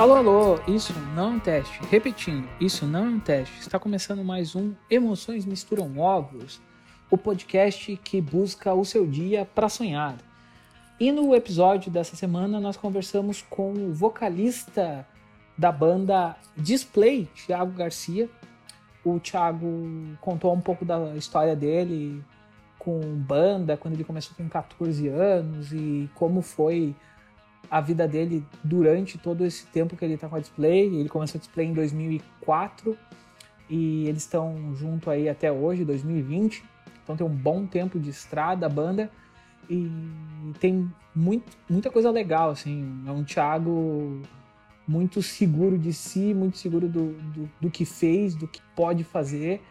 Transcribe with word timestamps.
Alô, 0.00 0.14
alô, 0.14 0.58
isso 0.66 0.94
não 1.14 1.24
é 1.24 1.26
um 1.32 1.38
teste. 1.38 1.78
Repetindo, 1.90 2.48
isso 2.58 2.86
não 2.86 3.04
é 3.04 3.08
um 3.08 3.20
teste. 3.20 3.60
Está 3.60 3.78
começando 3.78 4.24
mais 4.24 4.56
um 4.56 4.72
Emoções 4.88 5.44
Misturam 5.44 5.98
Ovos, 5.98 6.58
o 7.10 7.18
podcast 7.18 7.94
que 8.02 8.18
busca 8.18 8.72
o 8.72 8.82
seu 8.82 9.06
dia 9.06 9.46
para 9.54 9.68
sonhar. 9.68 10.16
E 10.98 11.12
no 11.12 11.34
episódio 11.34 11.92
dessa 11.92 12.16
semana 12.16 12.58
nós 12.58 12.78
conversamos 12.78 13.42
com 13.42 13.74
o 13.74 13.92
vocalista 13.92 15.06
da 15.58 15.70
banda 15.70 16.34
Display, 16.56 17.28
Thiago 17.34 17.72
Garcia. 17.72 18.26
O 19.04 19.20
Thiago 19.20 20.16
contou 20.22 20.54
um 20.54 20.62
pouco 20.62 20.82
da 20.82 21.14
história 21.14 21.54
dele 21.54 22.24
com 22.78 22.98
banda, 23.16 23.76
quando 23.76 23.92
ele 23.92 24.04
começou 24.04 24.34
com 24.34 24.48
14 24.48 25.08
anos 25.08 25.74
e 25.74 26.08
como 26.14 26.40
foi 26.40 26.96
a 27.70 27.80
vida 27.80 28.08
dele 28.08 28.44
durante 28.64 29.16
todo 29.16 29.44
esse 29.44 29.64
tempo 29.66 29.96
que 29.96 30.04
ele 30.04 30.14
está 30.14 30.28
com 30.28 30.36
a 30.36 30.40
Display. 30.40 30.86
Ele 30.86 31.08
começou 31.08 31.38
a 31.38 31.40
Display 31.40 31.68
em 31.68 31.72
2004 31.72 32.96
e 33.68 34.06
eles 34.08 34.22
estão 34.22 34.74
junto 34.74 35.08
aí 35.08 35.28
até 35.28 35.52
hoje, 35.52 35.84
2020. 35.84 36.64
Então 37.02 37.16
tem 37.16 37.26
um 37.26 37.30
bom 37.30 37.66
tempo 37.66 37.98
de 38.00 38.10
estrada 38.10 38.66
a 38.66 38.68
banda 38.68 39.10
e 39.68 39.88
tem 40.58 40.90
muito, 41.14 41.56
muita 41.68 41.90
coisa 41.90 42.10
legal, 42.10 42.50
assim. 42.50 43.04
É 43.06 43.12
um 43.12 43.22
Thiago 43.22 44.20
muito 44.86 45.22
seguro 45.22 45.78
de 45.78 45.92
si, 45.92 46.34
muito 46.34 46.58
seguro 46.58 46.88
do, 46.88 47.12
do, 47.12 47.50
do 47.60 47.70
que 47.70 47.84
fez, 47.84 48.34
do 48.34 48.48
que 48.48 48.60
pode 48.74 49.04
fazer, 49.04 49.62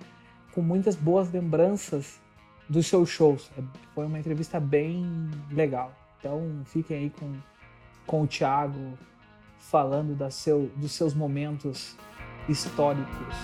com 0.54 0.62
muitas 0.62 0.96
boas 0.96 1.30
lembranças 1.30 2.22
dos 2.70 2.88
seus 2.88 3.10
shows. 3.10 3.52
Foi 3.94 4.06
uma 4.06 4.18
entrevista 4.18 4.60
bem 4.60 5.06
legal. 5.52 5.94
Então 6.20 6.62
fiquem 6.66 6.98
aí 6.98 7.10
com 7.10 7.34
com 8.10 8.24
o 8.24 8.28
Thiago 8.28 8.98
falando 9.60 10.16
da 10.16 10.32
seu, 10.32 10.72
dos 10.76 10.94
seus 10.94 11.14
momentos 11.14 11.96
históricos. 12.50 13.36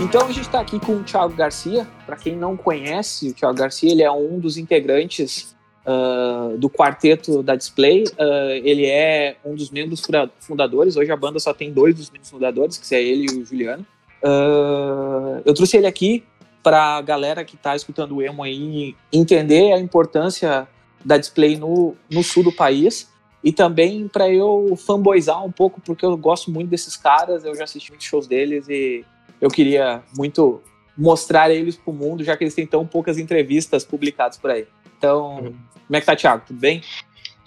Então 0.00 0.22
a 0.28 0.32
gente 0.32 0.42
está 0.42 0.60
aqui 0.60 0.78
com 0.78 0.98
o 0.98 1.02
Thiago 1.02 1.34
Garcia. 1.34 1.84
Para 2.06 2.14
quem 2.14 2.36
não 2.36 2.56
conhece, 2.56 3.30
o 3.30 3.34
Thiago 3.34 3.58
Garcia 3.58 3.90
ele 3.90 4.04
é 4.04 4.12
um 4.12 4.38
dos 4.38 4.56
integrantes 4.56 5.56
uh, 5.86 6.56
do 6.58 6.68
quarteto 6.68 7.42
da 7.42 7.54
Display. 7.54 8.04
Uh, 8.04 8.60
ele 8.64 8.86
é 8.86 9.36
um 9.44 9.54
dos 9.54 9.70
membros 9.70 10.02
fundadores. 10.40 10.96
Hoje 10.96 11.10
a 11.10 11.16
banda 11.16 11.38
só 11.38 11.52
tem 11.52 11.72
dois 11.72 11.94
dos 11.94 12.10
membros 12.10 12.30
fundadores, 12.30 12.78
que 12.78 12.94
é 12.94 13.02
ele 13.02 13.26
e 13.30 13.38
o 13.38 13.44
Juliano. 13.44 13.86
Uh, 14.22 15.40
eu 15.44 15.54
trouxe 15.54 15.76
ele 15.76 15.86
aqui 15.86 16.24
para 16.62 16.96
a 16.96 17.00
galera 17.00 17.44
que 17.44 17.56
está 17.56 17.74
escutando 17.74 18.16
o 18.16 18.22
emo 18.22 18.42
aí 18.42 18.94
entender 19.12 19.72
a 19.72 19.78
importância 19.78 20.68
da 21.04 21.16
Display 21.16 21.56
no, 21.56 21.96
no 22.10 22.22
sul 22.22 22.42
do 22.42 22.52
país 22.52 23.08
e 23.42 23.52
também 23.52 24.06
para 24.06 24.28
eu 24.28 24.76
fanboizar 24.76 25.42
um 25.42 25.50
pouco, 25.50 25.80
porque 25.80 26.04
eu 26.04 26.14
gosto 26.16 26.50
muito 26.50 26.68
desses 26.68 26.96
caras, 26.96 27.44
eu 27.44 27.54
já 27.54 27.64
assisti 27.64 27.90
muitos 27.90 28.06
shows 28.06 28.26
deles 28.26 28.68
e 28.68 29.04
eu 29.40 29.48
queria 29.48 30.02
muito 30.14 30.60
mostrar 30.96 31.50
eles 31.50 31.76
para 31.76 31.90
o 31.90 31.94
mundo, 31.94 32.22
já 32.22 32.36
que 32.36 32.44
eles 32.44 32.54
têm 32.54 32.66
tão 32.66 32.86
poucas 32.86 33.16
entrevistas 33.16 33.84
publicadas 33.84 34.36
por 34.36 34.50
aí. 34.50 34.66
Então, 34.98 35.36
uhum. 35.38 35.54
Como 35.90 35.96
é 35.96 36.00
que 36.00 36.06
tá, 36.06 36.14
Thiago? 36.14 36.44
Tudo 36.46 36.60
bem? 36.60 36.82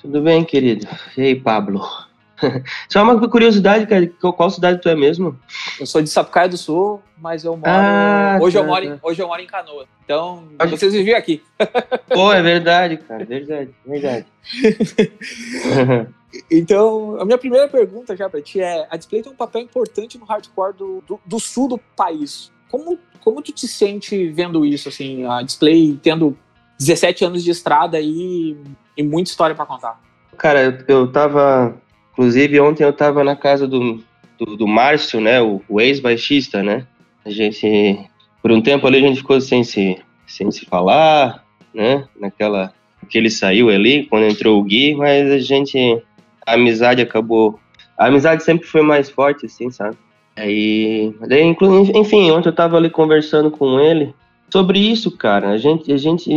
Tudo 0.01 0.21
bem, 0.21 0.43
querido. 0.43 0.85
E 1.17 1.21
aí, 1.21 1.33
Pablo? 1.33 1.81
Só 2.91 3.01
uma 3.01 3.29
curiosidade, 3.29 3.87
cara, 3.87 4.05
qual 4.19 4.49
cidade 4.49 4.81
tu 4.81 4.89
é 4.89 4.95
mesmo? 4.97 5.39
Eu 5.79 5.85
sou 5.85 6.01
de 6.01 6.09
Sapucaia 6.09 6.49
do 6.49 6.57
Sul, 6.57 7.01
mas 7.17 7.45
eu 7.45 7.55
moro. 7.55 7.71
Ah, 7.71 8.37
hoje, 8.41 8.57
tá, 8.57 8.61
eu 8.61 8.67
moro 8.67 8.85
tá. 8.85 8.93
em, 8.95 8.99
hoje 9.01 9.21
eu 9.21 9.27
moro 9.29 9.41
em 9.41 9.47
Canoa. 9.47 9.85
Então, 10.03 10.43
Acho... 10.59 10.71
vocês 10.71 10.91
viviam 10.91 11.17
aqui. 11.17 11.41
Pô, 12.09 12.33
é 12.33 12.41
verdade, 12.41 12.97
cara. 12.97 13.23
Verdade, 13.23 13.69
verdade. 13.85 14.25
então, 16.51 17.15
a 17.21 17.23
minha 17.23 17.37
primeira 17.37 17.69
pergunta 17.69 18.13
já 18.13 18.29
pra 18.29 18.41
ti 18.41 18.59
é: 18.59 18.85
a 18.89 18.97
Display 18.97 19.23
tem 19.23 19.31
um 19.31 19.37
papel 19.37 19.61
importante 19.61 20.17
no 20.17 20.25
hardcore 20.25 20.75
do, 20.75 21.01
do, 21.07 21.17
do 21.25 21.39
sul 21.39 21.69
do 21.69 21.77
país. 21.77 22.51
Como, 22.69 22.99
como 23.21 23.41
tu 23.41 23.53
te 23.53 23.69
sente 23.69 24.27
vendo 24.27 24.65
isso, 24.65 24.89
assim, 24.89 25.25
a 25.25 25.41
Display 25.41 25.97
tendo 26.03 26.37
17 26.79 27.25
anos 27.25 27.43
de 27.43 27.51
estrada 27.51 27.97
aí 27.97 28.57
e 28.97 29.03
muita 29.03 29.29
história 29.29 29.55
para 29.55 29.65
contar. 29.65 29.99
Cara, 30.37 30.61
eu, 30.61 30.77
eu 30.87 31.07
tava. 31.11 31.75
Inclusive, 32.13 32.59
ontem 32.59 32.83
eu 32.83 32.93
tava 32.93 33.23
na 33.23 33.35
casa 33.35 33.67
do, 33.67 34.03
do, 34.37 34.57
do 34.57 34.67
Márcio, 34.67 35.19
né? 35.19 35.41
O, 35.41 35.61
o 35.67 35.81
ex-baixista, 35.81 36.61
né? 36.61 36.85
A 37.25 37.29
gente. 37.29 37.99
Por 38.41 38.51
um 38.51 38.61
tempo 38.61 38.85
ali 38.85 38.97
a 38.97 39.01
gente 39.01 39.17
ficou 39.17 39.39
sem 39.39 39.63
se, 39.63 39.97
sem 40.27 40.51
se 40.51 40.65
falar, 40.65 41.43
né? 41.73 42.05
Naquela. 42.19 42.73
Que 43.09 43.17
ele 43.17 43.29
saiu 43.29 43.69
ali, 43.69 44.05
quando 44.05 44.25
entrou 44.25 44.59
o 44.59 44.63
Gui, 44.63 44.95
mas 44.95 45.29
a 45.31 45.39
gente. 45.39 46.01
A 46.45 46.53
amizade 46.53 47.01
acabou. 47.01 47.59
A 47.97 48.07
amizade 48.07 48.43
sempre 48.43 48.67
foi 48.67 48.81
mais 48.81 49.09
forte, 49.09 49.45
assim, 49.45 49.69
sabe? 49.69 49.97
Aí. 50.35 51.13
Enfim, 51.95 52.31
ontem 52.31 52.49
eu 52.49 52.55
tava 52.55 52.77
ali 52.77 52.89
conversando 52.89 53.51
com 53.51 53.79
ele 53.79 54.13
sobre 54.53 54.77
isso, 54.77 55.09
cara. 55.09 55.49
A 55.49 55.57
gente, 55.57 55.91
a 55.91 55.97
gente 55.97 56.29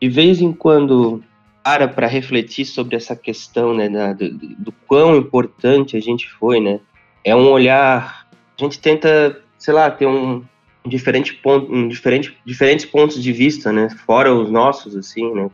de 0.00 0.08
vez 0.08 0.40
em 0.40 0.54
quando 0.54 1.22
para 1.62 1.86
para 1.86 2.06
refletir 2.06 2.64
sobre 2.64 2.96
essa 2.96 3.14
questão, 3.14 3.74
né, 3.74 3.90
da, 3.90 4.14
do, 4.14 4.30
do, 4.30 4.72
quão 4.86 5.14
importante 5.14 5.98
a 5.98 6.00
gente 6.00 6.30
foi, 6.30 6.60
né? 6.60 6.80
É 7.22 7.36
um 7.36 7.50
olhar. 7.50 8.26
A 8.58 8.62
gente 8.62 8.80
tenta, 8.80 9.38
sei 9.58 9.74
lá, 9.74 9.90
ter 9.90 10.06
um, 10.06 10.42
diferente 10.86 11.34
ponto, 11.34 11.70
um 11.70 11.88
diferente, 11.88 12.34
diferentes 12.42 12.86
pontos 12.86 13.22
de 13.22 13.32
vista, 13.32 13.70
né? 13.70 13.90
Fora 14.06 14.34
os 14.34 14.50
nossos, 14.50 14.96
assim, 14.96 15.30
né? 15.34 15.50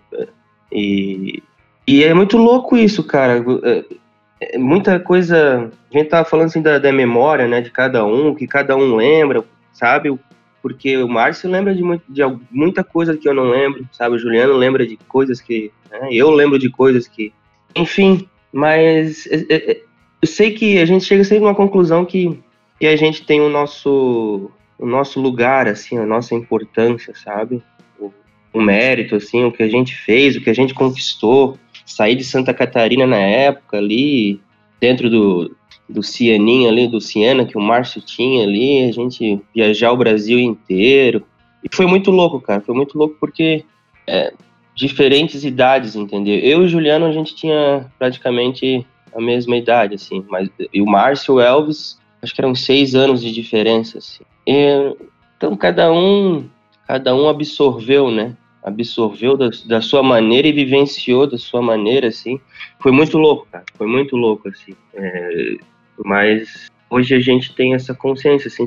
E, 0.70 1.42
e 1.84 2.04
é 2.04 2.14
muito 2.14 2.36
louco 2.36 2.76
isso, 2.76 3.02
cara. 3.02 3.44
É, 3.64 4.54
é 4.54 4.58
muita 4.58 5.00
coisa. 5.00 5.68
A 5.92 5.98
gente 5.98 6.10
tava 6.10 6.28
falando 6.28 6.46
assim 6.46 6.62
da, 6.62 6.78
da 6.78 6.92
memória, 6.92 7.48
né? 7.48 7.60
De 7.60 7.70
cada 7.70 8.06
um, 8.06 8.36
que 8.36 8.46
cada 8.46 8.76
um 8.76 8.94
lembra, 8.94 9.42
sabe? 9.72 10.16
Porque 10.62 10.96
o 10.96 11.08
Márcio 11.08 11.50
lembra 11.50 11.74
de, 11.74 11.82
muito, 11.82 12.04
de 12.08 12.22
muita 12.50 12.84
coisa 12.84 13.16
que 13.16 13.28
eu 13.28 13.34
não 13.34 13.50
lembro, 13.50 13.86
sabe? 13.90 14.14
O 14.14 14.18
Juliano 14.18 14.54
lembra 14.54 14.86
de 14.86 14.96
coisas 15.08 15.40
que. 15.40 15.72
Né? 15.90 16.08
Eu 16.12 16.30
lembro 16.30 16.58
de 16.58 16.70
coisas 16.70 17.08
que. 17.08 17.32
Enfim, 17.74 18.28
mas 18.52 19.26
é, 19.26 19.46
é, 19.48 19.70
é, 19.72 19.82
eu 20.20 20.28
sei 20.28 20.52
que 20.52 20.78
a 20.78 20.86
gente 20.86 21.04
chega 21.04 21.24
sempre 21.24 21.44
a 21.44 21.48
uma 21.48 21.54
conclusão 21.54 22.04
que, 22.04 22.38
que 22.78 22.86
a 22.86 22.96
gente 22.96 23.26
tem 23.26 23.40
o 23.40 23.48
nosso, 23.48 24.50
o 24.78 24.86
nosso 24.86 25.20
lugar, 25.20 25.66
assim, 25.66 25.98
a 25.98 26.06
nossa 26.06 26.34
importância, 26.34 27.12
sabe? 27.14 27.60
O, 27.98 28.12
o 28.52 28.60
mérito, 28.60 29.16
assim, 29.16 29.44
o 29.44 29.50
que 29.50 29.64
a 29.64 29.68
gente 29.68 29.96
fez, 29.96 30.36
o 30.36 30.40
que 30.40 30.50
a 30.50 30.54
gente 30.54 30.74
conquistou. 30.74 31.58
Sair 31.84 32.14
de 32.14 32.22
Santa 32.22 32.54
Catarina 32.54 33.06
na 33.06 33.18
época 33.18 33.76
ali, 33.76 34.40
dentro 34.80 35.10
do, 35.10 35.56
do 35.92 36.02
Cianinho 36.02 36.68
ali, 36.68 36.88
do 36.88 37.00
Ciana, 37.00 37.44
que 37.44 37.56
o 37.56 37.60
Márcio 37.60 38.00
tinha 38.00 38.44
ali, 38.44 38.84
a 38.88 38.92
gente 38.92 39.40
viajar 39.54 39.92
o 39.92 39.96
Brasil 39.96 40.38
inteiro. 40.38 41.24
E 41.62 41.74
foi 41.74 41.86
muito 41.86 42.10
louco, 42.10 42.40
cara, 42.40 42.60
foi 42.60 42.74
muito 42.74 42.96
louco 42.96 43.16
porque 43.20 43.64
é, 44.06 44.32
diferentes 44.74 45.44
idades, 45.44 45.94
entendeu? 45.94 46.38
Eu 46.38 46.62
e 46.62 46.64
o 46.64 46.68
Juliano, 46.68 47.06
a 47.06 47.12
gente 47.12 47.34
tinha 47.34 47.90
praticamente 47.98 48.86
a 49.14 49.20
mesma 49.20 49.56
idade, 49.56 49.94
assim, 49.94 50.24
mas 50.28 50.48
e 50.72 50.80
o 50.80 50.86
Márcio 50.86 51.34
o 51.34 51.40
Elvis, 51.40 51.98
acho 52.22 52.34
que 52.34 52.40
eram 52.40 52.54
seis 52.54 52.94
anos 52.94 53.20
de 53.20 53.30
diferença, 53.30 53.98
assim. 53.98 54.24
E, 54.46 54.96
então 55.36 55.54
cada 55.56 55.92
um, 55.92 56.48
cada 56.86 57.14
um 57.14 57.28
absorveu, 57.28 58.10
né? 58.10 58.36
Absorveu 58.62 59.36
da, 59.36 59.50
da 59.66 59.80
sua 59.80 60.02
maneira 60.02 60.48
e 60.48 60.52
vivenciou 60.52 61.26
da 61.26 61.36
sua 61.36 61.60
maneira, 61.60 62.08
assim. 62.08 62.40
Foi 62.78 62.92
muito 62.92 63.18
louco, 63.18 63.46
cara. 63.50 63.64
Foi 63.74 63.88
muito 63.88 64.16
louco, 64.16 64.48
assim. 64.48 64.72
É, 64.94 65.56
mas 65.98 66.70
hoje 66.90 67.14
a 67.14 67.20
gente 67.20 67.54
tem 67.54 67.74
essa 67.74 67.94
consciência, 67.94 68.48
assim, 68.48 68.66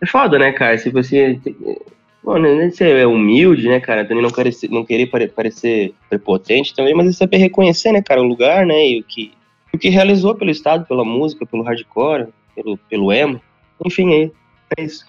é 0.00 0.06
foda, 0.06 0.38
né, 0.38 0.52
cara? 0.52 0.76
Se 0.78 0.90
você. 0.90 1.40
Mano, 2.22 2.56
nem 2.56 2.70
ser 2.70 2.96
é 2.96 3.06
humilde, 3.06 3.68
né, 3.68 3.80
cara? 3.80 4.04
Também 4.04 4.22
não 4.22 4.30
não 4.70 4.84
querer 4.84 5.06
parecer 5.28 5.94
prepotente 6.08 6.74
também, 6.74 6.94
mas 6.94 7.08
é 7.08 7.12
saber 7.12 7.36
reconhecer, 7.36 7.92
né, 7.92 8.02
cara, 8.02 8.22
o 8.22 8.26
lugar, 8.26 8.64
né, 8.64 8.88
e 8.88 9.00
o 9.00 9.04
que, 9.04 9.32
o 9.72 9.78
que 9.78 9.90
realizou 9.90 10.34
pelo 10.34 10.50
Estado, 10.50 10.86
pela 10.86 11.04
música, 11.04 11.44
pelo 11.44 11.62
hardcore, 11.62 12.28
pelo, 12.54 12.78
pelo 12.78 13.12
emo. 13.12 13.40
Enfim, 13.84 14.14
é, 14.14 14.30
é 14.78 14.82
isso. 14.84 15.04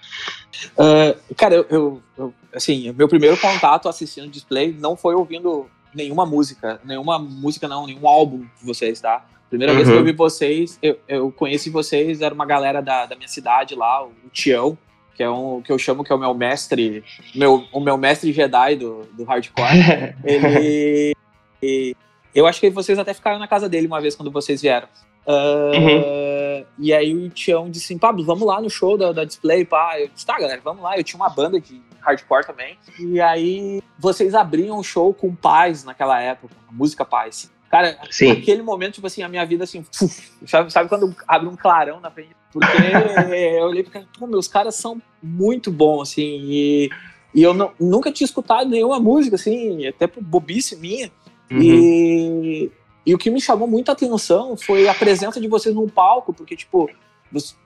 Uh, 0.74 1.36
cara, 1.36 1.56
eu, 1.56 1.66
eu, 1.70 2.04
eu, 2.18 2.34
assim, 2.54 2.92
meu 2.94 3.08
primeiro 3.08 3.38
contato 3.38 3.88
assistindo 3.88 4.28
display 4.28 4.76
não 4.78 4.98
foi 4.98 5.16
ouvindo 5.16 5.68
nenhuma 5.94 6.26
música, 6.26 6.82
nenhuma 6.84 7.18
música 7.18 7.68
não, 7.68 7.88
nenhum 7.88 8.08
álbum 8.08 8.40
de 8.60 8.66
vocês, 8.66 9.00
tá? 9.00 9.26
Primeira 9.50 9.72
uhum. 9.72 9.78
vez 9.78 9.88
que 9.88 9.94
eu 9.94 10.00
uhum. 10.00 10.06
vi 10.06 10.12
vocês, 10.12 10.80
eu, 10.82 11.00
eu 11.08 11.32
conheci 11.32 11.70
vocês, 11.70 12.22
era 12.22 12.34
uma 12.34 12.46
galera 12.46 12.82
da, 12.82 13.06
da 13.06 13.16
minha 13.16 13.28
cidade 13.28 13.76
lá, 13.76 14.04
o 14.04 14.12
Tião, 14.32 14.78
que 15.16 15.24
é 15.24 15.30
um 15.30 15.62
que 15.62 15.72
eu 15.72 15.78
chamo 15.78 16.04
que 16.04 16.12
é 16.12 16.16
o 16.16 16.20
meu 16.20 16.34
mestre, 16.34 17.04
meu, 17.34 17.64
o 17.72 17.80
meu 17.80 17.98
mestre 17.98 18.34
Jedi 18.34 18.76
do, 18.76 19.04
do 19.14 19.24
hardcore. 19.24 20.16
ele. 20.24 21.16
E, 21.64 21.96
eu 22.34 22.46
acho 22.46 22.60
que 22.60 22.70
vocês 22.70 23.00
até 23.00 23.14
ficaram 23.14 23.40
na 23.40 23.48
casa 23.48 23.70
dele 23.70 23.88
uma 23.88 24.02
vez 24.02 24.16
quando 24.16 24.30
vocês 24.30 24.62
vieram. 24.62 24.88
Uh, 25.26 25.76
uhum. 25.76 26.66
E 26.78 26.94
aí 26.94 27.16
o 27.16 27.30
Tião 27.30 27.70
disse 27.70 27.86
assim, 27.86 27.98
Pablo, 27.98 28.24
vamos 28.26 28.46
lá 28.46 28.62
no 28.62 28.70
show 28.70 28.98
da, 28.98 29.14
da 29.14 29.24
Display, 29.24 29.64
pá. 29.64 30.00
Eu 30.00 30.10
disse, 30.10 30.26
tá, 30.26 30.38
galera, 30.38 30.60
vamos 30.64 30.84
lá. 30.84 30.98
Eu 30.98 31.04
tinha 31.04 31.20
uma 31.20 31.30
banda 31.30 31.60
de 31.60 31.82
hardcore 32.02 32.46
também. 32.46 32.78
E 33.00 33.20
aí 33.22 33.82
vocês 33.98 34.36
abriam 34.36 34.78
o 34.78 34.84
show 34.84 35.14
com 35.14 35.34
Paz 35.34 35.84
naquela 35.84 36.22
época, 36.22 36.54
música 36.70 37.06
Paz. 37.06 37.52
Cara, 37.70 37.98
Sim. 38.10 38.32
aquele 38.32 38.62
momento, 38.62 38.96
tipo 38.96 39.08
assim, 39.08 39.24
a 39.24 39.30
minha 39.30 39.46
vida 39.46 39.64
assim, 39.64 39.84
uf, 40.02 40.32
sabe, 40.46 40.72
sabe 40.72 40.88
quando 40.88 41.16
abre 41.28 41.50
um 41.50 41.56
clarão 41.56 42.00
na 42.00 42.10
frente? 42.12 42.36
Porque 42.52 42.68
eu 43.58 43.66
olhei 43.66 43.82
e 43.82 43.86
falei, 43.86 44.08
pô, 44.18 44.28
meus 44.28 44.48
caras 44.48 44.76
são 44.76 45.02
muito 45.22 45.72
bons, 45.72 46.10
assim, 46.10 46.40
e, 46.44 46.90
e 47.34 47.44
eu 47.44 47.54
não, 47.54 47.72
nunca 47.80 48.12
tinha 48.12 48.26
escutado 48.26 48.70
nenhuma 48.70 49.00
música, 49.00 49.36
assim, 49.36 49.86
até 49.88 50.08
por 50.08 50.24
bobice 50.24 50.76
minha. 50.78 51.12
Uhum. 51.52 51.62
E, 51.62 52.72
e 53.06 53.14
o 53.14 53.18
que 53.18 53.30
me 53.30 53.42
chamou 53.42 53.68
muita 53.68 53.92
atenção 53.92 54.56
foi 54.56 54.88
a 54.88 54.94
presença 54.94 55.40
de 55.40 55.48
vocês 55.48 55.76
num 55.76 55.90
palco, 55.90 56.34
porque, 56.34 56.56
tipo, 56.56 56.90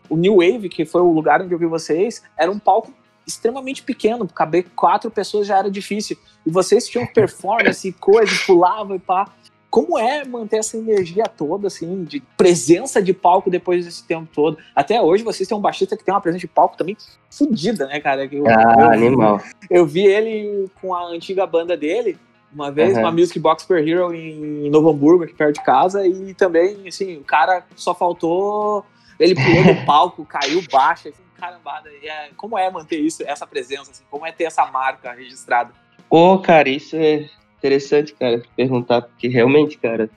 o 0.09 0.17
New 0.17 0.37
Wave, 0.37 0.69
que 0.69 0.85
foi 0.85 1.01
o 1.01 1.11
lugar 1.11 1.41
onde 1.41 1.53
eu 1.53 1.59
vi 1.59 1.65
vocês, 1.65 2.23
era 2.37 2.49
um 2.49 2.59
palco 2.59 2.93
extremamente 3.25 3.83
pequeno, 3.83 4.27
caber 4.27 4.65
quatro 4.75 5.09
pessoas 5.11 5.47
já 5.47 5.59
era 5.59 5.69
difícil. 5.69 6.17
E 6.45 6.49
vocês 6.49 6.87
tinham 6.87 7.05
performance 7.05 7.87
e 7.87 7.93
coisas, 7.93 8.39
pulavam 8.39 8.95
e 8.95 8.99
pá. 8.99 9.31
Como 9.69 9.99
é 9.99 10.25
manter 10.25 10.57
essa 10.57 10.75
energia 10.77 11.25
toda, 11.25 11.67
assim, 11.67 12.03
de 12.03 12.19
presença 12.35 13.01
de 13.01 13.13
palco 13.13 13.49
depois 13.51 13.85
desse 13.85 14.03
tempo 14.03 14.27
todo? 14.33 14.57
Até 14.75 14.99
hoje 15.01 15.23
vocês 15.23 15.47
têm 15.47 15.55
um 15.57 15.61
baixista 15.61 15.95
que 15.95 16.03
tem 16.03 16.13
uma 16.13 16.19
presença 16.21 16.41
de 16.41 16.47
palco 16.47 16.75
também 16.75 16.97
fodida, 17.29 17.85
né, 17.85 17.99
cara? 17.99 18.25
Eu, 18.25 18.47
Ah, 18.47 18.75
eu, 18.79 18.91
animal. 18.91 19.41
eu 19.69 19.85
vi 19.85 20.05
ele 20.07 20.67
com 20.81 20.93
a 20.95 21.03
antiga 21.05 21.45
banda 21.45 21.77
dele, 21.77 22.17
uma 22.51 22.71
vez, 22.71 22.93
Uhum. 22.95 23.03
uma 23.03 23.11
Music 23.11 23.37
Box 23.39 23.63
Per 23.63 23.87
Hero 23.87 24.11
em 24.11 24.69
Novo 24.71 24.89
Hamburgo, 24.89 25.23
aqui 25.23 25.35
perto 25.35 25.55
de 25.57 25.63
casa, 25.63 26.07
e 26.07 26.33
também, 26.33 26.87
assim, 26.87 27.17
o 27.17 27.23
cara 27.23 27.63
só 27.75 27.93
faltou. 27.93 28.83
Ele 29.19 29.35
pulou 29.35 29.63
no 29.63 29.75
palco, 29.85 30.25
caiu 30.25 30.63
baixo, 30.71 31.09
assim, 31.09 31.21
carambada. 31.37 31.89
E 32.01 32.07
é- 32.07 32.31
como 32.35 32.57
é 32.57 32.71
manter 32.71 32.97
isso, 32.99 33.21
essa 33.23 33.45
presença, 33.45 33.91
assim? 33.91 34.03
Como 34.09 34.25
é 34.25 34.31
ter 34.31 34.45
essa 34.45 34.65
marca 34.65 35.11
registrada? 35.11 35.71
Pô, 36.09 36.39
cara, 36.39 36.67
isso 36.67 36.95
é 36.95 37.29
interessante, 37.59 38.13
cara, 38.13 38.41
perguntar, 38.55 39.01
porque 39.03 39.27
realmente, 39.27 39.77
cara, 39.77 40.09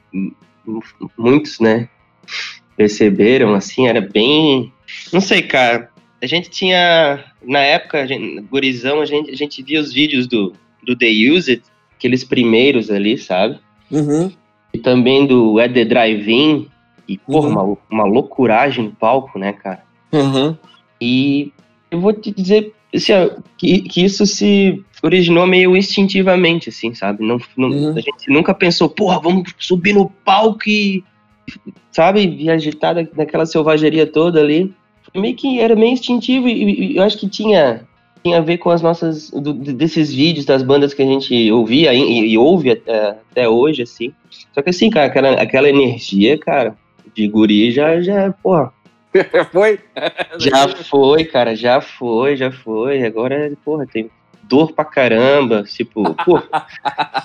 muitos, 1.19 1.61
né, 1.61 1.89
perceberam, 2.77 3.55
assim, 3.55 3.87
era 3.87 4.01
bem. 4.01 4.73
Não 5.13 5.21
sei, 5.21 5.43
cara. 5.43 5.91
A 6.23 6.27
gente 6.27 6.49
tinha. 6.49 7.25
Na 7.43 7.59
época, 7.59 8.01
a 8.01 8.07
gente, 8.07 8.41
gurizão, 8.43 9.01
a 9.01 9.05
gente, 9.05 9.31
a 9.31 9.35
gente 9.37 9.63
via 9.63 9.81
os 9.81 9.93
vídeos 9.93 10.27
do, 10.29 10.53
do 10.83 10.97
The 10.97 11.09
Use 11.09 11.51
It, 11.51 11.63
aqueles 11.97 12.23
primeiros 12.25 12.91
ali, 12.91 13.19
sabe? 13.19 13.59
Uhum. 13.91 14.31
E 14.73 14.79
também 14.79 15.27
do 15.27 15.59
At 15.59 15.73
The 15.75 15.85
Drive-In. 15.85 16.69
E, 17.09 17.19
porra, 17.19 17.49
Uhum. 17.49 17.55
uma, 17.55 17.79
uma 17.91 18.05
loucuragem 18.05 18.85
no 18.85 18.93
palco, 18.93 19.37
né, 19.39 19.53
cara? 19.53 19.83
Uhum. 20.13 20.57
E 21.01 21.53
eu 21.91 22.01
vou 22.01 22.13
te 22.13 22.31
dizer 22.31 22.73
assim, 22.95 23.13
que, 23.57 23.81
que 23.83 24.05
isso 24.05 24.27
se 24.27 24.83
originou 25.03 25.47
meio 25.47 25.77
instintivamente, 25.77 26.69
assim, 26.69 26.95
sabe? 26.95 27.25
Não, 27.27 27.39
não- 27.57 27.69
Uhum. 27.71 27.91
A 27.97 28.01
gente 28.01 28.29
nunca 28.31 28.55
pensou, 28.55 28.89
porra, 28.89 29.21
vamos 29.21 29.53
subir 29.59 29.95
no 29.95 30.09
palco 30.25 30.63
e, 30.69 31.03
sabe, 31.91 32.37
e 32.39 32.49
agitar 32.51 32.95
daquela 33.15 33.47
selvageria 33.47 34.07
toda 34.07 34.41
ali. 34.41 34.73
Meio 35.15 35.35
que 35.35 35.61
era 35.61 35.75
meio 35.75 35.93
instintivo 35.93 36.49
e, 36.49 36.93
e 36.93 36.97
eu 36.97 37.03
acho 37.03 37.19
que 37.19 37.29
tinha, 37.29 37.83
tinha 38.23 38.39
a 38.39 38.41
ver 38.41 38.59
com 38.59 38.71
as 38.71 38.81
nossas, 38.81 39.31
do- 39.31 39.53
desses 39.53 40.13
vídeos 40.13 40.47
das 40.47 40.63
bandas 40.63 40.95
que 40.95 41.03
a 41.03 41.07
gente 41.07 41.51
ouvia 41.53 41.93
e, 41.93 42.31
e 42.31 42.39
ouve 42.39 42.71
até, 42.71 43.09
até 43.31 43.49
hoje, 43.49 43.83
assim. 43.83 44.13
Só 44.55 44.63
que 44.63 44.71
assim, 44.71 44.89
cara, 44.89 45.07
aquela, 45.07 45.31
aquela 45.33 45.69
energia, 45.69 46.39
cara, 46.39 46.77
de 47.15 47.27
guri 47.29 47.71
já, 47.73 48.01
já, 48.01 48.33
porra, 48.43 48.73
Foi? 49.53 49.79
já 50.39 50.69
foi, 50.69 51.25
cara, 51.25 51.55
já 51.55 51.81
foi, 51.81 52.37
já 52.37 52.51
foi. 52.51 53.03
Agora, 53.05 53.53
porra, 53.65 53.87
tem 53.87 54.11
dor 54.45 54.73
pra 54.73 54.85
caramba. 54.85 55.63
Tipo, 55.65 56.15
pô. 56.25 56.41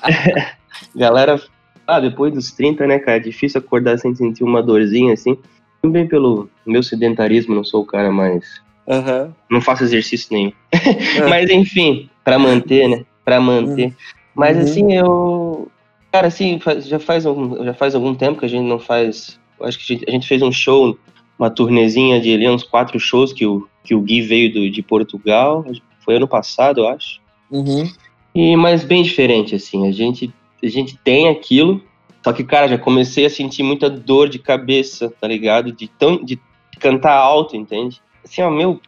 Galera, 0.95 1.41
ah, 1.85 1.99
depois 1.99 2.33
dos 2.33 2.51
30, 2.51 2.85
né, 2.87 2.99
cara, 2.99 3.17
é 3.17 3.21
difícil 3.21 3.59
acordar 3.59 3.97
sem 3.97 4.13
sentir 4.13 4.43
uma 4.43 4.61
dorzinha 4.61 5.13
assim. 5.13 5.37
Também 5.81 6.07
pelo 6.07 6.49
meu 6.65 6.83
sedentarismo, 6.83 7.55
não 7.55 7.63
sou 7.63 7.83
o 7.83 7.85
cara 7.85 8.11
mais. 8.11 8.61
Uhum. 8.87 9.31
Não 9.49 9.61
faço 9.61 9.83
exercício 9.83 10.29
nenhum. 10.31 10.51
Mas 11.29 11.49
enfim, 11.49 12.09
pra 12.23 12.37
manter, 12.39 12.87
né? 12.87 13.05
Pra 13.23 13.39
manter. 13.39 13.93
Mas 14.35 14.57
Uhum. 14.57 14.63
assim, 14.63 14.93
eu. 14.93 15.71
Cara, 16.11 16.27
assim, 16.27 16.59
já 16.79 16.99
faz, 16.99 17.25
algum, 17.25 17.63
já 17.63 17.73
faz 17.73 17.93
algum 17.93 18.15
tempo 18.15 18.39
que 18.39 18.45
a 18.45 18.49
gente 18.49 18.65
não 18.67 18.79
faz. 18.79 19.39
Acho 19.61 19.77
que 19.77 19.93
a 19.93 19.95
gente, 19.97 20.09
a 20.09 20.11
gente 20.11 20.27
fez 20.27 20.41
um 20.41 20.51
show, 20.51 20.97
uma 21.37 21.49
turnezinha 21.49 22.19
de 22.19 22.33
ali, 22.33 22.49
uns 22.49 22.63
quatro 22.63 22.99
shows 22.99 23.31
que 23.31 23.45
o, 23.45 23.67
que 23.83 23.93
o 23.93 24.01
Gui 24.01 24.21
veio 24.21 24.51
do, 24.53 24.69
de 24.69 24.81
Portugal. 24.81 25.65
Foi 26.03 26.15
ano 26.15 26.27
passado, 26.27 26.81
eu 26.81 26.87
acho. 26.87 27.19
Uhum. 27.51 27.89
E, 28.33 28.55
mas 28.55 28.83
bem 28.83 29.03
diferente, 29.03 29.55
assim. 29.55 29.87
A 29.87 29.91
gente, 29.91 30.33
a 30.63 30.67
gente 30.67 30.97
tem 30.97 31.27
aquilo. 31.27 31.81
Só 32.23 32.33
que, 32.33 32.43
cara, 32.43 32.67
já 32.67 32.77
comecei 32.77 33.25
a 33.25 33.29
sentir 33.29 33.63
muita 33.63 33.89
dor 33.89 34.29
de 34.29 34.39
cabeça, 34.39 35.13
tá 35.21 35.27
ligado? 35.27 35.71
De, 35.71 35.87
tão, 35.87 36.23
de 36.23 36.39
cantar 36.79 37.15
alto, 37.15 37.55
entende? 37.55 38.01
Assim, 38.23 38.41
ó, 38.41 38.49
meu 38.49 38.81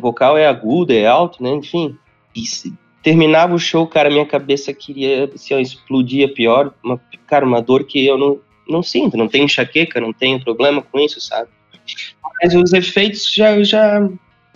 vocal 0.00 0.36
é 0.36 0.46
agudo, 0.46 0.92
é 0.92 1.06
alto, 1.06 1.42
né? 1.42 1.50
Enfim. 1.50 1.96
E 2.34 2.42
terminava 3.02 3.54
o 3.54 3.58
show, 3.58 3.86
cara, 3.86 4.10
minha 4.10 4.26
cabeça 4.26 4.72
queria, 4.72 5.30
assim, 5.34 5.54
ó, 5.54 5.58
explodia 5.58 6.32
pior. 6.32 6.72
Uma, 6.84 7.00
cara, 7.26 7.44
uma 7.46 7.60
dor 7.60 7.84
que 7.84 8.04
eu 8.04 8.18
não, 8.18 8.38
não 8.72 8.82
sinto. 8.82 9.16
Não 9.16 9.28
tenho 9.28 9.44
enxaqueca, 9.44 10.00
não 10.00 10.12
tenho 10.12 10.42
problema 10.42 10.82
com 10.82 10.98
isso, 10.98 11.20
sabe? 11.20 11.48
Mas 12.42 12.54
os 12.54 12.72
efeitos 12.72 13.32
já, 13.32 13.62
já, 13.62 14.08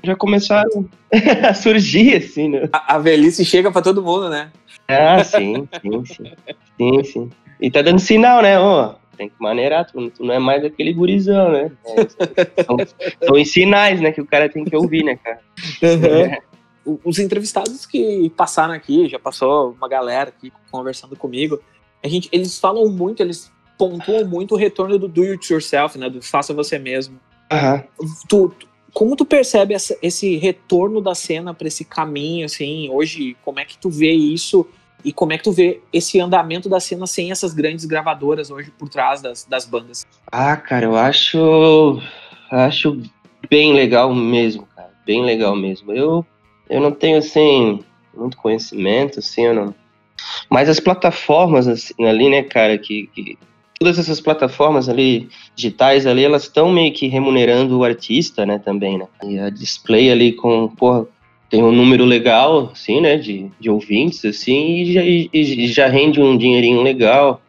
já 0.03 0.17
começaram 0.17 0.89
a 1.49 1.55
surgir, 1.55 2.17
assim, 2.17 2.49
né? 2.49 2.69
A, 2.73 2.95
a 2.97 2.99
velhice 2.99 3.45
chega 3.45 3.71
pra 3.71 3.83
todo 3.83 4.03
mundo, 4.03 4.29
né? 4.29 4.51
Ah, 4.89 5.23
sim, 5.23 5.69
sim, 5.81 6.05
sim. 6.05 6.33
Sim, 6.77 7.05
sim. 7.05 7.31
E 7.61 7.71
tá 7.71 7.83
dando 7.83 7.99
sinal, 7.99 8.43
né? 8.43 8.59
Ó, 8.59 8.95
tem 9.17 9.29
que 9.29 9.35
maneirar, 9.41 9.87
tu, 9.91 10.11
tu 10.11 10.25
não 10.25 10.35
é 10.35 10.39
mais 10.39 10.65
aquele 10.65 10.93
gurizão, 10.93 11.51
né? 11.51 11.73
É, 11.87 12.63
são, 12.65 12.77
são 13.25 13.35
os 13.41 13.51
sinais, 13.51 14.01
né, 14.01 14.13
que 14.13 14.21
o 14.21 14.27
cara 14.27 14.49
tem 14.49 14.65
que 14.65 14.77
ouvir, 14.77 15.03
né, 15.05 15.17
cara? 15.17 15.41
O- 16.85 17.01
Os 17.05 17.19
entrevistados 17.19 17.85
que 17.87 18.31
passaram 18.37 18.75
aqui, 18.75 19.09
já 19.09 19.19
passou 19.19 19.73
uma 19.73 19.89
galera 19.89 20.29
aqui 20.31 20.53
conversando 20.71 21.17
comigo, 21.17 21.59
a 22.05 22.09
gente, 22.09 22.29
eles 22.31 22.59
falam 22.61 22.89
muito, 22.89 23.21
eles 23.23 23.51
pontuam 23.79 24.27
muito 24.27 24.55
o 24.55 24.59
retorno 24.59 24.99
do 24.99 25.09
do 25.09 25.23
it 25.23 25.53
yourself, 25.53 25.99
né? 25.99 26.09
Do 26.11 26.23
faça 26.23 26.53
você 26.55 26.79
mesmo. 26.79 27.19
Tu, 28.29 28.49
tu- 28.49 28.67
como 28.93 29.15
tu 29.15 29.25
percebe 29.27 29.75
essa- 29.75 29.97
esse 30.03 30.37
retorno 30.37 31.01
da 31.03 31.15
cena 31.15 31.53
para 31.53 31.69
esse 31.69 31.85
caminho, 31.85 32.47
assim, 32.47 32.89
hoje, 32.91 33.37
como 33.45 33.61
é 33.61 33.65
que 33.65 33.77
tu 33.77 33.91
vê 33.91 34.13
isso 34.13 34.67
e 35.05 35.13
como 35.13 35.33
é 35.35 35.39
que 35.39 35.45
tu 35.45 35.53
vê 35.53 35.81
esse 35.93 36.19
andamento 36.19 36.69
da 36.69 36.81
cena 36.81 37.07
sem 37.07 37.31
essas 37.31 37.53
grandes 37.53 37.85
gravadoras 37.85 38.51
hoje 38.51 38.71
por 38.79 38.89
trás 38.89 39.21
das, 39.21 39.45
das 39.45 39.67
bandas? 39.67 40.07
Ah, 40.33 40.57
cara, 40.57 40.87
eu 40.87 40.97
acho. 40.97 42.01
Acho 42.51 43.01
bem 43.51 43.75
legal 43.75 44.15
mesmo, 44.15 44.67
cara. 44.75 44.91
Bem 45.05 45.25
legal 45.25 45.55
mesmo. 45.55 45.93
Eu, 45.93 46.25
eu 46.71 46.81
não 46.81 46.91
tenho, 46.93 47.19
assim, 47.19 47.85
muito 48.17 48.37
conhecimento, 48.39 49.19
assim, 49.19 49.43
eu 49.43 49.55
não. 49.55 49.75
Mas 50.49 50.69
as 50.69 50.81
plataformas, 50.81 51.69
assim, 51.69 51.93
ali, 52.07 52.31
né, 52.31 52.43
cara, 52.43 52.79
que. 52.79 53.09
que- 53.09 53.39
Todas 53.79 53.99
essas 53.99 54.21
plataformas 54.21 54.89
ali, 54.89 55.29
digitais 55.55 56.07
ali, 56.07 56.25
elas 56.25 56.45
estão 56.45 56.73
meio 56.73 56.93
que 56.93 57.07
remunerando 57.09 57.79
o 57.79 57.85
artista, 57.85 58.47
né, 58.47 58.59
também, 58.59 58.99
né? 58.99 59.07
E 59.23 59.39
a 59.39 59.51
display 59.51 60.11
ali 60.11 60.33
com, 60.33 60.69
porra, 60.69 61.07
tem 61.51 61.63
um 61.63 61.71
número 61.73 62.05
legal, 62.05 62.71
assim, 62.73 63.01
né, 63.01 63.17
de, 63.17 63.51
de 63.61 63.69
ouvintes, 63.69 64.25
assim, 64.25 64.83
e 64.83 64.93
já, 64.93 65.03
e- 65.05 65.67
já 65.69 65.87
rende 65.89 66.21
um 66.21 66.37
dinheirinho 66.37 66.83
legal. 66.83 67.41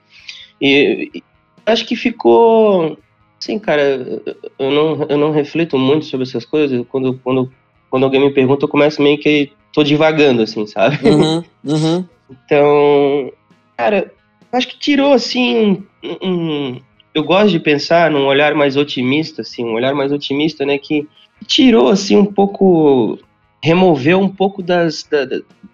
E, 0.61 1.09
e 1.15 1.23
acho 1.65 1.85
que 1.85 1.95
ficou 1.95 2.97
Sim, 3.39 3.59
cara, 3.59 3.81
eu- 3.81 4.35
eu 4.57 4.71
não, 4.71 5.05
eu 5.07 5.17
não 5.17 5.31
reflito 5.31 5.77
muito 5.77 6.05
sobre 6.05 6.25
essas 6.25 6.43
coisas. 6.43 6.85
Quando, 6.89 7.13
quando, 7.23 7.51
quando 7.89 8.03
alguém 8.03 8.19
me 8.19 8.31
pergunta, 8.31 8.65
eu 8.65 8.69
começo 8.69 9.01
meio 9.01 9.17
que 9.17 9.51
tô 9.71 9.83
divagando, 9.83 10.41
assim, 10.41 10.65
sabe? 10.65 10.97
Uhum, 11.07 11.43
uhum. 11.63 12.05
Então, 12.29 13.31
cara, 13.77 14.11
acho 14.51 14.67
que 14.67 14.79
tirou, 14.79 15.13
assim, 15.13 15.83
um, 16.03 16.27
um- 16.29 16.81
eu 17.13 17.23
gosto 17.23 17.49
de 17.49 17.59
pensar 17.59 18.11
num 18.11 18.25
olhar 18.25 18.53
mais 18.53 18.75
otimista, 18.77 19.41
assim, 19.41 19.63
um 19.65 19.73
olhar 19.73 19.93
mais 19.95 20.11
otimista, 20.11 20.65
né, 20.65 20.77
que 20.77 21.07
tirou, 21.45 21.89
assim, 21.89 22.15
um 22.15 22.25
pouco, 22.25 23.17
removeu 23.63 24.19
um 24.19 24.29
pouco 24.29 24.61
das, 24.61 25.03
da- 25.03 25.27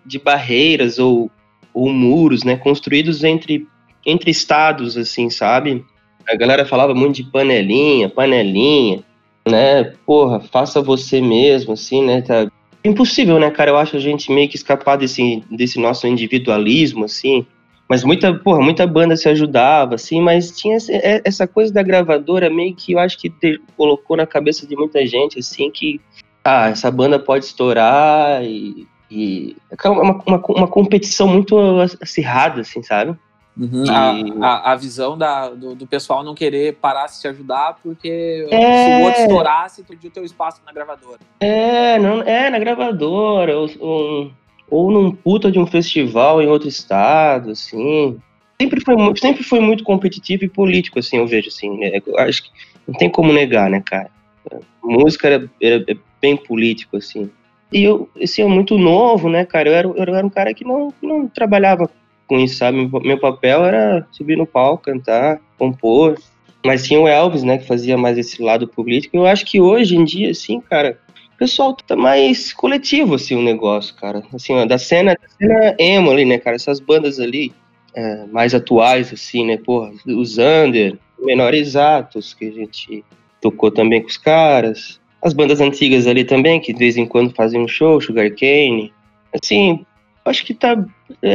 de 0.05 0.19
barreiras 0.19 0.99
ou, 0.99 1.29
ou 1.73 1.89
muros, 1.89 2.43
né, 2.43 2.55
construídos 2.55 3.23
entre, 3.23 3.67
entre 4.05 4.31
estados, 4.31 4.97
assim, 4.97 5.29
sabe? 5.29 5.83
A 6.27 6.35
galera 6.35 6.65
falava 6.65 6.93
muito 6.93 7.15
de 7.17 7.23
panelinha, 7.23 8.09
panelinha, 8.09 9.03
né, 9.47 9.83
porra, 10.05 10.39
faça 10.39 10.81
você 10.81 11.19
mesmo, 11.19 11.73
assim, 11.73 12.03
né, 12.05 12.21
tá 12.21 12.49
impossível, 12.83 13.39
né, 13.39 13.49
cara? 13.51 13.71
Eu 13.71 13.77
acho 13.77 13.95
a 13.95 13.99
gente 13.99 14.31
meio 14.31 14.47
que 14.49 14.55
escapar 14.55 14.97
desse, 14.97 15.43
desse 15.49 15.79
nosso 15.79 16.05
individualismo, 16.07 17.05
assim, 17.05 17.45
mas 17.87 18.03
muita, 18.03 18.33
porra, 18.33 18.61
muita 18.61 18.87
banda 18.87 19.15
se 19.15 19.27
ajudava, 19.29 19.95
assim, 19.95 20.21
mas 20.21 20.51
tinha 20.51 20.77
é, 20.89 21.21
essa 21.23 21.47
coisa 21.47 21.73
da 21.73 21.83
gravadora 21.83 22.49
meio 22.49 22.75
que 22.75 22.93
eu 22.93 22.99
acho 22.99 23.17
que 23.19 23.29
te, 23.29 23.61
colocou 23.75 24.15
na 24.15 24.25
cabeça 24.25 24.65
de 24.65 24.75
muita 24.75 25.05
gente, 25.05 25.39
assim, 25.39 25.69
que, 25.69 25.99
ah, 26.43 26.69
essa 26.69 26.89
banda 26.89 27.19
pode 27.19 27.45
estourar 27.45 28.43
e, 28.43 28.87
e 29.11 29.55
é 29.69 29.89
uma, 29.89 30.21
uma, 30.25 30.41
uma 30.49 30.67
competição 30.67 31.27
muito 31.27 31.57
acirrada, 32.01 32.61
assim, 32.61 32.81
sabe? 32.81 33.17
Uhum. 33.57 33.85
E... 33.85 33.89
A, 33.89 34.47
a, 34.47 34.71
a, 34.71 34.75
visão 34.75 35.17
da, 35.17 35.49
do, 35.49 35.75
do, 35.75 35.85
pessoal 35.85 36.23
não 36.23 36.33
querer 36.33 36.75
parar 36.77 37.05
de 37.05 37.15
se 37.15 37.27
ajudar 37.27 37.77
porque 37.83 38.47
é... 38.49 38.85
se 38.85 39.01
o 39.01 39.05
outro 39.05 39.21
estourasse, 39.21 39.83
tu 39.83 39.93
o 39.93 40.09
teu 40.09 40.23
espaço 40.23 40.61
na 40.65 40.73
gravadora. 40.73 41.19
É, 41.39 41.99
não, 41.99 42.21
é 42.23 42.49
na 42.49 42.57
gravadora, 42.57 43.57
ou, 43.57 43.69
ou, 43.79 44.31
ou, 44.73 44.89
num 44.89 45.11
puta 45.11 45.51
de 45.51 45.59
um 45.59 45.67
festival 45.67 46.41
em 46.41 46.47
outro 46.47 46.67
estado, 46.67 47.51
assim. 47.51 48.17
Sempre 48.59 48.81
foi, 48.81 48.95
muito, 48.95 49.19
sempre 49.19 49.43
foi 49.43 49.59
muito 49.59 49.83
competitivo 49.83 50.45
e 50.45 50.49
político, 50.49 50.97
assim, 50.97 51.17
eu 51.17 51.27
vejo, 51.27 51.49
assim. 51.49 51.77
Né? 51.77 52.01
Eu 52.03 52.17
acho 52.17 52.43
que 52.43 52.49
não 52.87 52.95
tem 52.95 53.07
como 53.07 53.31
negar, 53.31 53.69
né, 53.69 53.83
cara? 53.85 54.09
A 54.51 54.57
música 54.83 55.27
era, 55.27 55.49
era 55.61 55.85
bem 56.19 56.35
político, 56.35 56.97
assim. 56.97 57.29
E 57.71 57.83
eu, 57.83 58.09
assim, 58.21 58.41
é 58.41 58.45
muito 58.47 58.75
novo, 58.75 59.29
né, 59.29 59.45
cara? 59.45 59.69
Eu 59.69 59.75
era, 59.75 59.87
eu 59.87 60.15
era 60.15 60.25
um 60.25 60.29
cara 60.29 60.53
que 60.55 60.65
não, 60.65 60.91
não 61.01 61.27
trabalhava 61.27 61.87
com 62.27 62.39
isso, 62.39 62.55
sabe? 62.55 62.89
Meu 63.03 63.19
papel 63.19 63.65
era 63.65 64.07
subir 64.11 64.35
no 64.35 64.47
palco, 64.47 64.85
cantar, 64.85 65.39
compor. 65.55 66.17
Mas 66.65 66.83
tinha 66.83 66.99
o 66.99 67.07
Elvis, 67.07 67.43
né, 67.43 67.59
que 67.59 67.67
fazia 67.67 67.95
mais 67.95 68.17
esse 68.17 68.41
lado 68.41 68.67
político. 68.67 69.17
Eu 69.17 69.27
acho 69.27 69.45
que 69.45 69.61
hoje 69.61 69.95
em 69.95 70.03
dia, 70.03 70.31
assim, 70.31 70.59
cara, 70.61 70.97
pessoal 71.43 71.75
tá 71.75 71.93
mais 71.93 72.53
coletivo, 72.53 73.15
assim, 73.15 73.35
o 73.35 73.41
negócio, 73.41 73.93
cara. 73.95 74.23
Assim, 74.33 74.53
ó, 74.53 74.65
da 74.65 74.77
cena, 74.77 75.13
da 75.13 75.27
cena 75.27 75.75
emo 75.77 76.09
ali, 76.09 76.23
né, 76.23 76.37
cara? 76.37 76.55
Essas 76.55 76.79
bandas 76.79 77.19
ali 77.19 77.53
é, 77.93 78.25
mais 78.27 78.55
atuais, 78.55 79.11
assim, 79.11 79.45
né? 79.45 79.57
Porra, 79.57 79.91
os 80.07 80.37
Under, 80.37 80.97
Menores 81.19 81.75
Atos, 81.75 82.33
que 82.33 82.45
a 82.45 82.51
gente 82.51 83.03
tocou 83.41 83.69
também 83.69 84.01
com 84.01 84.07
os 84.07 84.15
caras. 84.15 85.01
As 85.21 85.33
bandas 85.33 85.59
antigas 85.59 86.07
ali 86.07 86.23
também, 86.23 86.61
que 86.61 86.71
de 86.71 86.79
vez 86.79 86.95
em 86.95 87.05
quando 87.05 87.35
fazem 87.35 87.59
um 87.59 87.67
show, 87.67 87.99
Sugar 87.99 88.31
Cane. 88.33 88.93
Assim, 89.33 89.85
acho 90.23 90.45
que 90.45 90.53
tá. 90.53 90.81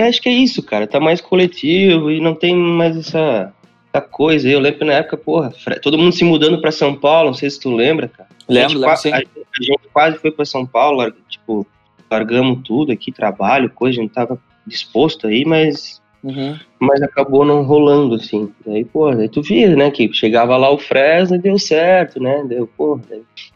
Acho 0.09 0.23
que 0.23 0.31
é 0.31 0.33
isso, 0.33 0.63
cara. 0.63 0.87
Tá 0.87 0.99
mais 0.99 1.21
coletivo 1.21 2.11
e 2.11 2.19
não 2.19 2.35
tem 2.35 2.57
mais 2.57 2.97
essa, 2.97 3.53
essa 3.93 4.01
coisa. 4.01 4.49
Eu 4.49 4.61
lembro 4.61 4.87
na 4.87 4.95
época, 4.95 5.19
porra, 5.19 5.53
todo 5.83 5.99
mundo 5.99 6.15
se 6.15 6.25
mudando 6.25 6.63
para 6.63 6.73
São 6.73 6.95
Paulo, 6.95 7.29
não 7.29 7.35
sei 7.35 7.51
se 7.51 7.61
tu 7.61 7.75
lembra, 7.75 8.09
cara. 8.09 8.29
Lembro, 8.49 8.79
lembro. 8.79 8.95
A, 9.13 9.38
a, 9.61 9.65
gente 9.65 9.89
quase 9.93 10.19
foi 10.19 10.31
para 10.31 10.45
São 10.45 10.65
Paulo, 10.67 11.11
tipo, 11.29 11.67
largamos 12.11 12.61
tudo 12.65 12.93
aqui, 12.93 13.13
trabalho, 13.13 13.71
coisa, 13.71 13.99
a 13.99 14.03
gente 14.03 14.13
tava 14.13 14.41
disposto 14.67 15.27
aí, 15.27 15.45
mas. 15.45 16.01
Uhum. 16.23 16.59
Mas 16.81 17.01
acabou 17.01 17.45
não 17.45 17.63
rolando, 17.63 18.17
assim. 18.17 18.53
Daí, 18.67 18.85
pô, 18.85 19.07
aí 19.07 19.29
tu 19.29 19.41
via, 19.41 19.77
né, 19.77 19.89
que 19.91 20.13
chegava 20.13 20.57
lá 20.57 20.69
o 20.69 20.77
Fresno 20.77 21.37
e 21.37 21.39
deu 21.39 21.59
certo, 21.59 22.21
né? 22.21 22.45
Deu, 22.45 22.67
pô. 22.67 23.01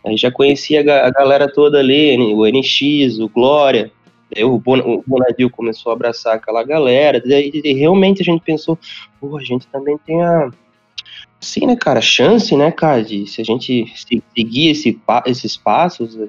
Aí 0.07 0.17
já 0.17 0.31
conhecia 0.31 0.81
a, 0.81 1.11
galera 1.11 1.53
toda 1.53 1.81
ali, 1.81 2.17
o 2.17 2.47
NX, 2.47 3.19
o 3.19 3.29
Glória. 3.29 3.91
Daí 4.33 4.45
o, 4.45 4.59
Bon, 4.59 4.79
o 4.79 5.03
Bonadil 5.07 5.51
começou 5.51 5.91
a 5.91 5.95
abraçar 5.95 6.37
aquela 6.37 6.63
galera, 6.63 7.21
daí, 7.21 7.51
e 7.53 7.73
realmente 7.75 8.23
a 8.23 8.25
gente 8.25 8.43
pensou, 8.43 8.79
pô, 9.21 9.37
a 9.37 9.43
gente 9.43 9.67
também 9.67 9.99
tem 10.07 10.23
a, 10.23 10.49
sim, 11.43 11.67
né, 11.67 11.77
cara, 11.77 12.01
chance, 12.01 12.57
né, 12.57 12.71
cara, 12.71 13.03
de 13.05 13.27
se 13.27 13.43
a 13.43 13.45
gente 13.45 13.93
seguir 14.35 14.71
esse, 14.71 14.99
esses 15.27 15.57
passos, 15.57 16.15
né, 16.17 16.29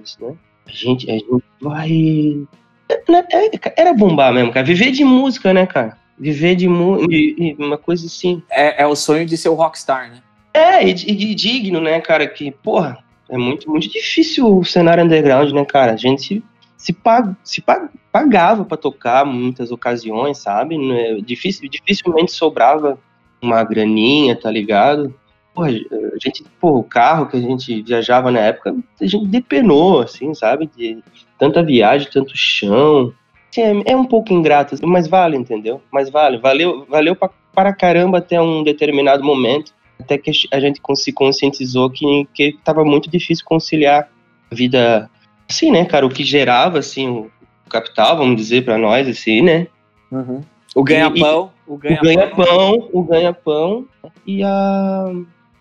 a 0.68 0.72
gente, 0.72 1.10
a 1.10 1.14
gente 1.14 1.44
vai... 1.62 2.46
É, 2.90 3.12
né, 3.12 3.26
é, 3.32 3.82
era 3.82 3.94
bombar 3.94 4.34
mesmo, 4.34 4.52
cara, 4.52 4.66
viver 4.66 4.92
de 4.92 5.06
música, 5.06 5.54
né, 5.54 5.66
cara, 5.66 5.98
viver 6.20 6.56
de, 6.56 6.68
de 6.68 7.56
uma 7.60 7.78
coisa 7.78 8.08
assim... 8.08 8.42
É, 8.50 8.84
é 8.84 8.88
o 8.88 8.96
sonho 8.96 9.26
de 9.26 9.38
ser 9.38 9.50
o 9.50 9.54
rockstar, 9.54 10.10
né? 10.10 10.22
É, 10.54 10.84
e, 10.86 10.92
e 10.92 11.36
digno, 11.36 11.80
né, 11.80 12.02
cara, 12.02 12.28
que, 12.28 12.52
porra, 12.52 12.98
é 13.30 13.38
muito, 13.38 13.70
muito 13.70 13.90
difícil 13.90 14.58
o 14.58 14.66
cenário 14.66 15.04
underground, 15.04 15.52
né, 15.52 15.64
cara, 15.64 15.94
a 15.94 15.98
gente 15.98 16.44
se, 16.84 16.92
pag, 16.92 17.34
se 17.44 17.62
pag, 17.62 17.90
pagava 18.12 18.66
para 18.66 18.76
tocar 18.76 19.26
muitas 19.26 19.72
ocasiões, 19.72 20.40
sabe? 20.40 20.76
É 20.92 21.16
difícil, 21.22 21.70
dificilmente 21.70 22.34
sobrava 22.34 23.00
uma 23.44 23.64
graninha, 23.64 24.36
tá 24.36 24.50
ligado? 24.50 25.14
Porra, 25.54 25.70
a 25.70 26.20
gente, 26.20 26.44
pô, 26.60 26.80
o 26.80 26.84
carro 26.84 27.28
que 27.28 27.38
a 27.38 27.42
gente 27.42 27.82
viajava 27.84 28.32
na 28.32 28.40
época, 28.40 28.76
a 29.00 29.06
gente 29.06 29.28
depenou, 29.28 30.02
assim, 30.02 30.34
sabe? 30.34 30.70
De 30.76 31.04
tanta 31.38 31.62
viagem, 31.62 32.10
tanto 32.12 32.36
chão. 32.36 33.14
Assim, 33.52 33.62
é, 33.62 33.92
é, 33.92 33.96
um 33.96 34.06
pouco 34.06 34.34
ingrato, 34.34 34.74
assim, 34.74 34.86
mas 34.86 35.08
vale, 35.08 35.38
entendeu? 35.38 35.82
Mas 35.92 36.10
vale, 36.10 36.38
valeu, 36.38 36.86
valeu 36.90 37.16
pra, 37.16 37.30
para 37.54 37.74
caramba 37.74 38.18
até 38.18 38.42
um 38.42 38.64
determinado 38.64 39.24
momento, 39.24 39.74
até 40.00 40.18
que 40.18 40.32
a 40.52 40.60
gente 40.60 40.82
se 40.96 41.14
conscientizou 41.14 41.90
que, 41.90 42.28
que 42.34 42.58
tava 42.64 42.84
muito 42.84 43.10
difícil 43.10 43.46
conciliar 43.46 44.10
a 44.50 44.56
vida 44.56 45.10
Sim, 45.48 45.72
né, 45.72 45.86
cara, 45.86 46.06
o 46.06 46.10
que 46.10 46.24
gerava, 46.24 46.80
assim, 46.80 47.08
o 47.08 47.32
capital, 47.70 48.18
vamos 48.18 48.36
dizer, 48.36 48.64
para 48.66 48.78
nós, 48.78 49.08
assim, 49.08 49.42
né? 49.42 49.68
Uhum. 50.12 50.42
O 50.76 50.84
ganha-pão. 50.84 51.52
O 51.66 51.78
ganha-pão, 51.78 52.90
o 52.92 53.04
ganha-pão 53.04 53.88
e 54.26 54.44
a... 54.44 55.12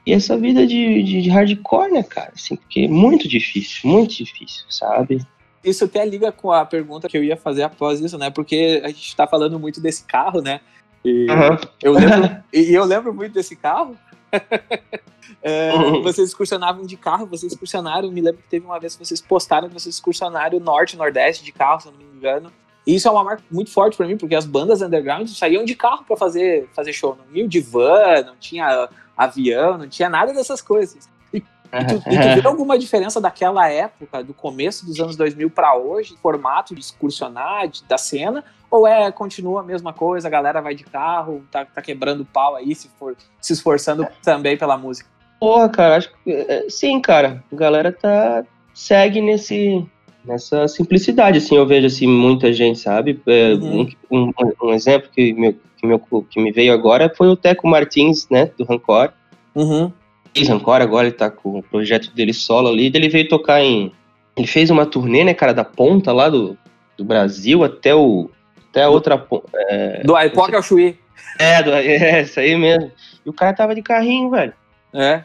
E 0.05 0.13
essa 0.13 0.37
vida 0.37 0.67
de, 0.67 1.03
de, 1.05 1.23
de, 1.23 1.31
hardcore, 1.31 1.93
né, 1.93 2.03
cara? 2.03 2.33
Assim, 2.35 2.57
porque 2.57 2.81
é 2.81 2.89
muito 2.89 3.29
difícil, 3.29 3.89
muito 3.89 4.17
difícil, 4.17 4.65
sabe? 4.69 5.25
Isso 5.63 5.85
até 5.85 6.05
liga 6.05 6.33
com 6.33 6.51
a 6.51 6.65
pergunta 6.65 7.09
que 7.09 7.17
eu 7.17 7.23
ia 7.23 7.37
fazer 7.37 7.63
após 7.63 8.01
isso, 8.01 8.19
né? 8.19 8.29
Porque 8.29 8.83
a 8.85 8.89
gente 8.89 9.15
tá 9.15 9.29
falando 9.29 9.61
muito 9.61 9.81
desse 9.81 10.05
carro, 10.05 10.41
né? 10.41 10.61
E, 11.05 11.31
uhum. 11.31 11.57
eu, 11.81 11.93
lembro, 11.93 12.37
e 12.53 12.75
eu 12.75 12.85
lembro 12.85 13.15
muito 13.15 13.33
desse 13.33 13.55
carro, 13.55 13.97
é, 15.43 15.73
uhum. 15.75 16.03
Vocês 16.03 16.29
excursionavam 16.29 16.87
de 16.87 16.97
carro, 16.97 17.27
vocês 17.27 17.53
excursionaram. 17.53 18.11
Me 18.11 18.21
lembro 18.21 18.43
que 18.43 18.49
teve 18.49 18.65
uma 18.65 18.79
vez 18.81 18.97
que 18.97 19.05
vocês 19.05 19.21
postaram 19.21 19.69
que 19.69 19.75
vocês 19.75 19.95
excursionaram 19.95 20.59
norte, 20.59 20.97
nordeste 20.97 21.45
de 21.45 21.53
carro, 21.53 21.81
se 21.81 21.89
eu 21.89 21.93
não 21.93 21.99
me 21.99 22.17
engano. 22.17 22.53
E 22.87 22.95
isso 22.95 23.07
é 23.07 23.11
uma 23.11 23.25
marca 23.25 23.43
muito 23.51 23.71
forte 23.71 23.97
para 23.97 24.07
mim, 24.07 24.17
porque 24.17 24.35
as 24.35 24.47
bandas 24.47 24.83
underground 24.83 25.29
saíam 25.29 25.65
de 25.65 25.75
carro 25.75 26.05
para 26.05 26.17
fazer, 26.17 26.69
fazer 26.75 26.93
show. 26.93 27.17
Não 27.17 27.37
iam 27.37 27.49
de 27.49 27.61
van, 27.61 28.23
não 28.27 28.37
tinha 28.37 28.89
avião, 29.17 29.79
não 29.79 29.89
tinha 29.89 30.09
nada 30.09 30.33
dessas 30.33 30.61
coisas. 30.61 31.09
E, 31.33 31.39
e, 31.39 31.41
tu, 31.41 31.95
e 32.11 32.19
tu 32.19 32.43
vê 32.43 32.43
alguma 32.49 32.79
diferença 32.79 33.21
daquela 33.21 33.69
época, 33.69 34.23
do 34.25 34.35
começo 34.35 34.85
dos 34.85 34.99
anos 34.99 35.17
2000 35.17 35.51
para 35.51 35.77
hoje, 35.77 36.17
formato 36.21 36.75
de 36.75 36.81
excursionar, 36.81 37.69
de, 37.69 37.85
da 37.85 37.97
cena? 37.97 38.45
Ou 38.71 38.87
é, 38.87 39.13
continua 39.13 39.61
a 39.61 39.65
mesma 39.65 39.93
coisa, 39.93 40.27
a 40.27 40.31
galera 40.31 40.61
vai 40.61 40.75
de 40.75 40.85
carro, 40.85 41.45
tá, 41.51 41.65
tá 41.65 41.83
quebrando 41.83 42.25
pau 42.25 42.57
aí, 42.57 42.75
se, 42.75 42.89
for, 42.99 43.15
se 43.41 43.53
esforçando 43.53 44.07
também 44.23 44.57
pela 44.57 44.77
música? 44.77 45.09
Porra, 45.43 45.69
cara, 45.69 45.97
acho 45.97 46.11
que 46.23 46.31
é, 46.31 46.71
sim, 46.71 47.01
cara. 47.01 47.43
A 47.53 47.57
galera 47.57 47.91
tá. 47.93 48.45
segue 48.73 49.21
nesse. 49.21 49.85
Nessa 50.25 50.69
simplicidade, 50.69 51.39
assim, 51.39 51.57
eu 51.57 51.67
vejo 51.67 51.87
assim, 51.87 52.07
muita 52.07 52.53
gente, 52.53 52.79
sabe? 52.79 53.21
É, 53.27 53.55
uhum. 53.55 53.89
um, 54.11 54.27
um, 54.27 54.53
um, 54.63 54.73
exemplo 54.73 55.11
que, 55.13 55.33
meu, 55.33 55.55
que, 55.77 55.87
meu, 55.87 55.99
que 56.31 56.41
me 56.41 56.53
veio 56.53 56.73
agora 56.73 57.13
foi 57.15 57.29
o 57.29 57.37
Teco 57.37 57.67
Martins, 57.67 58.29
né, 58.31 58.51
do 58.57 58.65
Rancor. 58.65 59.13
Uhum. 59.55 59.91
Fez 60.35 60.49
Rancor, 60.49 60.81
agora 60.81 61.09
ele 61.09 61.17
tá 61.17 61.29
com 61.31 61.59
o 61.59 61.63
projeto 61.63 62.13
dele 62.15 62.33
solo 62.33 62.69
ali, 62.69 62.91
ele 62.95 63.09
veio 63.09 63.29
tocar 63.29 63.61
em... 63.63 63.93
Ele 64.37 64.47
fez 64.47 64.71
uma 64.71 64.87
turnê, 64.87 65.25
né, 65.25 65.35
cara, 65.35 65.53
da 65.53 65.65
ponta 65.65 66.13
lá 66.13 66.29
do, 66.29 66.57
do 66.97 67.05
Brasil 67.05 67.65
até 67.65 67.95
o 67.95 68.31
até 68.73 68.85
a 68.85 68.89
outra. 68.89 69.27
É, 69.69 70.03
do 70.03 70.17
Aipoca 70.17 70.57
ao 70.57 70.63
Chuí. 70.63 70.99
É, 71.39 71.63
do, 71.63 71.73
é, 71.73 72.23
isso 72.23 72.41
aí 72.41 72.57
mesmo. 72.57 72.91
E 73.25 73.29
o 73.29 73.33
cara 73.33 73.53
tava 73.55 73.75
de 73.75 73.83
carrinho, 73.83 74.31
velho. 74.31 74.55
É. 74.95 75.23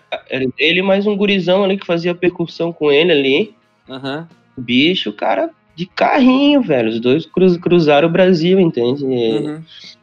Ele 0.58 0.82
mais 0.82 1.08
um 1.08 1.16
gurizão 1.16 1.64
ali 1.64 1.78
que 1.78 1.86
fazia 1.86 2.14
percussão 2.14 2.72
com 2.72 2.92
ele 2.92 3.12
ali. 3.12 3.56
Uhum. 3.88 4.26
O 4.58 4.62
bicho, 4.62 5.10
o 5.10 5.14
cara 5.14 5.50
de 5.76 5.86
carrinho, 5.86 6.62
velho. 6.62 6.90
Os 6.90 7.00
dois 7.00 7.26
cruz, 7.26 7.56
cruzaram 7.58 8.08
o 8.08 8.12
Brasil, 8.12 8.60
entende? 8.60 9.06
E, 9.06 9.38
uhum. 9.38 9.62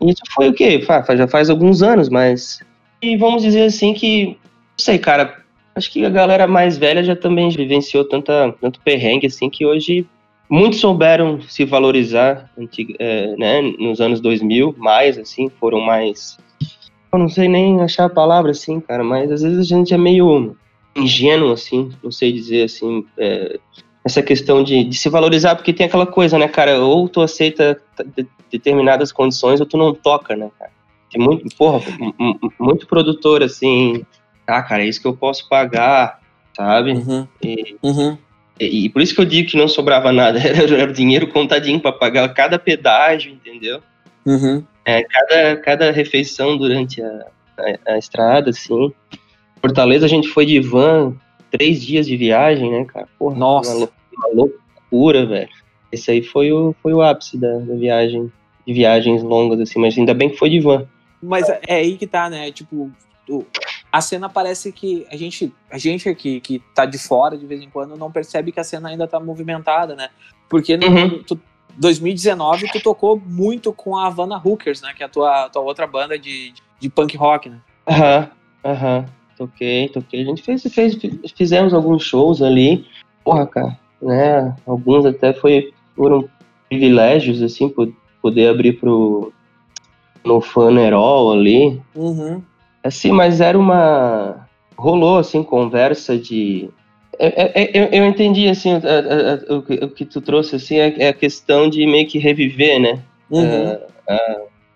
Isso 0.09 0.23
foi 0.33 0.49
o 0.49 0.55
quê? 0.55 0.81
Já 1.17 1.27
faz 1.27 1.51
alguns 1.51 1.83
anos, 1.83 2.09
mas. 2.09 2.61
E 3.03 3.17
vamos 3.17 3.43
dizer 3.43 3.65
assim 3.65 3.93
que. 3.93 4.27
Não 4.27 4.37
sei, 4.79 4.99
cara. 4.99 5.43
Acho 5.75 5.91
que 5.91 6.05
a 6.05 6.11
galera 6.11 6.47
mais 6.47 6.79
velha 6.79 7.03
já 7.03 7.17
também 7.17 7.49
vivenciou 7.49 8.05
tanta, 8.05 8.55
tanto 8.61 8.79
perrengue 8.81 9.27
assim 9.27 9.51
que 9.51 9.67
hoje 9.67 10.07
muitos 10.49 10.79
souberam 10.79 11.41
se 11.43 11.65
valorizar 11.65 12.49
é, 13.01 13.37
né, 13.37 13.61
nos 13.79 14.01
anos 14.01 14.21
2000, 14.21 14.75
mais, 14.79 15.19
assim, 15.19 15.49
foram 15.49 15.81
mais... 15.81 16.39
Eu 17.13 17.19
não 17.19 17.29
sei 17.29 17.49
nem 17.49 17.81
achar 17.81 18.05
a 18.05 18.11
palavra, 18.11 18.51
assim, 18.51 18.81
cara, 18.81 19.03
mas 19.03 19.31
às 19.33 19.43
vezes 19.43 19.59
a 19.59 19.63
gente 19.63 19.95
é 19.95 19.99
meio 19.99 20.57
ingênuo, 20.95 21.53
assim, 21.53 21.91
não 22.03 22.13
sei 22.13 22.33
dizer, 22.33 22.65
assim, 22.65 23.05
é, 23.19 23.59
essa 24.05 24.23
questão 24.23 24.63
de, 24.63 24.85
de, 24.85 24.97
se 24.99 25.09
valorizar, 25.09 25.57
porque 25.57 25.73
tem 25.73 25.87
aquela 25.87 26.07
coisa, 26.07 26.39
né, 26.39 26.47
cara, 26.47 26.79
ou 26.79 27.09
tu 27.09 27.23
aceita 27.23 27.81
determinadas 28.53 29.11
condições 29.11 29.61
ou 29.61 29.67
tu 29.67 29.79
não 29.79 29.95
toca, 29.95 30.37
né, 30.37 30.51
cara. 30.59 30.71
Tem 31.11 31.23
muito, 31.23 31.55
porra, 31.57 31.81
muito 32.59 32.87
produtor, 32.87 33.43
assim, 33.43 34.05
ah, 34.47 34.63
cara, 34.63 34.83
é 34.83 34.89
isso 34.89 35.01
que 35.01 35.07
eu 35.07 35.17
posso 35.17 35.49
pagar, 35.49 36.21
sabe? 36.57 36.93
Uhum. 36.93 37.27
E, 37.43 37.77
uhum. 37.83 38.19
E, 38.61 38.85
e, 38.85 38.89
por 38.89 39.01
isso 39.01 39.15
que 39.15 39.21
eu 39.21 39.25
digo 39.25 39.49
que 39.49 39.57
não 39.57 39.69
sobrava 39.69 40.13
nada, 40.13 40.39
era, 40.47 40.63
era 40.63 40.93
dinheiro 40.93 41.29
contadinho 41.29 41.81
para 41.81 41.93
pagar 41.93 42.29
cada 42.35 42.59
pedágio, 42.59 43.33
entendeu? 43.33 43.81
Uhum. 44.27 44.65
É, 44.85 45.03
cada, 45.03 45.57
cada 45.57 45.91
refeição 45.91 46.57
durante 46.59 47.03
a, 47.03 47.27
a, 47.59 47.93
a, 47.93 47.99
estrada, 47.99 48.51
assim. 48.51 48.93
Fortaleza 49.61 50.05
a 50.05 50.09
gente 50.09 50.29
foi 50.29 50.45
de 50.45 50.61
van, 50.61 51.15
três 51.55 51.81
dias 51.81 52.05
de 52.05 52.17
viagem, 52.17 52.69
né, 52.69 52.85
cara? 52.85 53.09
Porra, 53.17 53.37
Nossa. 53.37 53.77
Uma, 53.77 53.89
uma 54.17 54.29
loucura, 54.35 55.25
velho. 55.25 55.49
Esse 55.93 56.11
aí 56.11 56.21
foi 56.21 56.51
o, 56.51 56.75
foi 56.83 56.93
o 56.93 57.01
ápice 57.01 57.39
da, 57.39 57.59
da 57.59 57.77
viagem, 57.77 58.33
de 58.67 58.73
viagens 58.73 59.23
longas, 59.23 59.61
assim, 59.61 59.79
mas 59.79 59.97
ainda 59.97 60.13
bem 60.13 60.31
que 60.31 60.37
foi 60.37 60.51
de 60.51 60.59
van. 60.59 60.85
Mas 61.23 61.49
é 61.49 61.77
aí 61.77 61.97
que 61.97 62.09
tá, 62.09 62.29
né? 62.29 62.51
Tipo, 62.51 62.91
a 63.93 64.01
cena 64.01 64.29
parece 64.29 64.73
que 64.73 65.07
a 65.13 65.17
gente, 65.17 65.55
a 65.71 65.79
gente 65.79 66.09
aqui 66.09 66.41
que 66.41 66.61
tá 66.75 66.85
de 66.85 66.99
fora 66.99 67.39
de 67.39 67.47
vez 67.47 67.63
em 67.63 67.71
quando 67.71 67.97
não 67.97 68.11
percebe 68.11 68.51
que 68.51 68.59
a 68.59 68.65
cena 68.65 68.89
ainda 68.89 69.07
tá 69.07 69.21
movimentada, 69.21 69.95
né? 69.95 70.09
Porque 70.49 70.77
no 70.77 70.89
uhum. 70.89 71.23
tu, 71.23 71.41
2019 71.79 72.73
tu 72.73 72.83
tocou 72.83 73.23
muito 73.25 73.73
com 73.73 73.97
a 73.97 74.09
Havana 74.09 74.43
Hookers, 74.45 74.83
né? 74.83 74.93
Que 74.93 75.05
é 75.05 75.07
a 75.07 75.09
tua, 75.09 75.49
tua 75.51 75.63
outra 75.63 75.87
banda 75.87 76.19
de, 76.19 76.53
de 76.81 76.89
punk 76.91 77.17
rock, 77.17 77.49
né? 77.49 77.61
Aham, 77.89 78.31
uhum, 78.65 78.73
aham. 78.73 78.99
Uhum. 78.99 79.24
Toquei, 79.37 79.89
toquei. 79.89 80.23
A 80.23 80.25
gente 80.25 80.43
fez, 80.43 80.63
fez, 80.63 80.97
fizemos 81.37 81.75
alguns 81.75 82.03
shows 82.03 82.41
ali. 82.43 82.87
Porra, 83.25 83.47
cara, 83.47 83.79
né? 84.01 84.55
Alguns 84.67 85.07
até 85.07 85.33
foi, 85.33 85.73
foram 85.97 86.29
privilégios, 86.69 87.43
assim, 87.43 87.73
poder 88.21 88.49
abrir 88.49 88.75
pro 88.75 89.33
no 90.25 90.41
Fanerol 90.41 91.33
ali. 91.33 91.81
Uhum. 91.95 92.43
Assim, 92.83 93.13
mas 93.13 93.41
era 93.41 93.59
uma. 93.59 94.49
Rolou, 94.77 95.19
assim, 95.19 95.43
conversa 95.43 96.19
de. 96.19 96.69
Eu, 97.19 97.29
é, 97.29 97.35
é, 97.37 97.63
é, 97.63 97.71
eu, 97.73 97.85
eu 98.01 98.07
entendi, 98.07 98.49
assim, 98.49 98.73
a, 98.73 98.79
a, 98.79 99.55
a, 99.55 99.85
o, 99.85 99.91
que, 99.91 100.05
tu 100.05 100.21
trouxe, 100.21 100.57
assim, 100.57 100.79
é, 100.79 101.09
a 101.09 101.13
questão 101.13 101.69
de 101.69 101.87
meio 101.87 102.09
que 102.09 102.19
reviver, 102.19 102.81
né? 102.81 103.01
Uhum. 103.31 103.79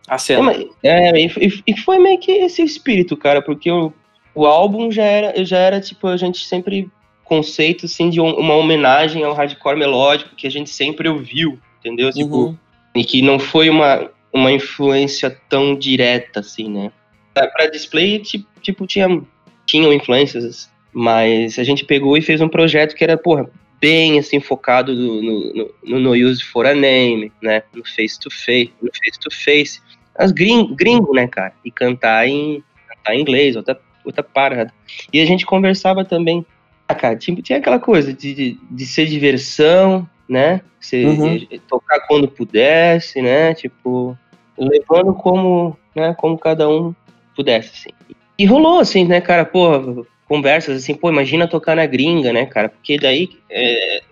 a 0.09 0.19
cena. 0.19 0.53
É, 0.83 1.21
e, 1.21 1.77
foi 1.85 1.99
meio 1.99 2.19
que 2.19 2.31
esse 2.31 2.62
espírito, 2.62 3.17
cara, 3.17 3.43
porque 3.43 3.71
o, 3.71 3.93
o 4.35 4.47
álbum 4.47 4.90
já 4.90 5.04
era, 5.04 5.44
já 5.44 5.58
era, 5.58 5.80
tipo, 5.80 6.06
a 6.06 6.16
gente 6.16 6.47
sempre 6.47 6.90
conceito, 7.25 7.85
assim, 7.85 8.08
de 8.08 8.20
uma 8.20 8.54
homenagem 8.54 9.23
ao 9.23 9.35
hardcore 9.35 9.78
melódico 9.78 10.35
que 10.35 10.47
a 10.47 10.50
gente 10.50 10.70
sempre 10.70 11.08
ouviu, 11.08 11.58
entendeu? 11.78 12.11
Tipo, 12.11 12.37
uhum. 12.37 12.56
e 12.94 13.04
que 13.04 13.20
não 13.20 13.38
foi 13.38 13.68
uma, 13.68 14.11
uma 14.32 14.50
influência 14.50 15.30
tão 15.49 15.76
direta, 15.76 16.40
assim, 16.40 16.68
né? 16.70 16.90
Para 17.35 17.70
display, 17.70 18.20
tipo, 18.20 18.87
tinha, 18.87 19.23
tinham 19.66 19.92
influências, 19.92 20.70
mas 20.92 21.58
a 21.58 21.64
gente 21.64 21.85
pegou 21.85 22.16
e 22.16 22.23
fez 22.23 22.40
um 22.40 22.49
projeto 22.49 22.94
que 22.94 23.04
era, 23.04 23.16
porra, 23.16 23.49
bem 23.80 24.18
assim, 24.18 24.40
focado 24.40 24.94
no, 24.94 25.23
no, 25.23 25.75
no, 25.85 26.00
no 26.00 26.12
use 26.12 26.42
for 26.42 26.66
a 26.66 26.75
name, 26.75 27.32
né? 27.42 27.62
No 27.75 27.85
face 27.85 28.18
to 28.18 28.30
face, 28.30 28.73
no 28.82 28.90
face 28.92 29.18
to 29.20 29.30
face. 29.30 29.80
As 30.16 30.32
gringo, 30.32 30.75
gringo 30.75 31.14
né, 31.14 31.28
cara? 31.28 31.52
E 31.64 31.70
cantar 31.70 32.26
em, 32.26 32.62
cantar 32.88 33.14
em 33.14 33.20
inglês, 33.20 33.54
outra, 33.54 33.78
outra 34.09 34.23
parada. 34.23 34.73
E 35.12 35.21
a 35.21 35.27
gente 35.27 35.47
conversava 35.47 36.05
também. 36.05 36.45
Ah, 36.88 36.95
cara, 36.95 37.17
tipo, 37.17 37.43
tinha 37.43 37.59
aquela 37.59 37.79
coisa 37.79 38.12
de, 38.12 38.35
de, 38.35 38.59
de 38.71 38.87
ser 38.87 39.07
diversão, 39.07 40.09
né? 40.29 40.62
Ser, 40.81 41.07
uhum. 41.07 41.47
tocar 41.69 42.00
quando 42.07 42.29
pudesse, 42.29 43.21
né? 43.21 43.55
Tipo, 43.55 44.17
levando 44.57 45.15
como, 45.15 45.77
né, 45.95 46.15
como 46.19 46.38
cada 46.38 46.69
um 46.69 46.95
pudesse, 47.37 47.71
assim. 47.71 48.15
E 48.38 48.45
rolou, 48.47 48.81
assim, 48.81 49.05
né, 49.05 49.21
cara, 49.21 49.45
pô, 49.45 50.07
conversas 50.27 50.77
assim, 50.77 50.95
pô, 50.95 51.09
imagina 51.11 51.49
tocar 51.49 51.77
na 51.77 51.87
gringa, 51.87 52.33
né, 52.33 52.47
cara, 52.47 52.69
porque 52.69 52.99
daí, 52.99 53.29
é, 53.50 54.03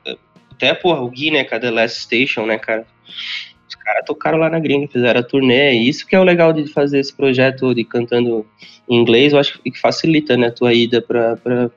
até, 0.52 0.74
pô, 0.74 0.92
o 0.94 1.08
Gui, 1.08 1.30
né, 1.30 1.44
cara, 1.44 1.62
The 1.62 1.70
Last 1.70 2.00
Station, 2.00 2.46
né, 2.46 2.58
cara, 2.58 2.86
os 3.68 3.74
caras 3.74 4.04
tocaram 4.06 4.38
lá 4.38 4.48
na 4.48 4.58
gringa, 4.58 4.88
fizeram 4.88 5.20
a 5.20 5.22
turnê, 5.22 5.74
e 5.74 5.88
isso 5.88 6.06
que 6.06 6.14
é 6.14 6.20
o 6.20 6.24
legal 6.24 6.52
de 6.52 6.66
fazer 6.72 7.00
esse 7.00 7.14
projeto 7.14 7.74
de 7.74 7.84
cantando 7.84 8.46
em 8.88 8.96
inglês, 8.96 9.32
eu 9.32 9.38
acho 9.38 9.60
que 9.60 9.78
facilita, 9.78 10.36
né, 10.36 10.48
a 10.48 10.52
tua 10.52 10.72
ida 10.72 11.02
pra, 11.02 11.36
pra, 11.36 11.70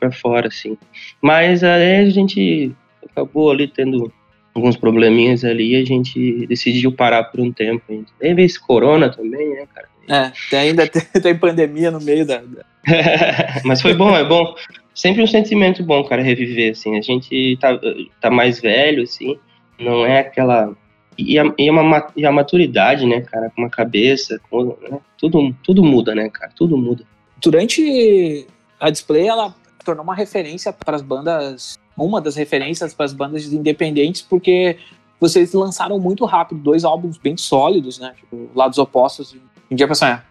pra 0.00 0.10
fora, 0.10 0.48
assim. 0.48 0.76
Mas 1.20 1.62
aí 1.62 2.06
a 2.06 2.10
gente 2.10 2.72
acabou 3.10 3.50
ali 3.50 3.68
tendo 3.68 4.12
alguns 4.54 4.76
probleminhas 4.76 5.44
ali 5.44 5.76
a 5.76 5.84
gente 5.84 6.46
decidiu 6.46 6.92
parar 6.92 7.24
por 7.24 7.40
um 7.40 7.52
tempo. 7.52 8.04
Teve 8.18 8.42
esse 8.42 8.60
corona 8.60 9.08
também, 9.08 9.50
né, 9.50 9.66
cara? 9.74 9.88
É, 10.08 10.32
tem, 10.50 10.58
ainda 10.58 10.86
tem, 10.88 11.02
tem 11.02 11.36
pandemia 11.36 11.90
no 11.90 12.00
meio 12.00 12.26
da. 12.26 12.42
Mas 13.64 13.80
foi 13.80 13.94
bom, 13.94 14.16
é 14.16 14.24
bom. 14.24 14.54
Sempre 14.94 15.22
um 15.22 15.26
sentimento 15.26 15.82
bom, 15.82 16.02
cara, 16.04 16.22
reviver, 16.22 16.72
assim. 16.72 16.98
A 16.98 17.02
gente 17.02 17.56
tá, 17.60 17.78
tá 18.20 18.30
mais 18.30 18.60
velho, 18.60 19.02
assim, 19.02 19.38
não 19.78 20.04
é 20.04 20.20
aquela. 20.20 20.74
E 21.18 21.36
a, 21.38 21.42
uma, 21.42 22.06
e 22.16 22.24
a 22.24 22.30
maturidade, 22.30 23.04
né, 23.04 23.22
cara, 23.22 23.50
com 23.50 23.62
uma 23.62 23.70
cabeça, 23.70 24.40
com, 24.48 24.76
né? 24.88 24.98
tudo, 25.18 25.54
tudo 25.64 25.82
muda, 25.82 26.14
né, 26.14 26.28
cara, 26.28 26.52
tudo 26.54 26.76
muda. 26.76 27.04
Durante 27.42 28.46
a 28.78 28.88
display, 28.88 29.26
ela 29.26 29.54
tornou 29.84 30.04
uma 30.04 30.14
referência 30.14 30.72
para 30.72 30.94
as 30.94 31.02
bandas, 31.02 31.78
uma 31.96 32.20
das 32.20 32.36
referências 32.36 32.94
para 32.94 33.04
as 33.04 33.12
bandas 33.12 33.52
independentes, 33.52 34.22
porque 34.22 34.76
vocês 35.18 35.52
lançaram 35.52 35.98
muito 35.98 36.24
rápido 36.24 36.60
dois 36.60 36.84
álbuns 36.84 37.18
bem 37.18 37.36
sólidos, 37.36 37.98
né, 37.98 38.14
tipo, 38.16 38.48
lados 38.54 38.78
opostos 38.78 39.36
um 39.70 39.74
dia 39.74 39.86
pra 39.86 39.96
sonhar. 39.96 40.28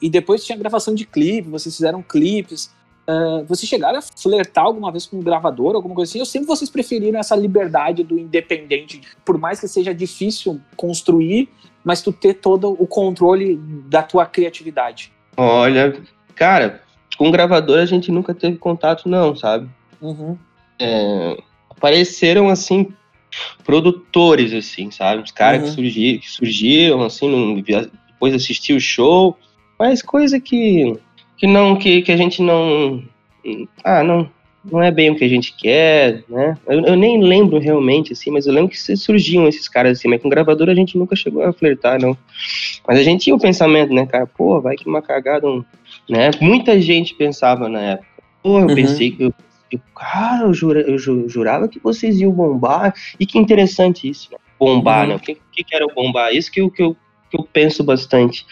E 0.00 0.08
depois 0.08 0.44
tinha 0.44 0.56
gravação 0.56 0.94
de 0.94 1.04
clipe, 1.04 1.48
vocês 1.48 1.74
fizeram 1.74 2.02
clipes. 2.02 2.72
Uh, 3.08 3.42
vocês 3.46 3.66
chegaram 3.66 3.98
a 3.98 4.02
flertar 4.02 4.64
alguma 4.64 4.92
vez 4.92 5.06
com 5.06 5.16
um 5.16 5.22
gravador, 5.22 5.74
alguma 5.74 5.94
coisa 5.94 6.10
assim? 6.10 6.20
Ou 6.20 6.26
sempre 6.26 6.46
vocês 6.46 6.68
preferiram 6.68 7.18
essa 7.18 7.34
liberdade 7.34 8.02
do 8.02 8.18
independente? 8.18 9.00
Por 9.24 9.38
mais 9.38 9.58
que 9.58 9.66
seja 9.66 9.94
difícil 9.94 10.60
construir, 10.76 11.48
mas 11.82 12.02
tu 12.02 12.12
ter 12.12 12.34
todo 12.34 12.70
o 12.78 12.86
controle 12.86 13.56
da 13.86 14.02
tua 14.02 14.26
criatividade. 14.26 15.10
Olha, 15.38 15.98
cara, 16.34 16.82
com 17.16 17.30
gravador 17.30 17.78
a 17.78 17.86
gente 17.86 18.12
nunca 18.12 18.34
teve 18.34 18.58
contato, 18.58 19.08
não, 19.08 19.34
sabe? 19.34 19.68
Uhum. 20.02 20.36
É, 20.78 21.38
apareceram, 21.70 22.50
assim, 22.50 22.92
produtores, 23.64 24.52
assim, 24.52 24.90
sabe? 24.90 25.22
Os 25.22 25.30
caras 25.30 25.62
uhum. 25.62 25.68
que, 25.68 25.74
surgiram, 25.74 26.20
que 26.20 26.30
surgiram, 26.30 27.02
assim, 27.02 27.62
depois 27.62 28.34
assistir 28.34 28.74
o 28.74 28.80
show, 28.80 29.34
mas 29.78 30.02
coisa 30.02 30.38
que, 30.38 30.98
que 31.38 31.46
não 31.46 31.76
que, 31.76 32.02
que 32.02 32.12
a 32.12 32.16
gente 32.16 32.42
não 32.42 33.02
ah 33.84 34.02
não 34.02 34.28
não 34.64 34.82
é 34.82 34.90
bem 34.90 35.08
o 35.08 35.16
que 35.16 35.24
a 35.24 35.28
gente 35.28 35.54
quer, 35.56 36.24
né? 36.28 36.58
Eu, 36.66 36.80
eu, 36.84 36.96
nem 36.96 37.22
lembro 37.22 37.58
realmente, 37.58 38.12
assim, 38.12 38.30
mas 38.30 38.46
eu 38.46 38.52
lembro 38.52 38.68
que 38.68 38.96
surgiam 38.96 39.48
esses 39.48 39.66
caras 39.66 39.96
assim, 39.96 40.08
mas 40.08 40.20
com 40.20 40.28
gravador 40.28 40.68
a 40.68 40.74
gente 40.74 40.98
nunca 40.98 41.16
chegou 41.16 41.42
a 41.42 41.52
flertar, 41.54 41.98
não. 41.98 42.14
Mas 42.86 42.98
a 42.98 43.02
gente 43.02 43.24
tinha 43.24 43.36
o 43.36 43.40
pensamento, 43.40 43.94
né, 43.94 44.04
cara, 44.04 44.26
pô, 44.26 44.60
vai 44.60 44.76
que 44.76 44.86
uma 44.86 45.00
cagada, 45.00 45.46
né? 46.08 46.30
Muita 46.40 46.78
gente 46.78 47.14
pensava 47.14 47.66
na 47.66 47.80
época. 47.80 48.08
Pô, 48.42 48.58
eu 48.58 48.66
uhum. 48.66 48.74
pensei 48.74 49.12
que 49.12 49.22
eu, 49.22 49.34
eu, 49.70 49.80
cara, 49.94 50.44
eu, 50.44 50.52
jura, 50.52 50.80
eu 50.82 50.98
jurava 50.98 51.68
que 51.68 51.78
vocês 51.78 52.20
iam 52.20 52.32
bombar. 52.32 52.92
E 53.18 53.24
que 53.24 53.38
interessante 53.38 54.06
isso, 54.06 54.28
né? 54.32 54.38
Bombar, 54.58 55.04
uhum. 55.04 55.08
né? 55.10 55.16
O 55.16 55.20
que, 55.20 55.38
que, 55.52 55.64
que 55.64 55.74
era 55.74 55.86
o 55.86 55.94
bombar? 55.94 56.34
Isso 56.34 56.50
que 56.50 56.60
eu, 56.60 56.70
que 56.70 56.82
eu 56.82 56.96
que 57.30 57.38
eu 57.38 57.44
penso 57.44 57.84
bastante. 57.84 58.46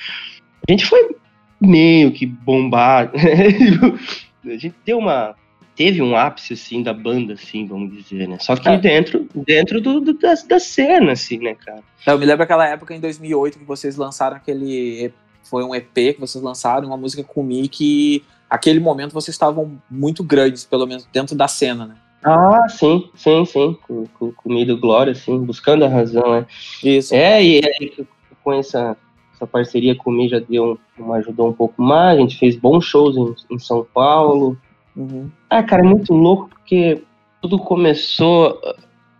A 0.68 0.72
gente 0.72 0.86
foi 0.86 1.16
meio 1.60 2.12
que 2.12 2.26
bombar. 2.26 3.10
a 4.44 4.56
gente 4.56 4.74
deu 4.84 4.98
uma. 4.98 5.34
Teve 5.74 6.00
um 6.00 6.16
ápice, 6.16 6.54
assim, 6.54 6.82
da 6.82 6.94
banda, 6.94 7.34
assim, 7.34 7.66
vamos 7.66 7.94
dizer, 7.94 8.26
né? 8.26 8.38
Só 8.40 8.56
que 8.56 8.66
é. 8.66 8.78
dentro, 8.78 9.28
dentro 9.46 9.78
do, 9.78 10.00
do 10.00 10.14
da, 10.14 10.32
da, 10.48 10.58
cena, 10.58 11.12
assim, 11.12 11.36
né, 11.38 11.54
cara? 11.54 11.82
Eu 12.06 12.18
me 12.18 12.24
lembro 12.24 12.44
aquela 12.44 12.66
época, 12.66 12.94
em 12.94 13.00
2008, 13.00 13.58
que 13.58 13.64
vocês 13.64 13.96
lançaram 13.96 14.36
aquele... 14.36 15.12
Foi 15.42 15.62
um 15.62 15.74
EP 15.74 15.92
que 15.92 16.16
vocês 16.18 16.42
lançaram, 16.42 16.88
uma 16.88 16.96
música 16.96 17.22
com 17.22 17.42
o 17.42 17.44
Mickey. 17.44 18.24
Aquele 18.48 18.80
momento 18.80 19.12
vocês 19.12 19.34
estavam 19.34 19.78
muito 19.90 20.24
grandes, 20.24 20.64
pelo 20.64 20.86
menos 20.86 21.06
dentro 21.12 21.36
da 21.36 21.46
cena, 21.46 21.86
né? 21.86 21.96
Ah, 22.24 22.66
sim, 22.70 23.10
sim, 23.14 23.44
sim. 23.44 23.78
Com, 23.86 24.06
com, 24.18 24.32
com 24.32 24.76
Glória, 24.80 25.12
assim, 25.12 25.38
buscando 25.44 25.84
a 25.84 25.88
razão, 25.88 26.40
né? 26.40 26.46
Isso. 26.82 27.14
É, 27.14 27.44
e 27.44 27.60
aí 27.62 28.06
com 28.46 28.52
essa, 28.52 28.96
essa 29.36 29.46
parceria 29.46 29.94
comigo 29.94 30.30
já 30.30 30.38
deu 30.38 30.78
uma 30.98 31.16
ajudou 31.16 31.48
um 31.48 31.52
pouco 31.52 31.80
mais. 31.80 32.18
A 32.18 32.20
gente 32.20 32.38
fez 32.38 32.56
bons 32.56 32.84
shows 32.84 33.16
em, 33.16 33.54
em 33.54 33.58
São 33.58 33.86
Paulo. 33.94 34.58
Uhum. 34.96 35.30
Ah, 35.48 35.62
cara, 35.62 35.82
é 35.82 35.88
muito 35.88 36.12
louco 36.14 36.48
porque 36.48 37.02
tudo 37.40 37.58
começou 37.58 38.58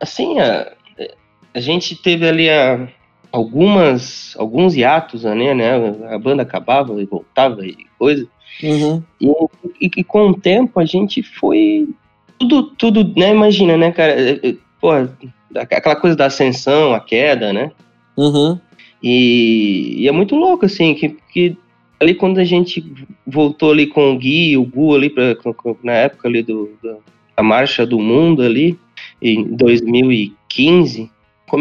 assim. 0.01 0.41
A, 0.41 0.73
a 1.55 1.61
gente 1.61 1.95
teve 1.95 2.27
ali 2.27 2.49
a, 2.49 2.89
algumas 3.31 4.35
alguns 4.39 4.75
hiatos, 4.75 5.25
né, 5.25 5.55
né? 5.55 5.75
A 6.11 6.19
banda 6.19 6.43
acabava 6.43 7.01
e 7.01 7.05
voltava 7.05 7.65
e 7.65 7.77
coisa. 7.99 8.27
Uhum. 8.63 9.03
E, 9.21 9.29
e, 9.81 9.91
e, 9.99 10.05
com 10.05 10.31
o 10.31 10.41
tempo 10.41 10.81
a 10.81 10.85
gente 10.87 11.23
foi 11.23 11.89
tudo, 12.39 12.71
tudo, 12.71 13.13
né? 13.19 13.33
Imagina, 13.33 13.77
né, 13.77 13.93
cara? 13.93 14.17
Pô, 14.81 14.91
aquela 15.55 15.97
coisa 15.97 16.17
da 16.17 16.27
ascensão, 16.27 16.95
a 16.95 17.01
queda, 17.01 17.53
né? 17.53 17.71
Uhum. 18.17 18.59
E, 19.09 20.03
e, 20.03 20.09
é 20.09 20.11
muito 20.11 20.35
louco, 20.35 20.67
assim, 20.67 20.93
que, 20.93 21.17
que 21.33 21.57
ali 22.01 22.13
quando 22.13 22.39
a 22.39 22.45
gente 22.45 22.85
voltou 23.25 23.71
ali 23.71 23.87
com 23.87 24.11
o 24.11 24.19
Gui, 24.19 24.57
o 24.57 24.65
Gu 24.65 24.97
ali, 24.97 25.09
pra, 25.09 25.37
na 25.85 25.93
época 25.93 26.27
ali 26.27 26.43
do, 26.43 26.73
da 27.37 27.41
Marcha 27.41 27.87
do 27.87 28.01
Mundo 28.01 28.43
ali, 28.43 28.77
em 29.23 29.45
2015, 29.45 31.09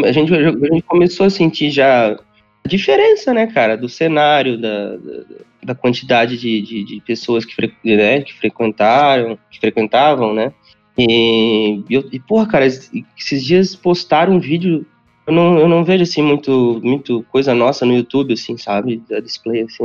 a 0.04 0.10
gente, 0.10 0.34
a 0.34 0.50
gente 0.50 0.82
começou 0.82 1.26
a 1.26 1.30
sentir 1.30 1.70
já 1.70 2.18
a 2.64 2.68
diferença, 2.68 3.32
né, 3.32 3.46
cara, 3.46 3.76
do 3.76 3.88
cenário, 3.88 4.60
da, 4.60 4.96
da, 4.96 5.24
da 5.62 5.74
quantidade 5.76 6.36
de, 6.36 6.60
de, 6.60 6.84
de, 6.84 7.00
pessoas 7.06 7.44
que, 7.44 7.54
fre, 7.54 7.72
né, 7.84 8.22
que 8.22 8.34
frequentaram, 8.34 9.38
que 9.52 9.60
frequentavam, 9.60 10.34
né? 10.34 10.52
E, 10.98 11.80
e, 11.88 12.18
porra, 12.18 12.48
cara, 12.48 12.66
esses 12.66 13.44
dias 13.44 13.76
postaram 13.76 14.32
um 14.32 14.40
vídeo. 14.40 14.84
Eu 15.26 15.32
não, 15.32 15.58
eu 15.58 15.68
não 15.68 15.84
vejo, 15.84 16.04
assim, 16.04 16.22
muito, 16.22 16.80
muito 16.82 17.24
coisa 17.30 17.54
nossa 17.54 17.84
no 17.84 17.94
YouTube, 17.94 18.34
assim, 18.34 18.56
sabe? 18.56 19.02
Da 19.08 19.20
display, 19.20 19.62
assim. 19.62 19.84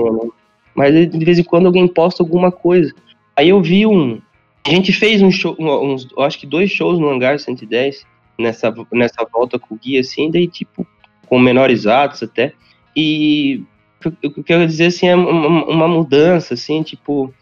Mas 0.76 0.94
de 1.10 1.26
vez 1.26 1.40
em 1.40 1.44
quando 1.44 1.66
alguém 1.66 1.88
posta 1.88 2.22
alguma 2.22 2.52
coisa. 2.52 2.94
Aí 3.36 3.50
eu 3.50 3.62
vi 3.62 3.86
um. 3.86 4.22
A 4.66 4.70
gente 4.70 4.94
fez 4.94 5.22
um 5.22 5.32
show, 5.32 5.56
uns, 5.60 6.08
acho 6.20 6.40
que 6.40 6.46
dois 6.46 6.70
shows 6.70 7.00
no 7.00 7.10
Hangar 7.10 7.40
110, 7.40 8.06
nessa, 8.38 8.74
nessa 8.92 9.26
volta 9.32 9.58
com 9.58 9.74
o 9.74 9.78
Gui, 9.78 9.98
assim, 9.98 10.30
daí, 10.30 10.48
tipo, 10.48 10.86
com 11.28 11.40
menores 11.40 11.88
atos 11.88 12.22
até. 12.22 12.54
E 12.96 13.64
o 14.06 14.12
que 14.32 14.40
eu 14.40 14.44
quero 14.44 14.68
dizer, 14.68 14.88
assim, 14.88 15.08
é 15.08 15.16
uma, 15.16 15.66
uma 15.66 15.88
mudança, 15.88 16.54
assim, 16.54 16.84
tipo, 16.84 17.34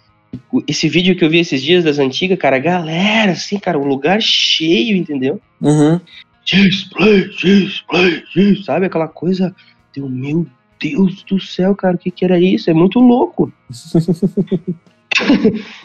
esse 0.67 0.87
vídeo 0.87 1.15
que 1.15 1.23
eu 1.23 1.29
vi 1.29 1.39
esses 1.39 1.61
dias 1.61 1.83
das 1.83 1.99
antigas, 1.99 2.37
cara, 2.37 2.59
galera, 2.59 3.31
assim, 3.31 3.59
cara, 3.59 3.79
um 3.79 3.87
lugar 3.87 4.21
cheio, 4.21 4.95
entendeu? 4.95 5.41
Uhum. 5.61 5.99
Display, 6.51 7.29
display, 7.29 8.23
display, 8.23 8.63
sabe? 8.63 8.85
Aquela 8.87 9.07
coisa, 9.07 9.55
Deu, 9.93 10.09
meu 10.09 10.47
Deus 10.81 11.23
do 11.23 11.39
céu, 11.39 11.75
cara, 11.75 11.95
o 11.95 11.99
que 11.99 12.09
que 12.09 12.25
era 12.25 12.39
isso? 12.39 12.69
É 12.69 12.73
muito 12.73 12.99
louco. 12.99 13.51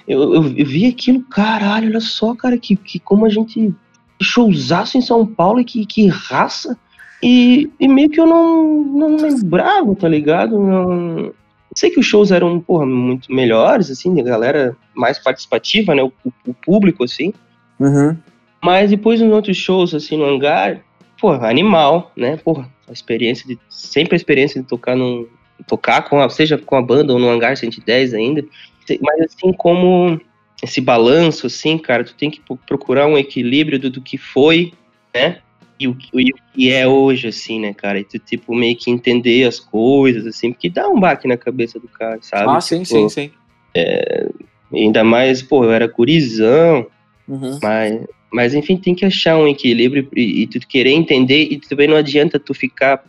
eu, 0.06 0.22
eu, 0.34 0.34
eu, 0.56 0.66
vi 0.66 0.86
aquilo, 0.86 1.22
caralho, 1.24 1.88
olha 1.88 2.00
só, 2.00 2.34
cara, 2.34 2.56
que, 2.56 2.76
que 2.76 2.98
como 2.98 3.26
a 3.26 3.28
gente 3.28 3.74
showzaço 4.22 4.96
em 4.96 5.02
São 5.02 5.26
Paulo 5.26 5.60
e 5.60 5.64
que, 5.64 5.84
que 5.84 6.06
raça. 6.06 6.78
E, 7.22 7.70
e 7.80 7.88
meio 7.88 8.10
que 8.10 8.20
eu 8.20 8.26
não, 8.26 8.84
não 8.84 9.16
lembrava, 9.16 9.94
tá 9.94 10.08
ligado? 10.08 10.58
Não, 10.58 11.32
sei 11.74 11.90
que 11.90 11.98
os 11.98 12.06
shows 12.06 12.30
eram, 12.30 12.60
porra, 12.60 12.86
muito 12.86 13.32
melhores, 13.32 13.90
assim, 13.90 14.20
a 14.20 14.22
galera 14.22 14.76
mais 14.94 15.18
participativa, 15.18 15.94
né? 15.94 16.02
O, 16.02 16.12
o 16.46 16.54
público, 16.54 17.04
assim. 17.04 17.32
Uhum. 17.80 18.16
Mas 18.64 18.90
depois 18.90 19.20
nos 19.20 19.32
outros 19.32 19.56
shows, 19.56 19.94
assim, 19.94 20.16
no 20.16 20.24
hangar, 20.24 20.80
porra, 21.20 21.48
animal, 21.48 22.10
né? 22.16 22.36
Porra, 22.36 22.68
a 22.88 22.92
experiência 22.92 23.46
de. 23.46 23.58
Sempre 23.68 24.14
a 24.14 24.16
experiência 24.16 24.60
de 24.60 24.66
tocar 24.66 24.96
num. 24.96 25.26
Tocar 25.68 26.02
com 26.02 26.20
a, 26.20 26.28
seja 26.28 26.58
com 26.58 26.76
a 26.76 26.82
banda 26.82 27.12
ou 27.12 27.18
no 27.18 27.28
hangar 27.28 27.56
110 27.56 28.14
ainda. 28.14 28.44
Mas 29.00 29.20
assim, 29.20 29.52
como 29.52 30.20
esse 30.62 30.80
balanço, 30.80 31.46
assim, 31.46 31.78
cara, 31.78 32.04
tu 32.04 32.14
tem 32.14 32.30
que 32.30 32.40
procurar 32.66 33.06
um 33.06 33.16
equilíbrio 33.16 33.78
do, 33.78 33.90
do 33.90 34.00
que 34.00 34.18
foi, 34.18 34.72
né? 35.14 35.38
e 35.78 35.88
o, 35.88 35.96
e 36.14 36.30
o 36.30 36.36
que 36.54 36.72
é 36.72 36.86
hoje, 36.86 37.28
assim, 37.28 37.60
né, 37.60 37.74
cara? 37.74 37.98
E 37.98 38.04
tu, 38.04 38.18
tipo, 38.18 38.54
meio 38.54 38.76
que 38.76 38.90
entender 38.90 39.44
as 39.44 39.58
coisas, 39.58 40.26
assim, 40.26 40.52
porque 40.52 40.70
dá 40.70 40.88
um 40.88 40.98
baque 40.98 41.26
na 41.26 41.36
cabeça 41.36 41.78
do 41.78 41.88
cara, 41.88 42.18
sabe? 42.22 42.50
Ah, 42.50 42.60
sim, 42.60 42.82
tipo, 42.82 42.94
sim, 42.94 43.08
sim. 43.08 43.30
É, 43.74 44.28
ainda 44.72 45.02
mais, 45.02 45.42
pô, 45.42 45.64
eu 45.64 45.72
era 45.72 45.88
curizão, 45.88 46.86
uhum. 47.28 47.58
mas, 47.62 48.06
mas 48.34 48.54
enfim, 48.54 48.76
tem 48.76 48.94
que 48.94 49.04
achar 49.04 49.38
um 49.38 49.46
equilíbrio 49.46 50.08
e, 50.14 50.42
e, 50.42 50.46
tu 50.46 50.58
querer 50.66 50.90
entender, 50.90 51.48
e 51.50 51.58
também 51.60 51.88
não 51.88 51.96
adianta 51.96 52.38
tu 52.38 52.52
ficar 52.52 53.02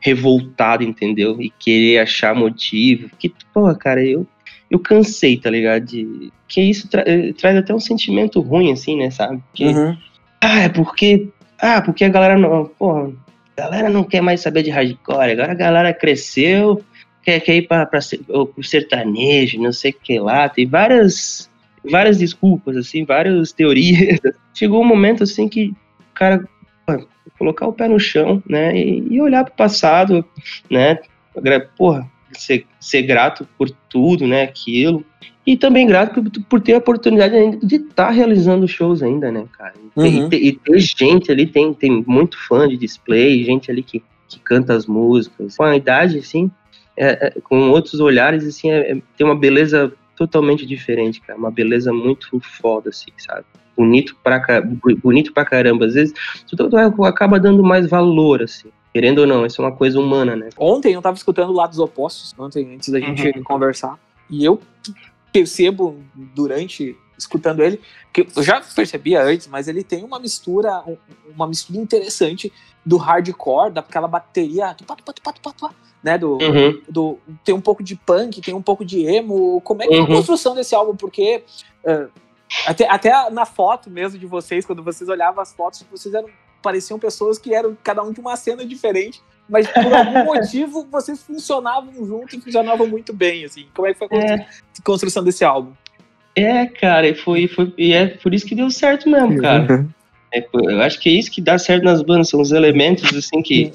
revoltado, 0.00 0.82
entendeu? 0.82 1.40
E 1.40 1.50
querer 1.50 1.98
achar 1.98 2.34
motivo, 2.34 3.08
porque, 3.08 3.32
pô, 3.52 3.74
cara, 3.76 4.04
eu, 4.04 4.26
eu 4.70 4.78
cansei, 4.78 5.36
tá 5.36 5.48
ligado? 5.48 5.84
De, 5.84 6.32
que 6.48 6.60
isso 6.60 6.88
tra 6.88 7.04
traz 7.38 7.56
até 7.56 7.74
um 7.74 7.80
sentimento 7.80 8.40
ruim, 8.40 8.72
assim, 8.72 8.96
né, 8.96 9.10
sabe? 9.10 9.40
Porque, 9.48 9.66
uhum. 9.66 9.96
ah, 10.40 10.60
é 10.60 10.68
porque 10.68 11.28
ah, 11.58 11.80
porque 11.80 12.04
a 12.04 12.08
galera 12.08 12.36
não. 12.36 12.66
Pô, 12.78 12.92
a 12.92 13.10
galera 13.56 13.88
não 13.88 14.04
quer 14.04 14.20
mais 14.20 14.40
saber 14.40 14.62
de 14.62 14.70
hardcore. 14.70 15.32
Agora 15.32 15.52
a 15.52 15.54
galera 15.54 15.94
cresceu, 15.94 16.82
quer, 17.22 17.40
quer 17.40 17.56
ir 17.56 17.68
para 17.68 17.88
o 18.28 18.62
sertanejo, 18.62 19.60
não 19.60 19.72
sei 19.72 19.92
o 19.92 19.94
que 19.94 20.18
lá. 20.18 20.48
Tem 20.48 20.66
várias, 20.66 21.50
várias 21.90 22.18
desculpas, 22.18 22.76
assim, 22.76 23.04
várias 23.04 23.52
teorias. 23.52 24.20
Chegou 24.54 24.82
um 24.82 24.86
momento 24.86 25.22
assim 25.22 25.48
que 25.48 25.74
o 26.00 26.14
cara 26.14 26.44
colocar 27.38 27.66
o 27.66 27.72
pé 27.72 27.88
no 27.88 27.98
chão, 27.98 28.42
né? 28.48 28.76
E, 28.76 29.06
e 29.10 29.20
olhar 29.20 29.44
para 29.44 29.52
o 29.52 29.56
passado, 29.56 30.24
né? 30.70 30.98
Porra, 31.76 32.08
ser, 32.32 32.66
ser 32.80 33.02
grato 33.02 33.46
por 33.58 33.70
tudo, 33.88 34.26
né? 34.26 34.42
Aquilo. 34.42 35.04
E 35.46 35.56
também 35.56 35.86
grato 35.86 36.22
por, 36.22 36.42
por 36.44 36.60
ter 36.60 36.74
a 36.74 36.78
oportunidade 36.78 37.34
ainda 37.34 37.58
de 37.58 37.76
estar 37.76 38.06
tá 38.06 38.10
realizando 38.10 38.66
shows 38.66 39.02
ainda, 39.02 39.30
né, 39.30 39.44
cara? 39.52 39.74
Uhum. 39.94 40.06
E, 40.06 40.28
ter, 40.28 40.36
e, 40.38 40.52
ter, 40.52 40.78
gente 40.78 41.30
ali, 41.30 41.46
tem, 41.46 41.74
tem 41.74 42.04
muito 42.06 42.38
fã 42.38 42.66
de 42.66 42.76
display, 42.76 43.44
gente 43.44 43.70
ali 43.70 43.82
que, 43.82 44.02
que 44.28 44.38
canta 44.38 44.74
as 44.74 44.86
músicas. 44.86 45.56
Com 45.56 45.64
a 45.64 45.76
idade, 45.76 46.18
assim, 46.18 46.50
é, 46.96 47.26
é, 47.26 47.40
com 47.42 47.70
outros 47.70 48.00
olhares, 48.00 48.46
assim, 48.46 48.70
é, 48.70 48.92
é, 48.92 49.02
tem 49.16 49.26
uma 49.26 49.36
beleza 49.36 49.92
totalmente 50.16 50.66
diferente, 50.66 51.20
cara. 51.20 51.38
Uma 51.38 51.50
beleza 51.50 51.92
muito 51.92 52.40
foda, 52.40 52.90
assim, 52.90 53.10
sabe? 53.18 53.44
Bonito 53.76 54.16
pra, 54.22 54.40
bonito 55.02 55.32
pra 55.32 55.44
caramba. 55.44 55.86
Às 55.86 55.94
vezes, 55.94 56.14
tudo 56.46 56.76
acaba 57.04 57.40
dando 57.40 57.62
mais 57.62 57.88
valor, 57.88 58.42
assim. 58.42 58.68
Querendo 58.92 59.18
ou 59.18 59.26
não, 59.26 59.44
isso 59.44 59.60
é 59.60 59.64
uma 59.64 59.74
coisa 59.74 59.98
humana, 59.98 60.36
né? 60.36 60.50
Ontem 60.56 60.94
eu 60.94 61.02
tava 61.02 61.16
escutando 61.16 61.52
Lados 61.52 61.80
Opostos, 61.80 62.32
ontem, 62.38 62.74
antes 62.74 62.90
da 62.90 63.00
gente 63.00 63.26
uhum. 63.26 63.42
conversar, 63.42 63.98
e 64.30 64.44
eu 64.44 64.60
percebo 65.32 66.00
durante 66.14 66.96
escutando 67.18 67.62
ele, 67.62 67.80
que 68.12 68.26
eu 68.36 68.42
já 68.42 68.60
percebia 68.60 69.22
antes, 69.22 69.48
mas 69.48 69.66
ele 69.66 69.82
tem 69.82 70.04
uma 70.04 70.18
mistura, 70.18 70.84
uma 71.34 71.46
mistura 71.46 71.78
interessante 71.80 72.52
do 72.84 72.96
hardcore, 72.96 73.72
daquela 73.72 74.06
bateria, 74.06 74.76
né, 76.04 76.18
do, 76.18 76.32
uhum. 76.34 76.82
do, 76.86 77.18
tem 77.42 77.54
um 77.54 77.60
pouco 77.62 77.82
de 77.82 77.96
punk, 77.96 78.42
tem 78.42 78.52
um 78.52 78.60
pouco 78.60 78.84
de 78.84 79.06
emo, 79.06 79.58
como 79.62 79.82
é 79.82 79.86
que 79.86 79.94
uhum. 79.94 80.00
é 80.00 80.00
a 80.00 80.08
uhum. 80.08 80.16
construção 80.16 80.54
desse 80.54 80.74
álbum, 80.74 80.94
porque 80.94 81.42
uh, 81.82 82.10
até, 82.66 82.86
até 82.88 83.30
na 83.30 83.46
foto 83.46 83.88
mesmo 83.88 84.18
de 84.18 84.26
vocês, 84.26 84.66
quando 84.66 84.82
vocês 84.82 85.08
olhavam 85.08 85.40
as 85.40 85.54
fotos, 85.54 85.82
vocês 85.90 86.14
eram, 86.14 86.28
pareciam 86.62 86.98
pessoas 86.98 87.38
que 87.38 87.54
eram 87.54 87.74
cada 87.82 88.02
um 88.02 88.12
de 88.12 88.20
uma 88.20 88.36
cena 88.36 88.66
diferente, 88.66 89.22
mas 89.48 89.66
por 89.66 89.94
algum 89.94 90.24
motivo 90.28 90.86
vocês 90.92 91.22
funcionavam 91.22 91.92
junto 92.06 92.36
e 92.36 92.40
funcionavam 92.40 92.86
muito 92.86 93.14
bem, 93.14 93.46
assim. 93.46 93.66
Como 93.74 93.88
é 93.88 93.94
que 93.94 93.98
foi 93.98 94.08
a 94.10 94.34
é. 94.34 94.46
construção 94.84 95.24
desse 95.24 95.42
álbum? 95.42 95.72
É, 96.36 96.66
cara, 96.66 97.08
e 97.08 97.14
foi, 97.14 97.48
foi, 97.48 97.72
e 97.78 97.94
é 97.94 98.08
por 98.08 98.34
isso 98.34 98.44
que 98.44 98.54
deu 98.54 98.70
certo 98.70 99.08
mesmo, 99.08 99.40
cara. 99.40 99.86
É, 100.34 100.46
eu 100.52 100.82
acho 100.82 101.00
que 101.00 101.08
é 101.08 101.12
isso 101.12 101.30
que 101.30 101.40
dá 101.40 101.56
certo 101.56 101.84
nas 101.84 102.02
bandas, 102.02 102.28
são 102.28 102.42
os 102.42 102.52
elementos, 102.52 103.14
assim, 103.16 103.40
que 103.40 103.72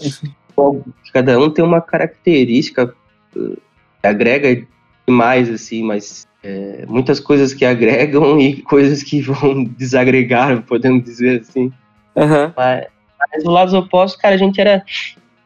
cada 1.14 1.40
um 1.40 1.50
tem 1.50 1.64
uma 1.64 1.82
característica 1.82 2.94
que 3.34 3.58
agrega 4.04 4.66
demais, 5.08 5.50
assim, 5.50 5.84
mas 5.84 6.28
é, 6.44 6.86
muitas 6.88 7.20
coisas 7.20 7.54
que 7.54 7.66
agregam 7.66 8.38
e 8.40 8.62
coisas 8.62 9.04
que 9.04 9.22
vão 9.22 9.64
desagregar, 9.64 10.62
podemos 10.64 11.04
dizer 11.04 11.42
assim. 11.42 11.72
Uhum. 12.16 12.54
Mas, 12.56 12.88
mas 13.20 13.44
do 13.44 13.52
lado 13.52 13.78
oposto, 13.78 14.18
cara, 14.18 14.36
a 14.36 14.38
gente 14.38 14.60
era 14.60 14.84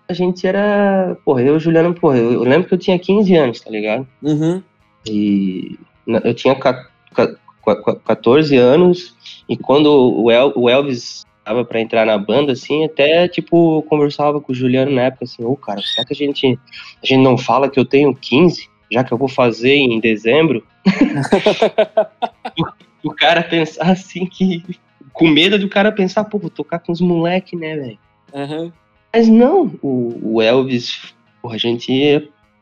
a 0.08 0.14
gente 0.14 0.46
era. 0.46 1.18
Porra, 1.24 1.42
eu 1.42 1.54
e 1.54 1.58
o 1.58 1.60
Juliano, 1.60 1.94
porra, 1.94 2.18
eu, 2.18 2.34
eu, 2.34 2.44
lembro 2.44 2.68
que 2.68 2.74
eu 2.74 2.78
tinha 2.78 3.00
15 3.00 3.36
anos, 3.36 3.62
tá 3.62 3.70
ligado? 3.70 4.08
Uhum. 4.22 4.62
E 5.08 5.80
eu 6.24 6.34
tinha 6.34 6.56
14 6.56 8.58
anos, 8.58 9.16
e 9.48 9.58
quando 9.58 9.88
o, 9.88 10.32
El, 10.32 10.54
o 10.56 10.70
Elvis 10.70 11.26
tava 11.44 11.66
pra 11.66 11.82
entrar 11.82 12.06
na 12.06 12.18
banda, 12.18 12.54
assim, 12.54 12.86
até, 12.86 13.28
tipo, 13.28 13.82
conversava 13.84 14.40
com 14.40 14.52
o 14.52 14.56
Juliano 14.56 14.92
na 14.92 15.04
época, 15.04 15.26
assim, 15.26 15.44
ô, 15.44 15.52
oh, 15.52 15.58
cara, 15.58 15.82
será 15.82 16.06
que 16.06 16.14
a 16.14 16.16
gente, 16.16 16.60
a 17.02 17.06
gente 17.06 17.22
não 17.22 17.38
fala 17.38 17.70
que 17.70 17.80
eu 17.80 17.86
tenho 17.86 18.16
15, 18.16 18.70
já 18.92 19.04
que 19.04 19.12
eu 19.12 19.18
vou 19.18 19.28
fazer 19.28 19.76
em 19.76 20.00
dezembro? 20.00 20.64
o, 23.04 23.10
o 23.10 23.14
cara 23.14 23.44
pensar 23.44 23.92
assim 23.92 24.26
que. 24.26 24.64
Com 25.12 25.28
medo 25.28 25.60
do 25.60 25.70
cara 25.70 25.92
pensar, 25.92 26.24
pô, 26.24 26.40
vou 26.40 26.50
tocar 26.50 26.80
com 26.80 26.92
os 26.92 27.00
moleques, 27.00 27.60
né, 27.60 27.76
velho? 27.76 28.00
Uhum. 28.34 28.72
Mas 29.14 29.28
não, 29.28 29.72
o, 29.80 30.38
o 30.38 30.42
Elvis, 30.42 31.14
porra, 31.40 31.54
a 31.54 31.58
gente, 31.60 31.92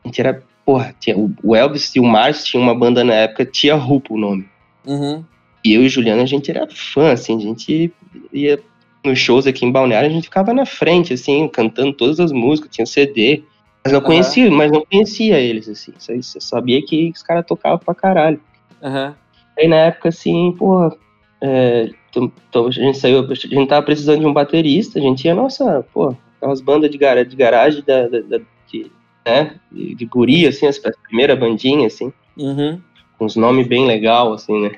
a 0.04 0.06
gente 0.06 0.20
era, 0.20 0.42
porra, 0.66 0.94
tinha, 1.00 1.16
o 1.16 1.56
Elvis 1.56 1.96
e 1.96 2.00
o 2.00 2.04
Márcio 2.04 2.44
tinham 2.44 2.62
uma 2.62 2.74
banda 2.74 3.02
na 3.02 3.14
época, 3.14 3.46
Tia 3.46 3.74
Rupa 3.74 4.12
o 4.12 4.18
nome. 4.18 4.46
Uhum. 4.86 5.24
E 5.64 5.72
eu 5.72 5.82
e 5.82 5.86
o 5.86 5.88
Juliano, 5.88 6.20
a 6.20 6.26
gente 6.26 6.50
era 6.50 6.68
fã, 6.68 7.12
assim, 7.12 7.38
a 7.38 7.40
gente 7.40 7.90
ia 8.30 8.60
nos 9.04 9.18
shows 9.18 9.46
aqui 9.46 9.64
em 9.64 9.72
Balneário, 9.72 10.08
a 10.08 10.12
gente 10.12 10.24
ficava 10.24 10.52
na 10.54 10.64
frente, 10.64 11.12
assim, 11.12 11.48
cantando 11.48 11.92
todas 11.92 12.20
as 12.20 12.32
músicas, 12.32 12.70
tinha 12.70 12.86
CD. 12.86 13.42
Mas 13.84 13.92
não 13.92 14.00
conhecia, 14.00 14.48
uhum. 14.48 14.56
mas 14.56 14.70
não 14.70 14.84
conhecia 14.84 15.38
eles, 15.40 15.68
assim. 15.68 15.92
Só, 15.98 16.38
sabia 16.38 16.80
que 16.84 17.10
os 17.10 17.22
caras 17.22 17.44
tocavam 17.44 17.78
pra 17.78 17.94
caralho. 17.94 18.40
Uhum. 18.80 19.14
Aí 19.58 19.68
na 19.68 19.76
época, 19.76 20.08
assim, 20.08 20.54
porra, 20.56 20.96
é, 21.40 21.90
a 22.14 22.70
gente 22.70 22.98
saiu, 22.98 23.20
a 23.28 23.34
gente 23.34 23.68
tava 23.68 23.84
precisando 23.84 24.20
de 24.20 24.26
um 24.26 24.32
baterista, 24.32 24.98
a 24.98 25.02
gente 25.02 25.24
ia, 25.24 25.34
nossa, 25.34 25.84
pô, 25.92 26.14
aquelas 26.36 26.60
bandas 26.60 26.90
de, 26.90 26.96
gar 26.96 27.24
de 27.24 27.36
garagem 27.36 27.82
da, 27.84 28.06
da, 28.06 28.20
da 28.20 28.38
de, 28.70 28.90
né, 29.26 29.56
de, 29.70 29.94
de 29.94 30.04
guri, 30.06 30.46
assim, 30.46 30.66
as, 30.66 30.80
as 30.84 30.96
primeiras 31.08 31.38
bandinhas, 31.38 31.94
assim. 31.94 32.12
Uhum. 32.36 32.80
Com 33.18 33.24
uns 33.24 33.36
nomes 33.36 33.66
bem 33.66 33.86
legal, 33.86 34.32
assim, 34.32 34.62
né? 34.62 34.70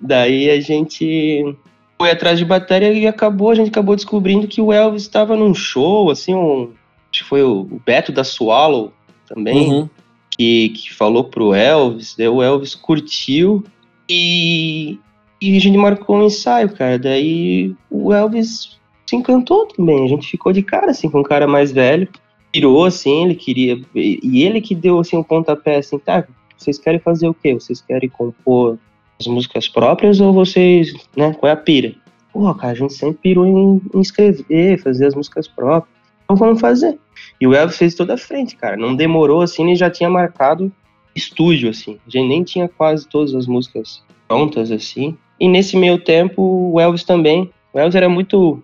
Daí 0.00 0.50
a 0.50 0.60
gente 0.60 1.56
foi 1.98 2.10
atrás 2.10 2.38
de 2.38 2.44
bateria 2.44 2.92
e 2.92 3.06
acabou, 3.06 3.50
a 3.50 3.54
gente 3.54 3.68
acabou 3.68 3.94
descobrindo 3.94 4.48
que 4.48 4.60
o 4.60 4.72
Elvis 4.72 5.02
estava 5.02 5.36
num 5.36 5.54
show, 5.54 6.10
assim, 6.10 6.34
um, 6.34 6.72
acho 7.12 7.22
que 7.22 7.28
foi 7.28 7.42
o, 7.42 7.60
o 7.62 7.80
Beto 7.84 8.12
da 8.12 8.24
Swallow 8.24 8.92
também, 9.26 9.70
uhum. 9.70 9.88
que, 10.30 10.70
que 10.70 10.92
falou 10.92 11.24
pro 11.24 11.54
Elvis, 11.54 12.14
daí 12.16 12.28
o 12.28 12.42
Elvis 12.42 12.74
curtiu 12.74 13.64
e, 14.08 14.98
e 15.40 15.56
a 15.56 15.60
gente 15.60 15.76
marcou 15.76 16.16
um 16.16 16.26
ensaio, 16.26 16.74
cara. 16.74 16.98
Daí 16.98 17.74
o 17.90 18.12
Elvis 18.12 18.78
se 19.06 19.16
encantou 19.16 19.66
também. 19.66 20.04
A 20.04 20.08
gente 20.08 20.28
ficou 20.28 20.52
de 20.52 20.62
cara, 20.62 20.90
assim, 20.90 21.08
com 21.08 21.20
um 21.20 21.24
cara 21.24 21.46
mais 21.46 21.72
velho. 21.72 22.08
Pirou, 22.52 22.84
assim, 22.84 23.24
ele 23.24 23.34
queria. 23.34 23.80
E 23.94 24.42
ele 24.42 24.60
que 24.60 24.74
deu, 24.74 24.98
assim, 24.98 25.16
um 25.16 25.22
pontapé, 25.22 25.76
assim, 25.76 25.98
tá, 25.98 26.26
vocês 26.56 26.78
querem 26.78 27.00
fazer 27.00 27.28
o 27.28 27.34
quê? 27.34 27.54
Vocês 27.54 27.80
querem 27.80 28.08
compor 28.08 28.78
as 29.20 29.26
músicas 29.26 29.68
próprias 29.68 30.20
ou 30.20 30.32
vocês, 30.32 30.92
né, 31.16 31.32
qual 31.34 31.50
é 31.50 31.52
a 31.52 31.56
pira? 31.56 31.94
Pô, 32.32 32.52
cara, 32.54 32.72
a 32.72 32.76
gente 32.76 32.92
sempre 32.94 33.18
pirou 33.22 33.46
em, 33.46 33.80
em 33.94 34.00
escrever, 34.00 34.82
fazer 34.82 35.06
as 35.06 35.14
músicas 35.14 35.46
próprias. 35.46 35.94
Então 36.24 36.36
vamos 36.36 36.60
fazer. 36.60 36.98
E 37.40 37.46
o 37.46 37.54
Elvis 37.54 37.76
fez 37.76 37.94
toda 37.94 38.14
a 38.14 38.18
frente, 38.18 38.56
cara. 38.56 38.76
Não 38.76 38.96
demorou, 38.96 39.42
assim, 39.42 39.64
ele 39.64 39.76
já 39.76 39.90
tinha 39.90 40.10
marcado 40.10 40.72
estúdio, 41.14 41.70
assim. 41.70 41.98
A 42.06 42.10
gente 42.10 42.28
nem 42.28 42.42
tinha 42.42 42.68
quase 42.68 43.06
todas 43.08 43.34
as 43.34 43.46
músicas 43.46 44.02
prontas, 44.26 44.70
assim. 44.70 45.16
E 45.38 45.48
nesse 45.48 45.76
meio 45.76 45.98
tempo, 45.98 46.72
o 46.72 46.80
Elvis 46.80 47.04
também. 47.04 47.50
O 47.72 47.78
Elvis 47.78 47.94
era 47.94 48.08
muito 48.08 48.62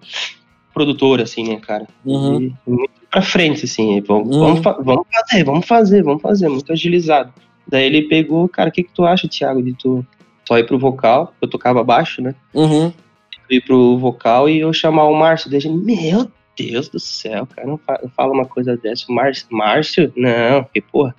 produtor, 0.72 1.20
assim, 1.20 1.48
né, 1.48 1.56
cara? 1.56 1.86
Uhum. 2.04 2.52
E, 2.66 2.70
muito 2.70 2.92
pra 3.10 3.22
frente, 3.22 3.64
assim. 3.64 4.00
Vamos, 4.00 4.34
uhum. 4.34 4.60
vamos, 4.60 4.84
vamos, 4.84 5.06
fazer, 5.12 5.44
vamos 5.44 5.66
fazer, 5.66 6.02
vamos 6.02 6.22
fazer. 6.22 6.48
Muito 6.48 6.72
agilizado. 6.72 7.32
Daí 7.68 7.86
ele 7.86 8.02
pegou, 8.02 8.48
cara, 8.48 8.68
o 8.68 8.72
que 8.72 8.82
que 8.82 8.92
tu 8.92 9.04
acha, 9.04 9.28
Thiago, 9.28 9.62
de 9.62 9.74
tu 9.74 10.04
só 10.50 10.58
ir 10.58 10.66
pro 10.66 10.80
vocal? 10.80 11.32
Eu 11.40 11.46
tocava 11.46 11.84
baixo, 11.84 12.20
né? 12.20 12.34
Uhum. 12.52 12.92
Ir 13.48 13.60
pro 13.60 13.96
vocal 13.98 14.48
e 14.48 14.58
eu 14.58 14.72
chamar 14.72 15.04
o 15.04 15.14
Márcio. 15.14 15.48
Gente, 15.48 15.68
meu 15.68 16.28
Deus 16.58 16.88
do 16.88 16.98
céu, 16.98 17.46
cara, 17.46 17.68
não 17.68 17.78
fala, 18.16 18.32
uma 18.32 18.44
coisa 18.44 18.76
dessa. 18.76 19.04
Márcio, 19.08 19.46
Márcio? 19.48 20.12
Não, 20.16 20.64
que 20.64 20.80
porra. 20.80 21.14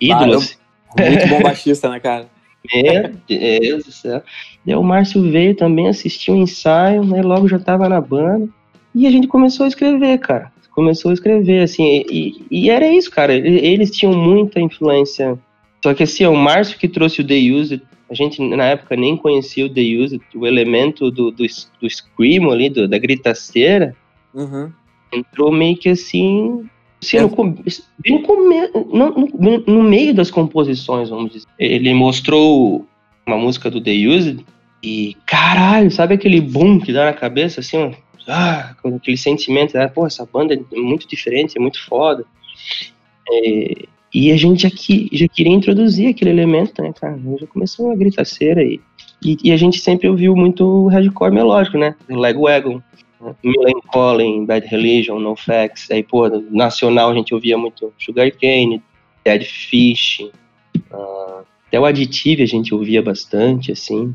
Ídolos. 0.00 0.56
muito 0.96 1.28
bom 1.28 1.42
baixista, 1.42 1.88
né, 1.88 1.98
cara? 1.98 2.26
Meu 2.72 3.14
Deus 3.26 3.84
do 3.84 3.90
céu. 3.90 4.22
Daí 4.64 4.76
o 4.76 4.82
Márcio 4.82 5.28
veio 5.28 5.56
também, 5.56 5.88
assistiu 5.88 6.34
o 6.34 6.36
um 6.36 6.42
ensaio, 6.42 7.04
né? 7.04 7.20
Logo 7.20 7.48
já 7.48 7.58
tava 7.58 7.88
na 7.88 8.00
banda. 8.00 8.48
E 8.94 9.08
a 9.08 9.10
gente 9.10 9.26
começou 9.26 9.64
a 9.64 9.68
escrever, 9.68 10.18
cara. 10.18 10.52
Começou 10.70 11.10
a 11.10 11.14
escrever, 11.14 11.62
assim. 11.62 12.04
E, 12.08 12.46
e 12.48 12.70
era 12.70 12.86
isso, 12.86 13.10
cara. 13.10 13.34
Eles 13.34 13.90
tinham 13.90 14.12
muita 14.12 14.60
influência. 14.60 15.36
Só 15.82 15.92
que 15.94 16.04
assim, 16.04 16.24
o 16.26 16.36
Márcio 16.36 16.78
que 16.78 16.88
trouxe 16.88 17.20
o 17.20 17.26
The 17.26 17.34
Used, 17.34 17.82
a 18.10 18.14
gente 18.14 18.40
na 18.40 18.64
época 18.64 18.96
nem 18.96 19.16
conhecia 19.16 19.66
o 19.66 19.72
The 19.72 19.80
Used, 19.80 20.20
o 20.34 20.46
elemento 20.46 21.10
do, 21.10 21.30
do, 21.30 21.44
do 21.80 21.90
scream 21.90 22.50
ali, 22.50 22.70
do, 22.70 22.88
da 22.88 22.98
gritaceira. 22.98 23.94
Uhum. 24.32 24.72
Entrou 25.12 25.52
meio 25.52 25.76
que 25.76 25.90
assim, 25.90 26.68
assim 27.02 27.18
é. 27.18 27.22
no, 27.22 27.30
come, 27.30 27.62
no, 28.92 29.10
no, 29.10 29.58
no, 29.66 29.82
meio 29.82 30.14
das 30.14 30.30
composições, 30.30 31.10
vamos 31.10 31.32
dizer. 31.32 31.46
Ele 31.58 31.92
mostrou 31.92 32.86
uma 33.26 33.36
música 33.36 33.70
do 33.70 33.80
The 33.80 33.92
Used 33.92 34.44
e, 34.82 35.16
caralho, 35.26 35.90
sabe 35.90 36.14
aquele 36.14 36.40
boom 36.40 36.80
que 36.80 36.92
dá 36.92 37.06
na 37.06 37.12
cabeça, 37.12 37.60
assim, 37.60 37.76
ó, 37.76 37.92
ah, 38.26 38.74
aquele 38.84 39.16
sentimento, 39.16 39.76
ah, 39.76 39.88
pô, 39.88 40.06
essa 40.06 40.26
banda 40.26 40.54
é 40.54 40.76
muito 40.76 41.08
diferente, 41.08 41.56
é 41.56 41.60
muito 41.60 41.84
foda. 41.84 42.24
É, 43.30 43.86
e 44.12 44.32
a 44.32 44.36
gente 44.36 44.66
aqui 44.66 45.08
já 45.12 45.28
queria 45.28 45.52
introduzir 45.52 46.08
aquele 46.08 46.30
elemento, 46.30 46.82
né, 46.82 46.92
cara? 46.98 47.18
Já 47.38 47.46
começou 47.46 47.90
a 47.90 47.96
gritaceira 47.96 48.60
aí. 48.60 48.80
E, 49.22 49.36
e, 49.44 49.52
a 49.52 49.56
gente 49.56 49.78
sempre 49.80 50.08
ouviu 50.08 50.34
muito 50.34 50.86
hardcore 50.86 51.32
melódico, 51.32 51.76
né? 51.76 51.94
Legwagon, 52.08 52.80
Millen 53.42 53.80
Collin, 53.88 54.46
Bad 54.46 54.66
Religion, 54.66 55.18
No 55.18 55.34
Facts, 55.34 55.90
aí, 55.90 56.02
pô, 56.02 56.28
nacional 56.50 57.10
a 57.10 57.14
gente 57.14 57.34
ouvia 57.34 57.58
muito 57.58 57.92
Sugar 57.98 58.30
Cane, 58.30 58.82
Dead 59.24 59.42
Fish, 59.42 60.20
uh, 60.92 61.44
até 61.66 61.78
o 61.78 61.84
Additive 61.84 62.42
a 62.42 62.46
gente 62.46 62.74
ouvia 62.74 63.02
bastante, 63.02 63.72
assim. 63.72 64.14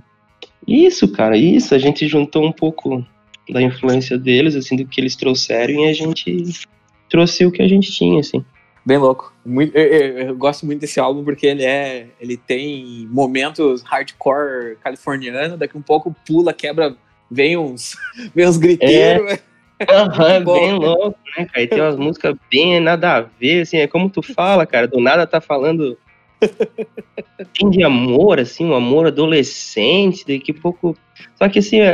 Isso, 0.68 1.12
cara, 1.12 1.38
isso, 1.38 1.76
a 1.76 1.78
gente 1.78 2.08
juntou 2.08 2.46
um 2.46 2.52
pouco 2.52 3.06
da 3.50 3.62
influência 3.62 4.18
deles, 4.18 4.56
assim, 4.56 4.76
do 4.76 4.86
que 4.86 5.02
eles 5.02 5.16
trouxeram 5.16 5.74
e 5.74 5.90
a 5.90 5.94
gente 5.94 6.66
trouxe 7.10 7.46
o 7.46 7.52
que 7.52 7.62
a 7.62 7.68
gente 7.68 7.92
tinha, 7.92 8.22
assim. 8.22 8.44
Bem 8.86 8.98
louco. 8.98 9.34
Muito, 9.46 9.76
eu, 9.78 9.86
eu, 9.86 10.18
eu, 10.28 10.36
gosto 10.36 10.66
muito 10.66 10.82
desse 10.82 11.00
álbum 11.00 11.24
porque 11.24 11.48
ele 11.48 11.64
é, 11.64 12.08
ele 12.20 12.36
tem 12.36 13.08
momentos 13.10 13.82
hardcore 13.84 14.78
californiano, 14.84 15.58
daqui 15.58 15.78
um 15.78 15.82
pouco 15.82 16.16
pula, 16.28 16.54
quebra 16.54 16.96
vem 17.32 17.58
uns, 17.58 17.96
vem 18.36 18.48
uns 18.48 18.58
griteiros. 18.58 19.32
É. 19.32 19.54
Uhum, 19.84 20.54
bem 20.54 20.72
louco, 20.72 21.20
né, 21.36 21.46
cara? 21.46 21.62
E 21.62 21.68
tem 21.68 21.82
umas 21.82 21.98
músicas 21.98 22.36
bem 22.50 22.80
nada 22.80 23.18
a 23.18 23.22
ver, 23.22 23.64
assim, 23.64 23.78
é 23.78 23.88
como 23.88 24.10
tu 24.10 24.22
fala, 24.22 24.66
cara, 24.66 24.88
do 24.88 25.02
nada 25.02 25.28
tá 25.28 25.42
falando 25.42 25.98
tem 27.58 27.70
de 27.70 27.84
amor, 27.84 28.40
assim, 28.40 28.66
um 28.66 28.74
amor 28.74 29.08
adolescente, 29.08 30.26
daqui 30.26 30.52
a 30.52 30.62
pouco. 30.62 30.98
Só 31.36 31.50
que 31.50 31.60
assim, 31.60 31.82
a, 31.82 31.92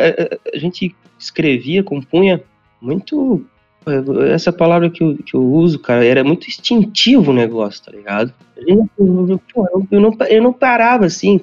a, 0.54 0.58
gente 0.58 0.96
escrevia, 1.18 1.84
compunha 1.84 2.44
muito. 2.82 3.46
Essa 4.32 4.52
palavra 4.52 4.90
que 4.90 5.04
eu, 5.04 5.18
que 5.18 5.36
eu 5.36 5.44
uso, 5.44 5.80
cara, 5.80 6.06
era 6.06 6.24
muito 6.24 6.48
instintivo 6.48 7.32
o 7.32 7.34
negócio, 7.34 7.84
tá 7.84 7.92
ligado? 7.92 8.34
Eu, 8.58 8.90
não, 8.98 10.18
eu 10.30 10.42
não 10.42 10.54
parava 10.54 11.06
assim. 11.06 11.42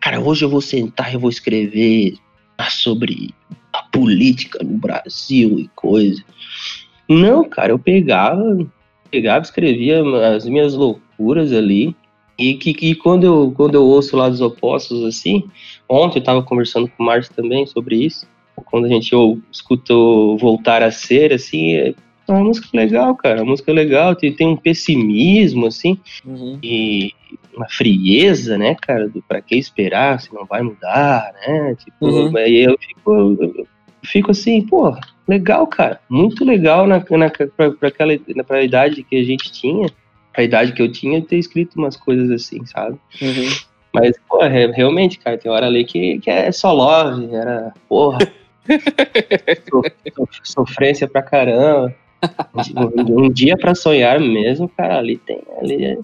Cara, 0.00 0.20
hoje 0.20 0.44
eu 0.44 0.50
vou 0.50 0.60
sentar 0.60 1.12
e 1.12 1.18
vou 1.18 1.30
escrever 1.30 2.14
sobre 2.68 3.34
a 3.72 3.82
política 3.82 4.62
no 4.62 4.78
Brasil 4.78 5.58
e 5.58 5.68
coisa. 5.74 6.22
Não, 7.08 7.48
cara, 7.48 7.72
eu 7.72 7.78
pegava, 7.78 8.66
pegava, 9.10 9.42
escrevia 9.42 10.02
as 10.34 10.46
minhas 10.46 10.74
loucuras 10.74 11.52
ali. 11.52 11.94
E 12.38 12.54
que, 12.54 12.72
que 12.72 12.94
quando, 12.94 13.24
eu, 13.24 13.52
quando 13.54 13.74
eu 13.74 13.84
ouço 13.84 14.16
lá 14.16 14.28
dos 14.28 14.40
opostos, 14.40 15.04
assim, 15.04 15.44
ontem 15.86 16.20
eu 16.20 16.24
tava 16.24 16.42
conversando 16.42 16.88
com 16.88 17.02
o 17.02 17.06
Márcio 17.06 17.34
também 17.34 17.66
sobre 17.66 17.96
isso. 17.96 18.26
Quando 18.66 18.86
a 18.86 18.88
gente 18.88 19.14
ou, 19.14 19.38
escutou 19.50 20.38
Voltar 20.38 20.82
a 20.82 20.90
Ser, 20.90 21.32
assim, 21.32 21.74
é 21.74 21.94
uma 22.28 22.44
música 22.44 22.68
legal, 22.72 23.14
cara. 23.16 23.42
Uma 23.42 23.50
música 23.50 23.72
legal, 23.72 24.14
tem, 24.14 24.32
tem 24.32 24.46
um 24.46 24.56
pessimismo, 24.56 25.66
assim, 25.66 25.98
uhum. 26.24 26.58
e 26.62 27.12
uma 27.54 27.68
frieza, 27.68 28.56
né, 28.56 28.76
cara, 28.80 29.08
do 29.08 29.22
pra 29.22 29.40
que 29.40 29.56
esperar 29.56 30.20
se 30.20 30.32
não 30.32 30.46
vai 30.46 30.62
mudar, 30.62 31.32
né? 31.46 31.74
Tipo, 31.76 32.06
uhum. 32.06 32.36
aí 32.36 32.64
eu 32.64 32.76
fico, 32.78 33.12
eu 33.40 33.66
fico 34.02 34.30
assim, 34.30 34.62
pô, 34.62 34.96
legal, 35.28 35.66
cara, 35.66 36.00
muito 36.08 36.44
legal 36.44 36.86
na, 36.86 37.04
na, 37.10 37.30
pra, 37.30 37.70
pra, 37.70 37.88
aquela, 37.88 38.12
pra 38.46 38.62
idade 38.62 39.02
que 39.02 39.16
a 39.16 39.24
gente 39.24 39.52
tinha, 39.52 39.88
a 40.36 40.42
idade 40.42 40.72
que 40.72 40.80
eu 40.80 40.90
tinha, 40.90 41.20
ter 41.20 41.36
escrito 41.36 41.76
umas 41.76 41.96
coisas 41.96 42.30
assim, 42.30 42.64
sabe? 42.64 42.96
Uhum. 43.20 43.48
Mas, 43.92 44.14
pô, 44.28 44.38
realmente, 44.38 45.18
cara, 45.18 45.36
tem 45.36 45.50
hora 45.50 45.66
ali 45.66 45.84
que, 45.84 46.20
que 46.20 46.30
é 46.30 46.52
só 46.52 46.72
love, 46.72 47.34
era, 47.34 47.74
porra, 47.88 48.18
sofrência 50.42 51.08
pra 51.08 51.22
caramba. 51.22 51.94
Um, 52.76 53.24
um 53.24 53.30
dia 53.30 53.56
para 53.56 53.74
sonhar 53.74 54.20
mesmo, 54.20 54.68
cara, 54.68 54.98
ali 54.98 55.16
tem, 55.16 55.42
ali 55.58 55.84
é, 55.86 55.98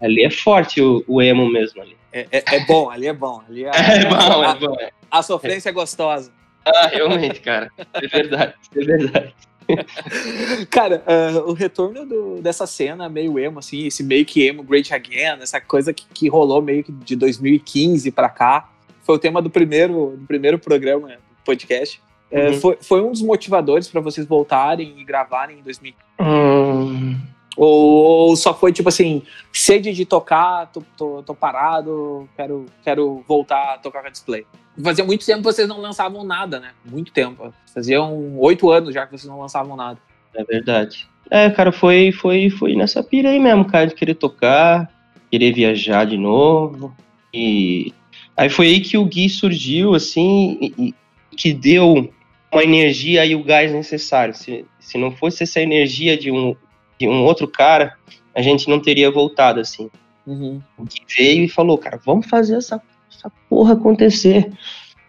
ali 0.00 0.24
é 0.24 0.30
forte 0.30 0.80
o, 0.80 1.04
o 1.06 1.20
emo 1.20 1.50
mesmo 1.50 1.82
ali. 1.82 1.96
É, 2.12 2.26
é, 2.32 2.56
é, 2.56 2.64
bom, 2.64 2.88
ali 2.90 3.06
é 3.06 3.12
bom. 3.12 3.42
Ali 3.46 3.64
é, 3.64 3.68
é 3.76 4.04
bom, 4.06 4.42
a, 4.42 4.50
é 4.50 4.54
bom. 4.58 4.76
A, 5.10 5.18
a 5.18 5.22
sofrência 5.22 5.68
é 5.68 5.72
gostosa. 5.72 6.32
Ah, 6.64 6.86
realmente, 6.86 7.40
cara. 7.40 7.70
É 7.94 8.06
verdade, 8.06 8.54
é 8.74 8.80
verdade. 8.80 9.34
Cara, 10.70 11.02
uh, 11.06 11.50
o 11.50 11.52
retorno 11.52 12.06
do, 12.06 12.40
dessa 12.40 12.66
cena 12.66 13.08
meio 13.08 13.38
emo, 13.38 13.58
assim, 13.58 13.86
esse 13.86 14.02
meio 14.02 14.24
que 14.24 14.46
emo 14.46 14.62
Great 14.62 14.92
Again, 14.92 15.42
essa 15.42 15.60
coisa 15.60 15.92
que, 15.92 16.06
que 16.06 16.28
rolou 16.28 16.62
meio 16.62 16.82
que 16.82 16.90
de 16.90 17.14
2015 17.14 18.10
para 18.10 18.30
cá, 18.30 18.70
foi 19.02 19.16
o 19.16 19.18
tema 19.18 19.42
do 19.42 19.50
primeiro, 19.50 20.16
do 20.16 20.26
primeiro 20.26 20.58
programa 20.58 21.18
podcast. 21.44 22.00
É, 22.30 22.48
uhum. 22.48 22.60
foi, 22.60 22.78
foi 22.80 23.02
um 23.02 23.10
dos 23.10 23.22
motivadores 23.22 23.88
para 23.88 24.00
vocês 24.00 24.26
voltarem 24.26 24.94
e 24.98 25.04
gravarem 25.04 25.58
em 25.58 25.62
2015? 25.62 26.30
Hum. 26.30 27.18
Ou, 27.56 28.28
ou, 28.28 28.36
só 28.36 28.54
foi 28.54 28.72
tipo 28.72 28.88
assim, 28.88 29.22
sede 29.52 29.92
de 29.92 30.04
tocar, 30.04 30.66
tô, 30.66 30.82
tô, 30.96 31.22
tô, 31.24 31.34
parado, 31.34 32.28
quero, 32.36 32.66
quero 32.84 33.24
voltar 33.26 33.74
a 33.74 33.78
tocar 33.78 34.00
com 34.00 34.06
a 34.06 34.10
display? 34.10 34.46
Fazia 34.80 35.04
muito 35.04 35.26
tempo 35.26 35.38
que 35.38 35.44
vocês 35.44 35.66
não 35.66 35.80
lançavam 35.80 36.22
nada, 36.22 36.60
né? 36.60 36.70
Muito 36.84 37.10
tempo. 37.12 37.52
Faziam 37.74 38.38
oito 38.38 38.70
anos 38.70 38.94
já 38.94 39.04
que 39.06 39.18
vocês 39.18 39.28
não 39.28 39.40
lançavam 39.40 39.74
nada. 39.74 39.98
É 40.36 40.44
verdade. 40.44 41.08
É, 41.30 41.50
cara, 41.50 41.72
foi, 41.72 42.12
foi, 42.12 42.48
foi 42.48 42.76
nessa 42.76 43.02
pira 43.02 43.30
aí 43.30 43.40
mesmo, 43.40 43.64
cara, 43.64 43.88
de 43.88 43.94
querer 43.94 44.14
tocar, 44.14 44.88
querer 45.28 45.52
viajar 45.52 46.04
de 46.04 46.16
novo. 46.16 46.94
E 47.34 47.92
aí 48.36 48.48
foi 48.48 48.66
aí 48.68 48.80
que 48.80 48.96
o 48.96 49.04
Gui 49.04 49.28
surgiu, 49.28 49.94
assim, 49.94 50.72
e 50.78 50.94
que 51.38 51.54
deu 51.54 52.12
uma 52.52 52.64
energia 52.64 53.24
e 53.24 53.34
o 53.34 53.44
gás 53.44 53.72
necessário. 53.72 54.34
Se, 54.34 54.66
se 54.80 54.98
não 54.98 55.12
fosse 55.12 55.44
essa 55.44 55.60
energia 55.60 56.18
de 56.18 56.32
um, 56.32 56.54
de 56.98 57.06
um 57.06 57.22
outro 57.22 57.46
cara, 57.46 57.94
a 58.34 58.42
gente 58.42 58.68
não 58.68 58.80
teria 58.80 59.10
voltado 59.10 59.60
assim. 59.60 59.88
Uhum. 60.26 60.60
Que 60.90 61.00
veio 61.16 61.44
e 61.44 61.48
falou, 61.48 61.78
cara, 61.78 61.98
vamos 62.04 62.26
fazer 62.26 62.56
essa, 62.56 62.82
essa 63.10 63.30
porra 63.48 63.74
acontecer. 63.74 64.50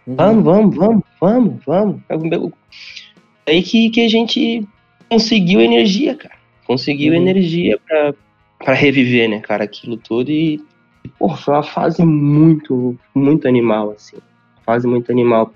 Uhum. 0.06 0.16
Vamos, 0.16 0.44
vamos, 0.44 0.76
vamos, 1.20 1.56
vamos, 1.66 2.02
vamos. 2.08 2.52
Aí 3.48 3.64
que, 3.64 3.90
que 3.90 4.06
a 4.06 4.08
gente 4.08 4.68
conseguiu 5.10 5.60
energia, 5.60 6.14
cara. 6.14 6.36
conseguiu 6.68 7.14
uhum. 7.14 7.22
energia 7.22 7.80
para 8.60 8.74
reviver, 8.76 9.28
né, 9.28 9.40
cara, 9.40 9.64
aquilo 9.64 9.98
tudo 9.98 10.30
e, 10.30 10.62
pô, 11.18 11.36
foi 11.36 11.56
uma 11.56 11.64
fase 11.64 12.06
muito, 12.06 12.96
muito 13.16 13.48
animal, 13.48 13.92
assim. 13.92 14.18
Fase 14.64 14.86
muito 14.86 15.12
animal 15.12 15.52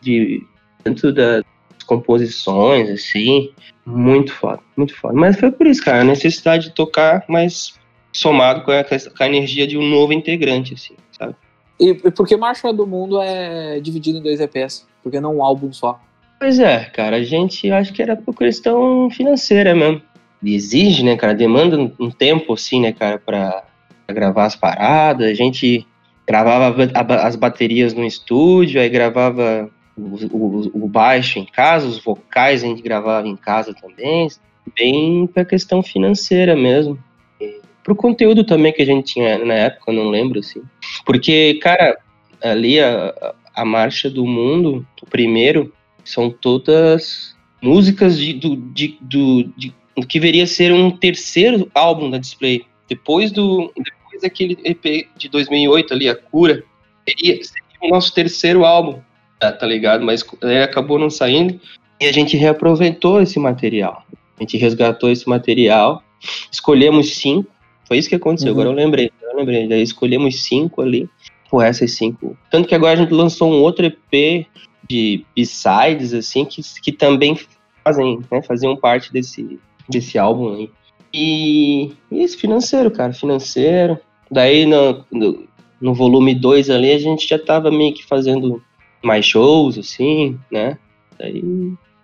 de 0.00 0.42
tanto 0.82 1.12
das 1.12 1.42
composições, 1.86 2.90
assim, 2.90 3.50
muito 3.84 4.32
foda, 4.32 4.60
muito 4.76 4.94
foda. 4.94 5.14
Mas 5.14 5.38
foi 5.38 5.50
por 5.50 5.66
isso, 5.66 5.82
cara, 5.82 6.02
a 6.02 6.04
necessidade 6.04 6.64
de 6.68 6.74
tocar, 6.74 7.24
mas 7.28 7.74
somado 8.12 8.62
com 8.62 8.70
a, 8.70 8.84
com 8.84 9.22
a 9.22 9.26
energia 9.26 9.66
de 9.66 9.78
um 9.78 9.88
novo 9.88 10.12
integrante, 10.12 10.74
assim, 10.74 10.94
sabe? 11.12 11.34
E, 11.80 11.90
e 11.90 12.10
por 12.10 12.26
que 12.26 12.36
Marcha 12.36 12.72
do 12.72 12.86
Mundo 12.86 13.20
é 13.20 13.80
dividido 13.80 14.18
em 14.18 14.22
dois 14.22 14.40
EPs? 14.40 14.86
Por 15.02 15.10
que 15.10 15.20
não 15.20 15.36
um 15.36 15.44
álbum 15.44 15.72
só? 15.72 16.00
Pois 16.38 16.58
é, 16.58 16.84
cara, 16.84 17.16
a 17.16 17.22
gente 17.22 17.70
acho 17.70 17.92
que 17.92 18.02
era 18.02 18.16
por 18.16 18.34
questão 18.34 19.10
financeira 19.10 19.74
mesmo. 19.74 20.02
Exige, 20.44 21.02
né, 21.02 21.16
cara, 21.16 21.34
demanda 21.34 21.92
um 21.98 22.10
tempo, 22.10 22.52
assim, 22.52 22.80
né, 22.80 22.92
cara, 22.92 23.18
pra, 23.18 23.64
pra 24.06 24.14
gravar 24.14 24.44
as 24.44 24.54
paradas. 24.54 25.28
A 25.28 25.34
gente 25.34 25.86
gravava 26.26 26.76
as 27.22 27.34
baterias 27.34 27.92
no 27.92 28.04
estúdio, 28.04 28.80
aí 28.80 28.88
gravava 28.88 29.70
o, 29.98 30.36
o, 30.36 30.84
o, 30.84 30.88
baixo 30.88 31.38
em 31.38 31.44
casa, 31.44 31.86
os 31.86 31.98
vocais 31.98 32.62
a 32.62 32.66
gente 32.66 32.82
gravava 32.82 33.26
em 33.26 33.36
casa 33.36 33.74
também, 33.74 34.28
bem 34.76 35.26
pra 35.26 35.44
questão 35.44 35.82
financeira 35.82 36.54
mesmo. 36.54 36.98
E 37.40 37.60
pro 37.82 37.96
conteúdo 37.96 38.44
também 38.44 38.72
que 38.72 38.82
a 38.82 38.86
gente 38.86 39.12
tinha 39.12 39.38
na 39.44 39.54
época, 39.54 39.92
não 39.92 40.08
lembro, 40.08 40.38
assim. 40.38 40.62
Porque, 41.04 41.54
cara, 41.60 41.98
ali 42.42 42.80
a, 42.80 43.34
a 43.54 43.64
Marcha 43.64 44.08
do 44.08 44.24
Mundo, 44.24 44.86
o 45.02 45.06
primeiro, 45.06 45.72
são 46.04 46.30
todas 46.30 47.36
músicas 47.60 48.16
de, 48.18 48.32
do, 48.32 48.56
de, 48.56 48.98
do, 49.00 49.44
de, 49.56 49.74
que 50.08 50.20
viria 50.20 50.44
a 50.44 50.46
ser 50.46 50.72
um 50.72 50.90
terceiro 50.90 51.70
álbum 51.74 52.08
da 52.08 52.18
Display. 52.18 52.64
Depois 52.88 53.32
do 53.32 53.72
depois 53.76 54.22
daquele 54.22 54.58
EP 54.64 55.08
de 55.16 55.28
2008 55.28 55.92
ali, 55.92 56.08
A 56.08 56.14
Cura, 56.14 56.64
seria 57.06 57.40
o 57.82 57.88
nosso 57.88 58.12
terceiro 58.14 58.64
álbum, 58.64 59.00
tá, 59.38 59.52
tá 59.52 59.66
ligado? 59.66 60.04
Mas 60.04 60.24
é, 60.42 60.62
acabou 60.62 60.98
não 60.98 61.10
saindo 61.10 61.60
e 62.00 62.06
a 62.06 62.12
gente 62.12 62.36
reaproveitou 62.36 63.20
esse 63.20 63.38
material. 63.38 64.04
A 64.38 64.42
gente 64.42 64.56
resgatou 64.56 65.10
esse 65.10 65.28
material, 65.28 66.02
escolhemos 66.50 67.16
cinco, 67.16 67.50
foi 67.86 67.98
isso 67.98 68.08
que 68.08 68.14
aconteceu, 68.14 68.52
uhum. 68.52 68.60
agora 68.60 68.68
eu 68.68 68.84
lembrei, 68.84 69.10
eu 69.22 69.36
lembrei, 69.36 69.66
daí 69.66 69.82
escolhemos 69.82 70.44
cinco 70.44 70.82
ali, 70.82 71.08
por 71.50 71.64
essas 71.64 71.92
cinco. 71.92 72.36
Tanto 72.50 72.68
que 72.68 72.74
agora 72.74 72.92
a 72.92 73.02
gente 73.02 73.12
lançou 73.12 73.50
um 73.50 73.62
outro 73.62 73.86
EP 73.86 74.46
de 74.88 75.24
B-sides, 75.34 76.14
assim, 76.14 76.44
que, 76.44 76.62
que 76.82 76.92
também 76.92 77.36
fazem, 77.84 78.20
né, 78.30 78.42
faziam 78.42 78.76
parte 78.76 79.12
desse, 79.12 79.58
desse 79.88 80.18
álbum 80.18 80.54
aí. 80.54 80.70
E, 81.12 81.92
e 82.10 82.22
isso, 82.22 82.38
financeiro, 82.38 82.90
cara, 82.90 83.12
financeiro. 83.12 83.98
Daí 84.30 84.66
no, 84.66 85.04
no, 85.10 85.48
no 85.80 85.94
volume 85.94 86.34
2 86.34 86.70
ali 86.70 86.92
a 86.92 86.98
gente 86.98 87.26
já 87.26 87.38
tava 87.38 87.70
meio 87.70 87.94
que 87.94 88.04
fazendo 88.04 88.62
mais 89.02 89.24
shows, 89.24 89.78
assim, 89.78 90.38
né? 90.50 90.78
Daí 91.18 91.42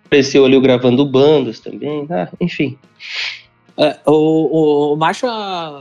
apareceu 0.05 0.45
ali 0.45 0.55
o 0.55 0.61
gravando 0.61 1.05
bandas 1.05 1.59
também, 1.59 2.07
ah, 2.09 2.29
enfim. 2.39 2.77
É, 3.77 3.99
o, 4.05 4.93
o 4.93 4.95
Marcha 4.95 5.27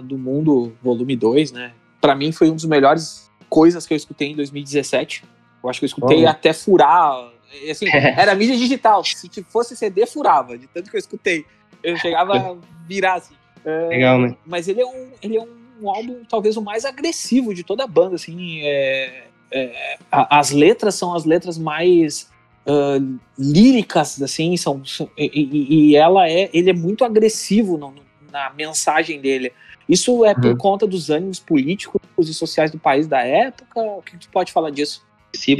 do 0.03 0.19
Mundo, 0.19 0.73
volume 0.83 1.15
2, 1.15 1.53
né? 1.53 1.73
Pra 2.01 2.15
mim 2.15 2.33
foi 2.33 2.51
um 2.51 2.55
dos 2.55 2.65
melhores 2.65 3.31
coisas 3.49 3.87
que 3.87 3.95
eu 3.95 3.97
escutei 3.97 4.33
em 4.33 4.37
2017. 4.37 5.25
Eu 5.63 5.71
acho 5.71 5.79
que 5.79 5.85
eu 5.85 5.89
escutei 5.89 6.27
até 6.27 6.53
furar. 6.53 7.31
Assim, 7.71 7.87
era 7.93 8.35
mídia 8.35 8.57
digital. 8.57 9.05
Se 9.05 9.29
fosse 9.45 9.77
CD, 9.77 10.07
furava, 10.07 10.59
de 10.59 10.67
tanto 10.67 10.91
que 10.91 10.97
eu 10.97 11.01
escutei. 11.01 11.47
Eu 11.83 11.97
chegava 11.97 12.37
a 12.37 12.57
virar 12.87 13.15
assim. 13.15 13.35
É, 13.65 13.89
Legal, 13.89 14.19
né? 14.19 14.37
Mas 14.45 14.69
ele 14.69 14.81
é, 14.81 14.87
um, 14.87 15.11
ele 15.23 15.37
é 15.37 15.43
um 15.81 15.89
álbum, 15.89 16.23
talvez, 16.29 16.57
o 16.57 16.63
mais 16.63 16.85
agressivo 16.85 17.55
de 17.55 17.63
toda 17.63 17.85
a 17.85 17.87
banda. 17.87 18.17
Assim, 18.17 18.61
é, 18.63 19.29
é, 19.55 19.97
as 20.11 20.51
letras 20.51 20.97
são 20.97 21.15
as 21.15 21.25
letras 21.25 21.57
mais 21.57 22.29
uh, 22.67 23.19
líricas, 23.39 24.21
assim, 24.21 24.57
são, 24.57 24.83
e, 25.17 25.91
e, 25.91 25.97
ela 25.97 26.29
é, 26.29 26.51
ele 26.53 26.71
é 26.71 26.73
muito 26.73 27.05
agressivo 27.05 27.79
no, 27.79 27.95
na 28.33 28.53
mensagem 28.53 29.21
dele. 29.21 29.53
Isso 29.89 30.25
é 30.25 30.35
por 30.35 30.47
uhum. 30.47 30.57
conta 30.57 30.87
dos 30.87 31.09
ânimos 31.09 31.39
políticos 31.39 32.01
e 32.19 32.35
sociais 32.35 32.71
do 32.71 32.79
país 32.79 33.07
da 33.07 33.23
época? 33.23 33.81
O 33.81 34.03
que 34.03 34.17
tu 34.17 34.29
pode 34.31 34.51
falar 34.51 34.71
disso? 34.71 35.05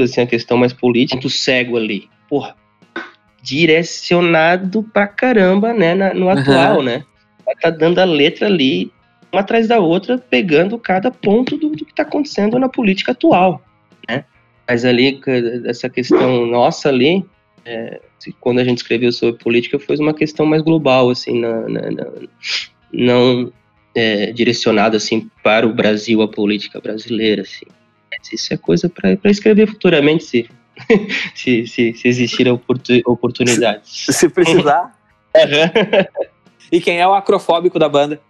assim, 0.03 0.23
a 0.23 0.27
questão 0.27 0.57
mais 0.57 0.73
política, 0.73 1.17
muito 1.17 1.31
cego 1.31 1.77
ali. 1.77 2.09
Porra, 2.29 2.57
direcionado 3.43 4.83
pra 4.83 5.07
caramba, 5.07 5.73
né, 5.73 5.95
na, 5.95 6.15
no 6.15 6.29
atual, 6.29 6.79
uhum. 6.79 6.83
né? 6.83 7.05
Tá 7.61 7.71
dando 7.71 7.99
a 7.99 8.05
letra 8.05 8.47
ali, 8.47 8.91
uma 9.31 9.43
atrás 9.43 9.69
da 9.69 9.79
outra, 9.79 10.17
pegando 10.17 10.79
cada 10.79 11.11
ponto 11.11 11.57
do, 11.57 11.71
do 11.71 11.85
que 11.85 11.95
tá 11.95 12.03
acontecendo 12.03 12.59
na 12.59 12.69
política 12.69 13.13
atual, 13.13 13.61
né? 14.09 14.25
Mas 14.67 14.85
ali, 14.85 15.21
essa 15.67 15.89
questão 15.89 16.47
nossa 16.47 16.89
ali, 16.89 17.25
é, 17.65 18.01
quando 18.41 18.61
a 18.61 18.65
gente 18.65 18.79
escreveu 18.79 19.13
sobre 19.13 19.43
política, 19.43 19.79
foi 19.79 19.97
uma 19.99 20.15
questão 20.15 20.47
mais 20.47 20.63
global, 20.63 21.11
assim, 21.11 21.39
na, 21.39 21.69
na, 21.69 21.91
na, 21.91 22.07
não 22.93 23.53
é, 23.95 24.33
direcionada, 24.33 24.97
assim, 24.97 25.31
para 25.43 25.67
o 25.67 25.75
Brasil, 25.75 26.23
a 26.23 26.29
política 26.29 26.81
brasileira, 26.81 27.43
assim 27.43 27.67
isso 28.33 28.53
é 28.53 28.57
coisa 28.57 28.89
para 28.89 29.31
escrever 29.31 29.67
futuramente, 29.67 30.25
se, 30.25 30.49
se, 31.35 31.67
se, 31.67 31.95
se 31.95 32.09
existir 32.09 32.49
oportunidades. 33.07 34.07
Se 34.11 34.29
precisar. 34.29 34.99
e 36.71 36.81
quem 36.81 37.01
é 37.01 37.07
o 37.07 37.15
acrofóbico 37.15 37.79
da 37.79 37.89
banda? 37.89 38.21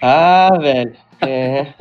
Ah, 0.00 0.56
velho. 0.60 0.94
É. 1.20 1.72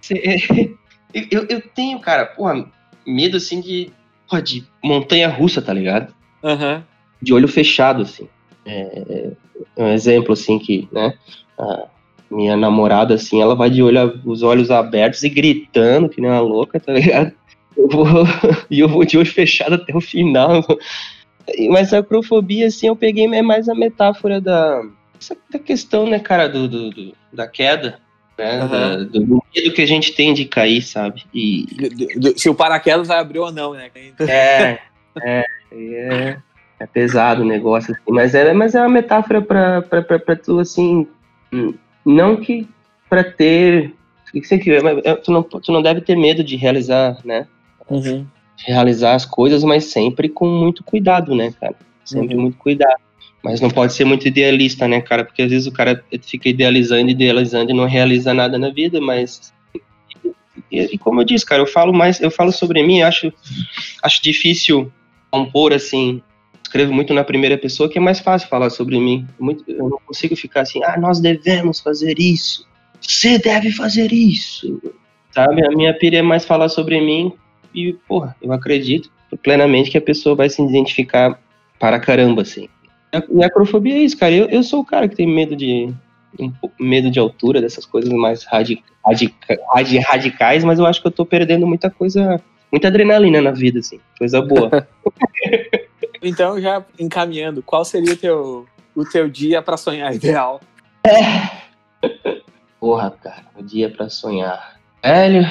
eu, 1.12 1.46
eu 1.48 1.60
tenho, 1.60 1.98
cara, 1.98 2.26
porra, 2.26 2.66
medo 3.06 3.36
assim 3.36 3.60
de, 3.60 3.90
porra, 4.28 4.42
de 4.42 4.64
montanha 4.82 5.28
russa, 5.28 5.62
tá 5.62 5.72
ligado? 5.72 6.14
Uhum. 6.42 6.82
De 7.20 7.32
olho 7.32 7.48
fechado, 7.48 8.02
assim. 8.02 8.28
É, 8.64 9.30
é 9.76 9.82
um 9.82 9.92
exemplo, 9.92 10.32
assim, 10.32 10.58
que, 10.58 10.88
né? 10.92 11.14
A, 11.58 11.86
minha 12.30 12.56
namorada, 12.56 13.14
assim, 13.14 13.40
ela 13.40 13.54
vai 13.54 13.70
de 13.70 13.82
olho, 13.82 14.20
os 14.24 14.42
olhos 14.42 14.70
abertos 14.70 15.22
e 15.22 15.28
gritando, 15.28 16.08
que 16.08 16.20
nem 16.20 16.30
uma 16.30 16.40
louca, 16.40 16.80
tá 16.80 16.92
ligado? 16.92 17.32
Eu 17.76 17.88
vou, 17.88 18.06
e 18.70 18.80
eu 18.80 18.88
vou 18.88 19.04
de 19.04 19.16
olho 19.16 19.30
fechado 19.30 19.74
até 19.74 19.96
o 19.96 20.00
final. 20.00 20.64
Mas 21.70 21.92
a 21.92 21.98
acrofobia, 21.98 22.66
assim, 22.66 22.88
eu 22.88 22.96
peguei 22.96 23.26
é 23.26 23.42
mais 23.42 23.68
a 23.68 23.74
metáfora 23.74 24.40
da, 24.40 24.82
da 25.50 25.58
questão, 25.58 26.06
né, 26.06 26.18
cara, 26.18 26.48
do, 26.48 26.66
do, 26.66 26.90
do 26.90 27.12
da 27.32 27.46
queda, 27.46 28.00
né? 28.38 28.62
Uhum. 28.62 28.68
Da, 28.68 28.96
do 28.96 29.42
medo 29.54 29.72
que 29.74 29.82
a 29.82 29.86
gente 29.86 30.12
tem 30.12 30.34
de 30.34 30.44
cair, 30.44 30.82
sabe? 30.82 31.24
E... 31.32 31.66
Do, 31.94 32.32
do, 32.32 32.38
se 32.38 32.48
o 32.48 32.54
paraquedas 32.54 33.08
vai 33.08 33.18
abrir 33.18 33.38
ou 33.38 33.52
não, 33.52 33.74
né? 33.74 33.90
É, 34.20 34.78
é, 35.22 35.44
é, 35.72 36.36
é 36.78 36.86
pesado 36.86 37.42
o 37.42 37.46
negócio, 37.46 37.94
assim, 37.94 38.12
mas 38.12 38.34
é, 38.34 38.52
mas 38.52 38.74
é 38.74 38.80
uma 38.80 38.88
metáfora 38.88 39.40
pra 39.40 40.36
tu, 40.36 40.58
assim, 40.58 41.06
hum, 41.52 41.74
não 42.04 42.36
que 42.36 42.68
para 43.08 43.24
ter. 43.24 43.94
É, 45.04 45.14
tu 45.14 45.30
não, 45.30 45.42
tu 45.42 45.72
não 45.72 45.80
deve 45.80 46.00
ter 46.02 46.16
medo 46.16 46.44
de 46.44 46.56
realizar, 46.56 47.18
né? 47.24 47.46
Uhum. 47.88 48.26
realizar 48.58 49.14
as 49.14 49.24
coisas, 49.24 49.62
mas 49.62 49.84
sempre 49.84 50.28
com 50.28 50.46
muito 50.46 50.82
cuidado, 50.82 51.34
né, 51.34 51.54
cara? 51.58 51.76
Sempre 52.04 52.34
uhum. 52.34 52.42
muito 52.42 52.58
cuidado. 52.58 53.00
Mas 53.46 53.60
não 53.60 53.70
pode 53.70 53.92
ser 53.92 54.04
muito 54.04 54.26
idealista, 54.26 54.88
né, 54.88 55.00
cara? 55.00 55.24
Porque 55.24 55.42
às 55.42 55.50
vezes 55.50 55.68
o 55.68 55.72
cara 55.72 56.04
fica 56.20 56.48
idealizando, 56.48 57.08
idealizando 57.08 57.70
e 57.70 57.74
não 57.74 57.86
realiza 57.86 58.34
nada 58.34 58.58
na 58.58 58.70
vida, 58.70 59.00
mas. 59.00 59.54
E, 60.68 60.80
e 60.80 60.98
como 60.98 61.20
eu 61.20 61.24
disse, 61.24 61.46
cara, 61.46 61.62
eu 61.62 61.66
falo 61.66 61.92
mais, 61.92 62.20
eu 62.20 62.30
falo 62.30 62.50
sobre 62.50 62.82
mim, 62.82 63.02
acho, 63.02 63.32
acho 64.02 64.20
difícil 64.20 64.92
compor 65.30 65.72
assim 65.72 66.20
escrevo 66.60 66.92
muito 66.92 67.14
na 67.14 67.22
primeira 67.22 67.56
pessoa, 67.56 67.88
que 67.88 67.98
é 67.98 68.00
mais 68.00 68.18
fácil 68.18 68.48
falar 68.48 68.70
sobre 68.70 68.98
mim. 68.98 69.24
Muito, 69.38 69.62
eu 69.68 69.88
não 69.88 70.00
consigo 70.04 70.34
ficar 70.34 70.62
assim, 70.62 70.82
ah, 70.82 70.98
nós 70.98 71.20
devemos 71.20 71.78
fazer 71.78 72.18
isso, 72.18 72.66
você 73.00 73.38
deve 73.38 73.70
fazer 73.70 74.12
isso. 74.12 74.82
Sabe? 75.30 75.64
A 75.64 75.70
minha 75.70 75.94
pira 75.94 76.16
é 76.16 76.22
mais 76.22 76.44
falar 76.44 76.68
sobre 76.68 77.00
mim 77.00 77.32
e, 77.72 77.92
porra, 78.08 78.34
eu 78.42 78.52
acredito 78.52 79.08
plenamente 79.42 79.90
que 79.90 79.98
a 79.98 80.00
pessoa 80.00 80.34
vai 80.34 80.50
se 80.50 80.60
identificar 80.60 81.40
para 81.78 82.00
caramba, 82.00 82.42
assim. 82.42 82.68
E 83.30 83.42
a 83.42 83.46
acrofobia 83.46 83.94
é 83.94 83.98
isso, 83.98 84.16
cara. 84.16 84.34
Eu, 84.34 84.48
eu 84.48 84.62
sou 84.62 84.80
o 84.80 84.84
cara 84.84 85.08
que 85.08 85.16
tem 85.16 85.26
medo 85.26 85.54
de 85.56 85.92
um 86.38 86.52
medo 86.78 87.10
de 87.10 87.18
altura, 87.18 87.60
dessas 87.60 87.86
coisas 87.86 88.12
mais 88.12 88.44
radica, 88.44 88.82
radica, 89.04 89.58
radicais, 90.06 90.64
mas 90.64 90.78
eu 90.78 90.86
acho 90.86 91.00
que 91.00 91.06
eu 91.06 91.12
tô 91.12 91.24
perdendo 91.24 91.66
muita 91.66 91.88
coisa, 91.88 92.40
muita 92.70 92.88
adrenalina 92.88 93.40
na 93.40 93.52
vida, 93.52 93.78
assim, 93.78 94.00
coisa 94.18 94.40
boa. 94.42 94.70
Então, 96.22 96.60
já 96.60 96.82
encaminhando, 96.98 97.62
qual 97.62 97.84
seria 97.84 98.14
o 98.14 98.16
teu, 98.16 98.66
o 98.96 99.04
teu 99.04 99.28
dia 99.28 99.60
para 99.60 99.76
sonhar 99.76 100.14
ideal? 100.14 100.60
É. 101.04 102.08
Porra, 102.80 103.10
cara, 103.22 103.44
o 103.54 103.62
dia 103.62 103.90
para 103.90 104.08
sonhar. 104.08 104.80
Velho, 105.04 105.46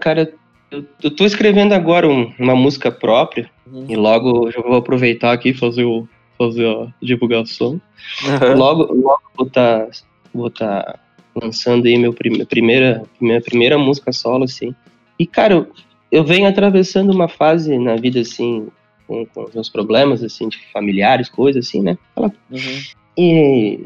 cara, 0.00 0.32
eu, 0.70 0.84
eu 1.02 1.10
tô 1.10 1.24
escrevendo 1.24 1.72
agora 1.72 2.08
um, 2.08 2.32
uma 2.38 2.54
música 2.54 2.90
própria 2.90 3.50
uhum. 3.70 3.86
e 3.88 3.96
logo 3.96 4.50
eu 4.50 4.62
vou 4.62 4.76
aproveitar 4.76 5.32
aqui 5.32 5.50
e 5.50 5.54
fazer 5.54 5.84
o 5.84 6.08
fazer 6.40 6.66
a 6.66 6.86
divulgação. 7.02 7.80
Uhum. 8.24 8.56
Logo, 8.56 8.94
logo 8.94 9.22
vou 9.36 9.46
estar 9.46 9.80
tá, 9.80 9.90
vou 10.32 10.50
tá 10.50 10.98
lançando 11.34 11.86
aí 11.86 11.98
meu 11.98 12.14
prime, 12.14 12.46
primeira, 12.46 13.02
minha 13.20 13.42
primeira 13.42 13.76
música 13.76 14.10
solo, 14.10 14.44
assim. 14.44 14.74
E, 15.18 15.26
cara, 15.26 15.52
eu, 15.52 15.70
eu 16.10 16.24
venho 16.24 16.48
atravessando 16.48 17.10
uma 17.12 17.28
fase 17.28 17.78
na 17.78 17.94
vida, 17.96 18.20
assim, 18.20 18.68
com, 19.06 19.26
com 19.26 19.44
os 19.44 19.54
meus 19.54 19.68
problemas, 19.68 20.24
assim, 20.24 20.48
de 20.48 20.58
familiares, 20.72 21.28
coisas 21.28 21.66
assim, 21.66 21.82
né? 21.82 21.98
Uhum. 22.16 22.30
E, 23.18 23.80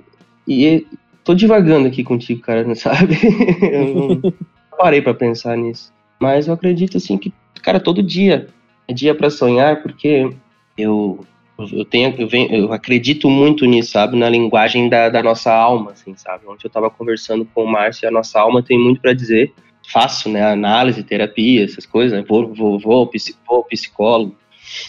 e 0.46 0.86
tô 1.24 1.34
divagando 1.34 1.88
aqui 1.88 2.04
contigo, 2.04 2.40
cara, 2.40 2.62
não 2.62 2.74
sabe? 2.76 3.18
eu 3.62 3.94
não 3.94 4.32
parei 4.78 5.02
para 5.02 5.12
pensar 5.12 5.56
nisso. 5.56 5.92
Mas 6.24 6.48
eu 6.48 6.54
acredito, 6.54 6.96
assim, 6.96 7.18
que, 7.18 7.30
cara, 7.60 7.78
todo 7.78 8.02
dia 8.02 8.46
é 8.88 8.94
dia 8.94 9.14
para 9.14 9.28
sonhar, 9.28 9.82
porque 9.82 10.34
eu 10.78 11.20
eu 11.58 11.84
tenho 11.84 12.14
eu, 12.18 12.26
venho, 12.26 12.50
eu 12.50 12.72
acredito 12.72 13.28
muito 13.28 13.66
nisso, 13.66 13.90
sabe, 13.90 14.16
na 14.16 14.28
linguagem 14.30 14.88
da, 14.88 15.10
da 15.10 15.22
nossa 15.22 15.52
alma, 15.52 15.92
assim, 15.92 16.16
sabe? 16.16 16.46
Ontem 16.46 16.64
eu 16.64 16.68
estava 16.68 16.88
conversando 16.88 17.44
com 17.44 17.64
o 17.64 17.70
Márcio, 17.70 18.08
a 18.08 18.10
nossa 18.10 18.40
alma 18.40 18.62
tem 18.62 18.78
muito 18.78 19.02
para 19.02 19.12
dizer. 19.12 19.52
Faço, 19.92 20.30
né, 20.30 20.42
análise, 20.42 21.02
terapia, 21.02 21.62
essas 21.62 21.84
coisas, 21.84 22.18
né? 22.18 22.24
Vou, 22.26 22.54
vou, 22.54 22.78
vou, 22.78 23.10
vou 23.46 23.64
psicólogo. 23.66 24.34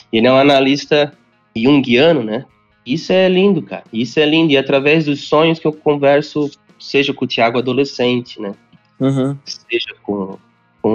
E 0.09 0.17
ele 0.17 0.27
é 0.27 0.31
um 0.31 0.37
analista 0.37 1.11
junguiano, 1.53 2.23
né? 2.23 2.45
Isso 2.85 3.11
é 3.11 3.27
lindo, 3.27 3.61
cara. 3.61 3.83
Isso 3.91 4.21
é 4.21 4.25
lindo. 4.25 4.53
E 4.53 4.57
através 4.57 5.03
dos 5.03 5.27
sonhos 5.27 5.59
que 5.59 5.67
eu 5.67 5.73
converso, 5.73 6.49
seja 6.79 7.13
com 7.13 7.25
o 7.25 7.27
Tiago 7.27 7.57
adolescente, 7.57 8.41
né? 8.41 8.53
Uhum. 9.01 9.37
Seja 9.43 9.93
com 10.01 10.37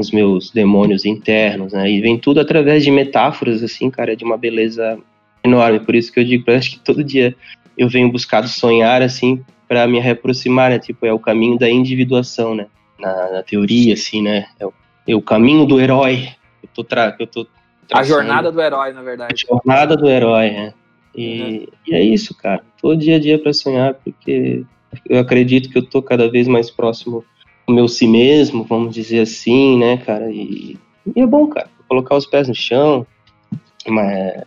os 0.01 0.11
meus 0.11 0.51
demônios 0.51 1.05
internos, 1.05 1.72
né? 1.72 1.90
E 1.90 2.01
vem 2.01 2.18
tudo 2.18 2.40
através 2.40 2.82
de 2.82 2.90
metáforas, 2.90 3.62
assim, 3.62 3.90
cara, 3.90 4.16
de 4.16 4.24
uma 4.24 4.36
beleza 4.36 4.98
enorme. 5.44 5.80
Por 5.80 5.94
isso 5.94 6.12
que 6.12 6.20
eu 6.20 6.24
digo, 6.24 6.51
acho 6.51 6.72
que 6.72 6.80
todo 6.80 7.05
dia 7.05 7.34
eu 7.78 7.88
venho 7.88 8.11
buscado 8.11 8.48
sonhar, 8.48 9.03
assim, 9.03 9.44
para 9.68 9.86
me 9.86 10.01
reaproximar, 10.01 10.70
né? 10.70 10.78
Tipo, 10.78 11.07
é 11.07 11.12
o 11.12 11.18
caminho 11.18 11.59
da 11.59 11.70
individuação, 11.70 12.55
né? 12.55 12.66
Na, 12.98 13.30
na 13.30 13.42
teoria, 13.42 13.94
assim, 13.94 14.22
né? 14.22 14.46
É 14.59 14.66
o, 14.66 14.72
é 15.07 15.14
o 15.14 15.22
caminho 15.22 15.64
do 15.64 15.80
herói. 15.80 16.28
Eu 16.62 16.68
tô, 16.74 16.82
tra 16.82 17.16
eu 17.18 17.26
tô 17.26 17.46
a 17.92 18.03
jornada 18.03 18.53
do 18.53 18.61
herói, 18.61 18.92
na 18.92 19.03
verdade. 19.03 19.34
A 19.34 19.36
jornada 19.36 19.96
do 19.96 20.09
herói, 20.09 20.51
né? 20.51 20.74
E, 21.14 21.40
uhum. 21.40 21.66
e 21.88 21.94
é 21.94 22.03
isso, 22.03 22.34
cara. 22.36 22.62
Todo 22.80 22.96
dia 22.96 23.16
a 23.16 23.18
dia 23.18 23.38
para 23.38 23.53
sonhar, 23.53 23.94
porque 23.94 24.64
eu 25.09 25.18
acredito 25.18 25.68
que 25.68 25.78
eu 25.78 25.84
tô 25.84 26.01
cada 26.03 26.30
vez 26.30 26.46
mais 26.46 26.70
próximo 26.70 27.24
do 27.70 27.74
meu 27.74 27.88
si 27.88 28.06
mesmo, 28.06 28.64
vamos 28.64 28.94
dizer 28.94 29.20
assim, 29.20 29.78
né, 29.78 29.96
cara? 29.98 30.30
E, 30.30 30.76
e 31.14 31.20
é 31.20 31.26
bom, 31.26 31.46
cara, 31.46 31.70
colocar 31.88 32.16
os 32.16 32.26
pés 32.26 32.48
no 32.48 32.54
chão, 32.54 33.06
mas 33.86 34.44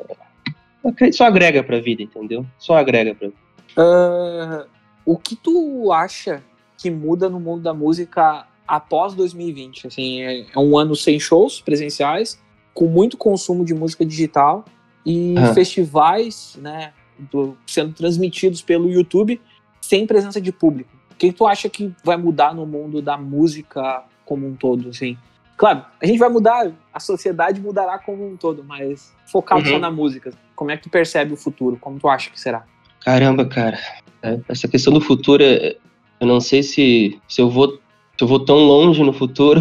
só 1.14 1.26
agrega 1.26 1.64
pra 1.64 1.80
vida, 1.80 2.04
entendeu? 2.04 2.46
Só 2.60 2.76
agrega 2.76 3.16
pra 3.16 3.30
vida. 3.30 3.40
Uh, 3.78 4.68
o 5.06 5.18
que 5.18 5.36
tu 5.36 5.92
acha 5.92 6.44
que 6.78 6.92
muda 6.92 7.30
no 7.30 7.40
mundo 7.40 7.64
da 7.64 7.74
música 7.74 8.46
após 8.68 9.14
2020? 9.14 9.88
Assim, 9.88 10.22
é, 10.22 10.46
é 10.54 10.60
um 10.60 10.78
ano 10.78 10.96
sem 10.96 11.20
shows 11.20 11.62
presenciais, 11.62 12.40
com 12.74 12.88
muito 12.88 13.18
consumo 13.18 13.64
de 13.64 13.74
música 13.74 14.06
digital 14.06 14.66
e 15.06 15.36
festivais, 15.54 16.58
né, 16.62 16.92
do, 17.32 17.58
sendo 17.66 17.94
transmitidos 17.94 18.62
pelo 18.62 18.90
YouTube 18.90 19.40
sem 19.82 20.08
presença 20.08 20.40
de 20.42 20.52
público. 20.52 20.92
O 21.28 21.32
que 21.32 21.38
tu 21.38 21.48
acha 21.48 21.70
que 21.70 21.94
vai 22.04 22.18
mudar 22.18 22.54
no 22.54 22.66
mundo 22.66 23.02
da 23.02 23.18
música 23.18 24.04
como 24.26 24.48
um 24.48 24.56
todo, 24.56 24.90
assim? 24.90 25.18
Claro, 25.56 25.86
a 26.02 26.06
gente 26.06 26.20
vai 26.20 26.30
mudar, 26.30 26.72
a 26.94 27.00
sociedade 27.00 27.62
mudará 27.62 27.98
como 27.98 28.28
um 28.28 28.36
todo, 28.36 28.64
mas 28.64 29.14
focado 29.26 29.62
uhum. 29.62 29.68
só 29.68 29.80
na 29.80 29.90
música. 29.90 30.34
Como 30.56 30.72
é 30.72 30.78
que 30.78 30.84
tu 30.84 30.90
percebe 30.90 31.34
o 31.34 31.38
futuro? 31.38 31.78
Como 31.80 32.00
tu 32.00 32.10
acha 32.10 32.30
que 32.30 32.40
será? 32.40 32.66
Caramba, 33.00 33.46
cara. 33.46 33.80
É, 34.22 34.40
essa 34.50 34.68
questão 34.68 34.92
do 34.92 35.00
futuro, 35.00 35.42
é, 35.42 35.78
eu 36.20 36.28
não 36.28 36.42
sei 36.42 36.62
se, 36.62 37.20
se 37.28 37.42
eu 37.42 37.50
vou 37.50 37.80
se 38.18 38.24
eu 38.24 38.28
vou 38.28 38.40
tão 38.40 38.58
longe 38.58 39.02
no 39.02 39.12
futuro 39.12 39.60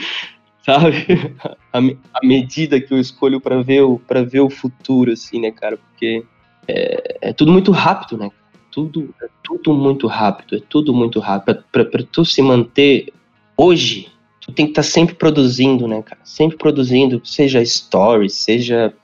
sabe? 0.64 1.34
A, 1.72 1.78
a 1.78 2.26
medida 2.26 2.80
que 2.80 2.92
eu 2.92 2.98
escolho 2.98 3.40
para 3.40 3.62
ver 3.62 3.82
o 3.82 4.00
ver 4.28 4.40
o 4.40 4.50
futuro, 4.50 5.12
assim, 5.12 5.40
né, 5.40 5.50
cara? 5.50 5.76
Porque 5.76 6.24
é, 6.68 7.18
é, 7.20 7.32
tudo 7.32 7.52
muito 7.52 7.72
rápido, 7.72 8.16
né? 8.18 8.30
Tudo 8.70 9.14
é 9.22 9.28
tudo 9.42 9.72
muito 9.72 10.06
rápido, 10.06 10.56
é 10.56 10.60
tudo 10.68 10.94
muito 10.94 11.20
rápido. 11.20 11.64
Para 11.70 11.84
tu 12.10 12.24
se 12.24 12.40
manter 12.40 13.12
hoje, 13.56 14.10
tu 14.40 14.52
tem 14.52 14.66
que 14.66 14.72
estar 14.72 14.82
tá 14.82 14.88
sempre 14.88 15.14
produzindo, 15.14 15.88
né, 15.88 16.02
cara? 16.02 16.20
Sempre 16.24 16.56
produzindo, 16.56 17.20
seja 17.24 17.64
stories, 17.64 18.34
seja 18.34 18.94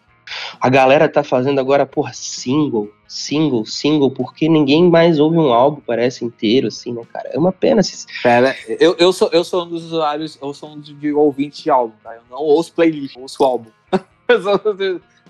a 0.60 0.68
galera 0.68 1.08
tá 1.08 1.22
fazendo 1.22 1.60
agora, 1.60 1.86
porra, 1.86 2.12
single, 2.12 2.90
single, 3.06 3.64
single, 3.64 4.10
porque 4.10 4.48
ninguém 4.48 4.88
mais 4.88 5.20
ouve 5.20 5.38
um 5.38 5.52
álbum, 5.52 5.80
parece 5.86 6.24
inteiro, 6.24 6.68
assim, 6.68 6.92
né, 6.92 7.02
cara? 7.12 7.30
É 7.32 7.38
uma 7.38 7.52
pena. 7.52 7.82
Se... 7.82 8.06
Pera, 8.22 8.56
eu, 8.68 8.96
eu, 8.98 9.12
sou, 9.12 9.28
eu 9.32 9.44
sou 9.44 9.64
um 9.64 9.68
dos 9.68 9.84
usuários, 9.84 10.38
eu 10.40 10.52
sou 10.52 10.70
um 10.70 10.80
de 10.80 11.12
ouvintes 11.12 11.62
de 11.62 11.70
álbum, 11.70 11.94
tá? 12.02 12.14
Eu 12.14 12.22
não 12.30 12.38
ouço 12.38 12.72
playlist, 12.72 13.14
eu 13.14 13.22
ouço 13.22 13.44
álbum. 13.44 13.70
eu, 14.28 14.42
sou, 14.42 14.60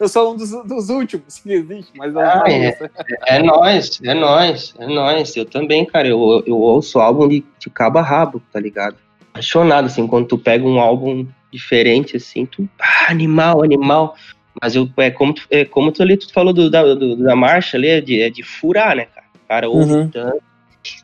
sou 0.09 0.32
um 0.32 0.36
dos, 0.36 0.51
dos 0.64 0.90
últimos 0.90 1.38
que 1.38 1.53
existe, 1.53 1.92
mas 1.97 2.12
eu 2.12 2.20
ah, 2.20 2.36
não 2.36 2.47
é, 2.47 2.66
é, 2.68 3.36
é 3.36 3.42
nóis, 3.42 4.01
é 4.05 4.14
nóis, 4.14 4.74
é 4.78 4.86
nóis. 4.86 5.36
Eu 5.36 5.47
também, 5.47 5.86
cara, 5.86 6.07
eu, 6.07 6.42
eu 6.47 6.59
ouço 6.59 6.99
álbum 6.99 7.26
de, 7.26 7.42
de 7.59 7.70
cabo 7.70 7.99
a 7.99 8.03
rabo, 8.03 8.42
tá 8.53 8.61
ligado? 8.61 8.97
Apaixonado, 9.30 9.86
assim, 9.86 10.07
quando 10.07 10.28
tu 10.28 10.36
pega 10.36 10.66
um 10.66 10.78
álbum 10.78 11.26
diferente, 11.51 12.16
assim, 12.16 12.44
tu, 12.44 12.68
ah, 12.78 13.11
animal, 13.11 13.62
animal. 13.62 14.14
Mas 14.61 14.74
eu, 14.74 14.88
é 14.99 15.11
como, 15.11 15.32
tu, 15.32 15.42
é 15.51 15.64
como 15.64 15.90
tu 15.90 16.03
ali, 16.03 16.16
tu 16.16 16.32
falou 16.32 16.53
do, 16.53 16.70
da, 16.70 16.94
do, 16.94 17.16
da 17.16 17.34
marcha 17.34 17.76
ali, 17.76 17.88
é 17.88 18.01
de, 18.01 18.20
é 18.20 18.30
de 18.30 18.42
furar, 18.42 18.97
né, 18.97 19.07
cara? 19.07 19.26
O 19.34 19.49
cara 19.49 19.68
ouve 19.68 19.92
uhum. 19.92 20.09
tanto. 20.09 20.42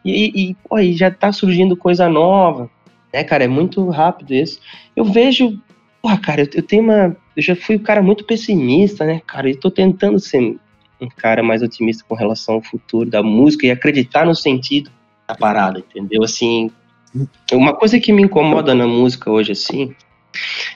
E, 0.05 0.51
e, 0.51 0.55
pô, 0.69 0.79
e 0.79 0.93
já 0.93 1.11
tá 1.11 1.33
surgindo 1.33 1.77
coisa 1.77 2.09
nova, 2.09 2.71
né, 3.13 3.25
cara? 3.25 3.45
É 3.45 3.49
muito 3.49 3.89
rápido 3.89 4.35
isso. 4.35 4.61
Eu 4.95 5.05
vejo, 5.05 5.59
porra, 6.03 6.19
cara, 6.19 6.43
eu, 6.53 6.63
tenho 6.63 6.83
uma. 6.83 7.17
Eu 7.37 7.43
já 7.43 7.55
fui 7.55 7.77
um 7.77 7.83
cara 7.83 8.03
muito 8.03 8.25
pessimista, 8.25 9.05
né, 9.05 9.23
cara? 9.25 9.49
E 9.49 9.55
tô 9.55 9.71
tentando 9.71 10.19
ser 10.19 10.59
um 11.01 11.09
cara 11.17 11.43
mais 11.43 11.63
otimista 11.63 12.05
com 12.07 12.17
relação 12.17 12.57
ao 12.57 12.63
futuro 12.63 13.09
da 13.09 13.23
música 13.23 13.67
e 13.67 13.71
acreditar 13.71 14.27
no 14.27 14.35
sentido 14.35 14.91
da 15.27 15.35
parada, 15.35 15.79
entendeu? 15.79 16.23
Assim, 16.25 16.71
uma 17.53 17.75
coisa 17.75 18.01
que 18.01 18.13
me 18.13 18.23
incomoda 18.23 18.75
na 18.75 18.87
música 18.87 19.31
hoje, 19.31 19.53
assim, 19.53 19.95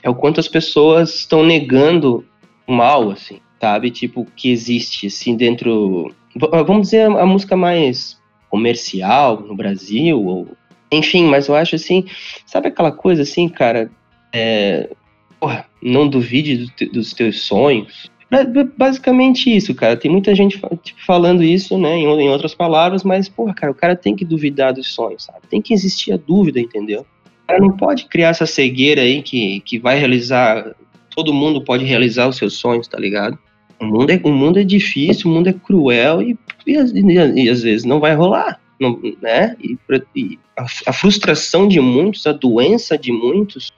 é 0.01 0.09
o 0.09 0.15
quanto 0.15 0.39
as 0.39 0.47
pessoas 0.47 1.15
estão 1.15 1.43
negando 1.43 2.25
mal, 2.65 3.11
assim, 3.11 3.39
sabe? 3.59 3.91
Tipo, 3.91 4.25
que 4.35 4.49
existe, 4.49 5.07
assim, 5.07 5.35
dentro. 5.35 6.13
Vamos 6.65 6.87
dizer 6.87 7.05
a 7.05 7.25
música 7.25 7.55
mais 7.55 8.17
comercial 8.49 9.41
no 9.41 9.55
Brasil, 9.55 10.23
ou. 10.23 10.47
Enfim, 10.89 11.25
mas 11.25 11.49
eu 11.49 11.55
acho 11.55 11.75
assim, 11.75 12.05
sabe 12.45 12.69
aquela 12.69 12.93
coisa 12.93 13.23
assim, 13.23 13.49
cara? 13.49 13.91
É, 14.31 14.89
porra, 15.39 15.65
não 15.81 16.07
duvide 16.07 16.71
do, 16.79 16.91
dos 16.91 17.13
teus 17.13 17.41
sonhos. 17.41 18.09
Basicamente 18.75 19.55
isso, 19.55 19.73
cara. 19.73 19.95
Tem 19.95 20.11
muita 20.11 20.35
gente 20.35 20.59
tipo, 20.83 21.01
falando 21.05 21.43
isso, 21.43 21.77
né, 21.77 21.97
em, 21.97 22.29
outras 22.29 22.53
palavras, 22.53 23.03
mas, 23.03 23.29
porra, 23.29 23.53
cara, 23.53 23.71
o 23.71 23.75
cara 23.75 23.95
tem 23.95 24.15
que 24.15 24.25
duvidar 24.25 24.73
dos 24.73 24.93
sonhos, 24.93 25.23
sabe? 25.23 25.39
Tem 25.49 25.61
que 25.61 25.73
existir 25.73 26.11
a 26.11 26.17
dúvida, 26.17 26.59
entendeu? 26.59 27.05
O 27.43 27.47
cara 27.47 27.59
não 27.59 27.71
pode 27.71 28.05
criar 28.05 28.29
essa 28.29 28.45
cegueira 28.45 29.01
aí 29.01 29.21
que, 29.21 29.61
que 29.61 29.79
vai 29.79 29.97
realizar 29.97 30.75
todo 31.17 31.33
mundo 31.33 31.63
pode 31.63 31.83
realizar 31.83 32.27
os 32.27 32.37
seus 32.37 32.57
sonhos, 32.57 32.87
tá 32.87 32.99
ligado? 32.99 33.39
O 33.79 33.85
mundo 33.85 34.11
é, 34.11 34.21
o 34.23 34.31
mundo 34.31 34.59
é 34.59 34.63
difícil, 34.63 35.31
o 35.31 35.33
mundo 35.33 35.49
é 35.49 35.53
cruel 35.53 36.21
e, 36.21 36.37
e, 36.65 36.73
e, 36.73 37.43
e 37.43 37.49
às 37.49 37.63
vezes 37.63 37.85
não 37.85 37.99
vai 37.99 38.13
rolar, 38.13 38.61
não, 38.79 39.01
né? 39.19 39.55
E, 39.59 39.75
e 40.15 40.39
a, 40.55 40.63
a, 40.85 40.93
frustração 40.93 41.67
de 41.67 41.79
muitos, 41.79 42.27
a 42.27 42.31
doença 42.31 42.95
de 42.95 43.11
muitos 43.11 43.73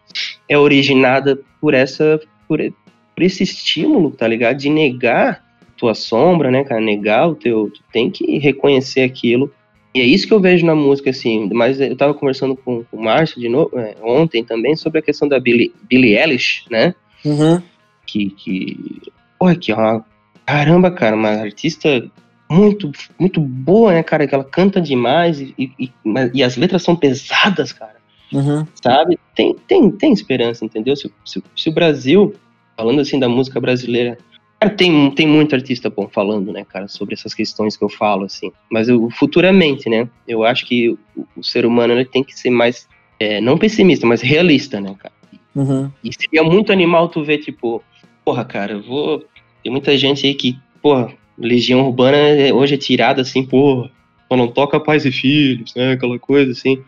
é 0.50 0.58
originada 0.58 1.39
por 1.62 1.74
essa, 1.74 2.20
por, 2.47 2.60
por 2.60 3.24
esse 3.24 3.43
estímulo, 3.43 4.12
tá 4.12 4.28
ligado? 4.28 4.58
De 4.58 4.70
negar 4.70 5.47
tua 5.78 5.95
sombra, 5.95 6.52
né, 6.52 6.64
cara? 6.64 6.82
Negar 6.82 7.30
o 7.30 7.36
teu, 7.36 7.72
tu 7.74 7.82
tem 7.93 8.10
que 8.10 8.38
reconhecer 8.39 9.02
aquilo. 9.02 9.52
E 9.93 10.02
é 10.02 10.04
isso 10.04 10.28
que 10.28 10.34
eu 10.34 10.41
vejo 10.41 10.66
na 10.66 10.76
música, 10.76 11.10
assim. 11.10 11.50
Mas 11.54 11.80
eu 11.80 11.95
tava 11.95 12.14
conversando 12.14 12.56
com, 12.56 12.84
com 12.84 12.97
o 12.97 13.04
Márcio 13.04 13.39
de 13.39 13.47
novo, 13.47 13.78
é, 13.80 13.95
ontem 14.02 14.43
também 14.43 14.76
sobre 14.76 15.00
a 15.00 15.02
questão 15.02 15.28
da 15.28 15.39
Billie, 15.39 15.74
Billie 15.89 16.18
Eilish, 16.18 16.66
né? 16.70 16.93
Uhum. 17.24 17.62
Que, 18.06 18.30
que. 18.32 19.02
Porra, 19.38 19.56
que 19.56 19.72
é 19.72 19.76
uma. 19.76 20.06
Caramba, 20.45 20.91
cara, 20.91 21.16
uma 21.16 21.30
artista 21.30 22.10
muito, 22.50 22.91
muito 23.20 23.39
boa, 23.39 23.93
né, 23.93 24.04
cara? 24.04 24.28
Que 24.28 24.34
ela 24.34 24.43
canta 24.43 24.82
demais 24.82 25.39
e, 25.39 25.54
e, 25.58 25.91
e 26.34 26.43
as 26.43 26.58
letras 26.58 26.84
são 26.84 26.95
pesadas, 26.95 27.72
cara. 27.72 27.99
Uhum. 28.34 28.66
Sabe? 28.82 29.20
Tem, 29.36 29.56
tem, 29.68 29.92
tem 29.92 30.14
esperança, 30.14 30.64
entendeu? 30.64 30.96
Se, 30.96 31.12
se, 31.26 31.44
se, 31.56 31.70
o 31.70 31.74
Brasil, 31.74 32.36
falando 32.78 33.02
assim 33.02 33.20
da 33.20 33.28
música 33.28 33.60
brasileira, 33.60 34.18
cara, 34.60 34.74
tem, 34.74 35.12
tem 35.12 35.28
muito 35.28 35.56
artista 35.56 35.90
bom 35.90 36.08
falando, 36.08 36.52
né, 36.52 36.66
cara, 36.66 36.88
sobre 36.88 37.16
essas 37.16 37.34
questões 37.34 37.76
que 37.76 37.84
eu 37.84 37.90
falo, 37.90 38.26
assim. 38.26 38.52
Mas 38.70 38.88
eu, 38.88 39.10
futuramente, 39.12 39.90
né, 39.90 40.08
eu 40.28 40.44
acho 40.44 40.66
que 40.66 40.90
o, 40.90 40.98
o 41.36 41.44
ser 41.44 41.66
humano 41.66 41.94
ele 41.94 42.06
tem 42.06 42.24
que 42.24 42.38
ser 42.38 42.50
mais, 42.50 42.88
é, 43.20 43.42
não 43.42 43.58
pessimista, 43.58 44.06
mas 44.06 44.22
realista, 44.22 44.80
né, 44.80 44.96
cara? 45.00 45.14
Uhum. 45.56 45.92
E 46.04 46.14
seria 46.14 46.44
muito 46.44 46.72
animal 46.72 47.10
tu 47.10 47.24
ver, 47.24 47.40
tipo, 47.40 47.84
porra, 48.24 48.46
cara, 48.46 48.74
eu 48.74 48.84
vou. 48.84 49.26
Tem 49.64 49.72
muita 49.72 49.98
gente 49.98 50.26
aí 50.26 50.34
que, 50.34 50.58
porra, 50.82 51.12
Legião 51.38 51.86
Urbana 51.86 52.18
hoje 52.54 52.76
é 52.76 52.78
tirada 52.78 53.22
assim, 53.22 53.44
porra, 53.44 53.90
não 54.38 54.48
toca 54.48 54.80
pais 54.80 55.06
e 55.06 55.12
filhos, 55.12 55.74
né? 55.76 55.94
Aquela 55.94 56.20
coisa 56.20 56.52
assim. 56.52 56.82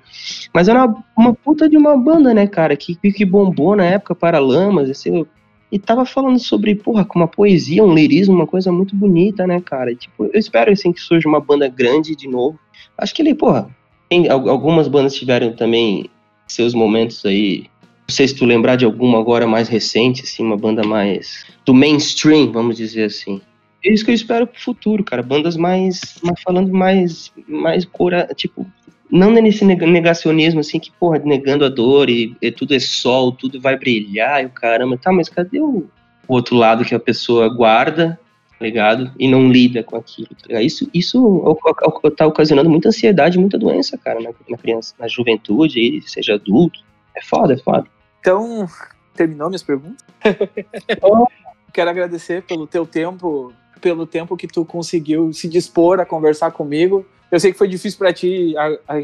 Mas 0.54 0.68
era 0.68 0.86
uma, 0.86 1.04
uma 1.18 1.34
puta 1.34 1.68
de 1.68 1.78
uma 1.78 1.98
banda, 1.98 2.34
né, 2.34 2.48
cara? 2.48 2.76
Que, 2.76 2.96
que 2.96 3.26
bombou 3.26 3.76
na 3.76 3.86
época 3.86 4.14
para 4.14 4.40
Lamas, 4.40 4.90
assim, 4.90 5.26
e 5.72 5.80
tava 5.80 6.06
falando 6.06 6.38
sobre, 6.38 6.76
porra, 6.76 7.06
com 7.06 7.18
uma 7.18 7.28
poesia, 7.28 7.84
um 7.84 7.94
lirismo, 7.94 8.36
uma 8.36 8.46
coisa 8.46 8.72
muito 8.72 8.96
bonita, 8.96 9.48
né, 9.48 9.62
cara? 9.62 9.96
Tipo, 9.96 10.26
eu 10.26 10.40
espero, 10.40 10.72
assim, 10.72 10.92
que 10.92 11.00
surja 11.00 11.30
uma 11.30 11.40
banda 11.40 11.68
grande 11.70 12.16
de 12.16 12.28
novo. 12.28 12.60
Acho 12.98 13.16
que 13.16 13.22
ele, 13.22 13.34
porra, 13.34 13.70
tem, 14.10 14.30
algumas 14.30 14.90
bandas 14.90 15.16
tiveram 15.16 15.54
também 15.54 16.10
seus 16.46 16.74
momentos 16.74 17.26
aí. 17.26 17.66
Não 18.08 18.14
sei 18.16 18.28
se 18.28 18.36
tu 18.36 18.46
lembrar 18.46 18.76
de 18.76 18.84
alguma 18.84 19.18
agora 19.18 19.48
mais 19.48 19.70
recente, 19.70 20.24
assim, 20.24 20.44
uma 20.44 20.58
banda 20.58 20.84
mais 20.84 21.46
do 21.66 21.74
mainstream, 21.74 22.52
vamos 22.52 22.76
dizer 22.76 23.06
assim. 23.06 23.40
É 23.84 23.92
isso 23.92 24.06
que 24.06 24.12
eu 24.12 24.16
espero 24.16 24.46
pro 24.46 24.62
futuro, 24.62 25.04
cara. 25.04 25.24
Bandas 25.24 25.58
mais, 25.58 26.20
mais 26.24 26.42
falando 26.42 26.72
mais, 26.72 27.32
mais 27.48 27.86
cora, 27.86 28.28
tipo, 28.36 28.66
não 29.10 29.32
nesse 29.32 29.66
negacionismo 29.66 30.62
assim 30.62 30.80
que, 30.80 30.92
porra, 30.92 31.20
negando 31.20 31.66
a 31.66 31.70
dor 31.70 32.10
e, 32.10 32.36
e, 32.42 32.52
tudo 32.52 32.74
é 32.74 32.80
sol, 32.80 33.32
tudo 33.32 33.60
vai 33.60 33.78
brilhar 33.78 34.42
e 34.42 34.46
o 34.46 34.50
caramba, 34.50 34.98
tá, 34.98 35.12
mas 35.12 35.28
cadê 35.28 35.60
o, 35.60 35.90
o 36.28 36.34
outro 36.34 36.56
lado 36.56 36.86
que 36.86 36.96
a 36.96 37.00
pessoa 37.00 37.54
guarda, 37.54 38.18
tá 38.58 38.66
ligado? 38.66 39.12
E 39.20 39.28
não 39.28 39.52
lida 39.52 39.84
com 39.84 39.98
aquilo, 39.98 40.30
tá? 40.48 40.62
Isso, 40.62 40.90
isso 40.94 41.44
tá 42.16 42.26
ocasionando 42.26 42.70
muita 42.70 42.90
ansiedade, 42.90 43.38
muita 43.38 43.58
doença, 43.58 43.98
cara, 43.98 44.22
na, 44.22 44.30
na 44.48 44.58
criança, 44.58 44.94
na 44.98 45.08
juventude, 45.08 46.02
seja 46.06 46.36
adulto. 46.36 46.80
É 47.14 47.22
foda, 47.22 47.54
é 47.54 47.58
foda. 47.58 47.86
Então, 48.22 48.66
terminou 49.14 49.50
minhas 49.50 49.64
perguntas? 49.64 50.06
Quero 51.74 51.90
agradecer 51.90 52.44
pelo 52.44 52.68
teu 52.68 52.86
tempo 52.86 53.54
pelo 53.82 54.06
tempo 54.06 54.38
que 54.38 54.48
tu 54.48 54.64
conseguiu 54.64 55.34
se 55.34 55.48
dispor 55.48 56.00
a 56.00 56.06
conversar 56.06 56.52
comigo. 56.52 57.06
Eu 57.32 57.40
sei 57.40 57.54
que 57.54 57.58
foi 57.58 57.68
difícil 57.70 57.98
para 57.98 58.12
ti, 58.12 58.54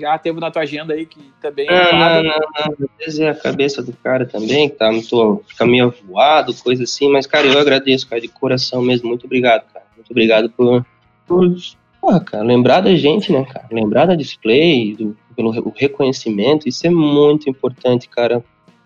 há 0.05 0.19
tempo 0.19 0.41
na 0.41 0.51
tua 0.51 0.63
agenda 0.63 0.93
aí, 0.93 1.05
que 1.05 1.31
também. 1.41 1.65
Não, 1.65 1.91
não, 1.93 2.23
não, 2.23 2.23
não. 2.23 2.89
Às 2.99 3.05
vezes 3.05 3.19
é 3.21 3.29
a 3.29 3.35
cabeça 3.35 3.81
do 3.81 3.93
cara 3.93 4.25
também, 4.25 4.69
que 4.69 4.75
tá 4.75 4.91
muito, 4.91 5.41
fica 5.47 5.65
meio 5.65 5.93
voado, 6.05 6.53
coisa 6.55 6.83
assim, 6.83 7.09
mas, 7.09 7.25
cara, 7.25 7.47
eu 7.47 7.57
agradeço, 7.57 8.07
cara, 8.07 8.21
de 8.21 8.27
coração 8.27 8.81
mesmo. 8.81 9.07
Muito 9.07 9.25
obrigado, 9.25 9.63
cara. 9.73 9.85
Muito 9.95 10.11
obrigado 10.11 10.49
por. 10.49 10.85
por 11.25 11.55
porra, 12.01 12.19
cara, 12.19 12.43
lembrar 12.43 12.81
da 12.81 12.93
gente, 12.95 13.31
né, 13.31 13.45
cara? 13.45 13.65
Lembrar 13.71 14.05
da 14.05 14.15
display, 14.15 14.93
do, 14.95 15.15
pelo 15.33 15.51
o 15.65 15.73
reconhecimento, 15.73 16.67
isso 16.67 16.85
é 16.85 16.89
muito 16.89 17.49
importante, 17.49 18.09
cara. 18.09 18.43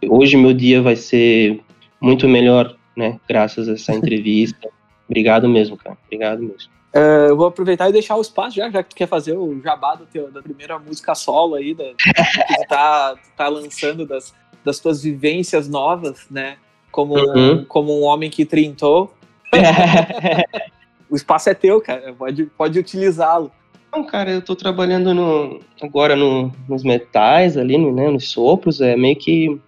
Hoje 0.07 0.37
meu 0.37 0.53
dia 0.53 0.83
vai 0.83 0.95
ser 0.95 1.61
muito 1.99 2.27
melhor, 2.27 2.75
né, 2.95 3.19
graças 3.27 3.67
a 3.67 3.73
essa 3.73 3.93
entrevista. 3.95 4.69
Obrigado 5.11 5.49
mesmo, 5.49 5.75
cara. 5.75 5.97
Obrigado 6.05 6.41
mesmo. 6.41 6.71
Uh, 6.95 7.27
eu 7.27 7.35
vou 7.35 7.47
aproveitar 7.47 7.89
e 7.89 7.91
deixar 7.91 8.15
o 8.15 8.21
espaço 8.21 8.55
já, 8.55 8.69
já 8.69 8.81
que 8.81 8.91
tu 8.91 8.95
quer 8.95 9.07
fazer 9.07 9.33
o 9.33 9.61
jabá 9.61 9.95
do 9.95 10.05
teu, 10.05 10.31
da 10.31 10.41
primeira 10.41 10.79
música 10.79 11.13
solo 11.13 11.55
aí, 11.55 11.73
da, 11.73 11.83
que 11.83 12.13
tu 12.13 12.67
tá, 12.69 13.15
tá 13.35 13.47
lançando 13.49 14.05
das, 14.05 14.33
das 14.63 14.79
tuas 14.79 15.03
vivências 15.03 15.67
novas, 15.67 16.27
né? 16.31 16.55
Como, 16.91 17.15
uhum. 17.15 17.65
como 17.65 17.99
um 17.99 18.03
homem 18.03 18.29
que 18.29 18.45
trintou. 18.45 19.13
o 21.09 21.15
espaço 21.15 21.49
é 21.49 21.53
teu, 21.53 21.81
cara. 21.81 22.13
Pode, 22.13 22.45
pode 22.45 22.79
utilizá-lo. 22.79 23.51
Não, 23.91 24.05
cara, 24.05 24.31
eu 24.31 24.41
tô 24.41 24.55
trabalhando 24.55 25.13
no, 25.13 25.59
agora 25.81 26.15
no, 26.15 26.53
nos 26.69 26.83
metais 26.83 27.57
ali, 27.57 27.77
né, 27.77 28.09
nos 28.09 28.31
sopros, 28.31 28.79
é 28.79 28.95
meio 28.95 29.17
que 29.17 29.59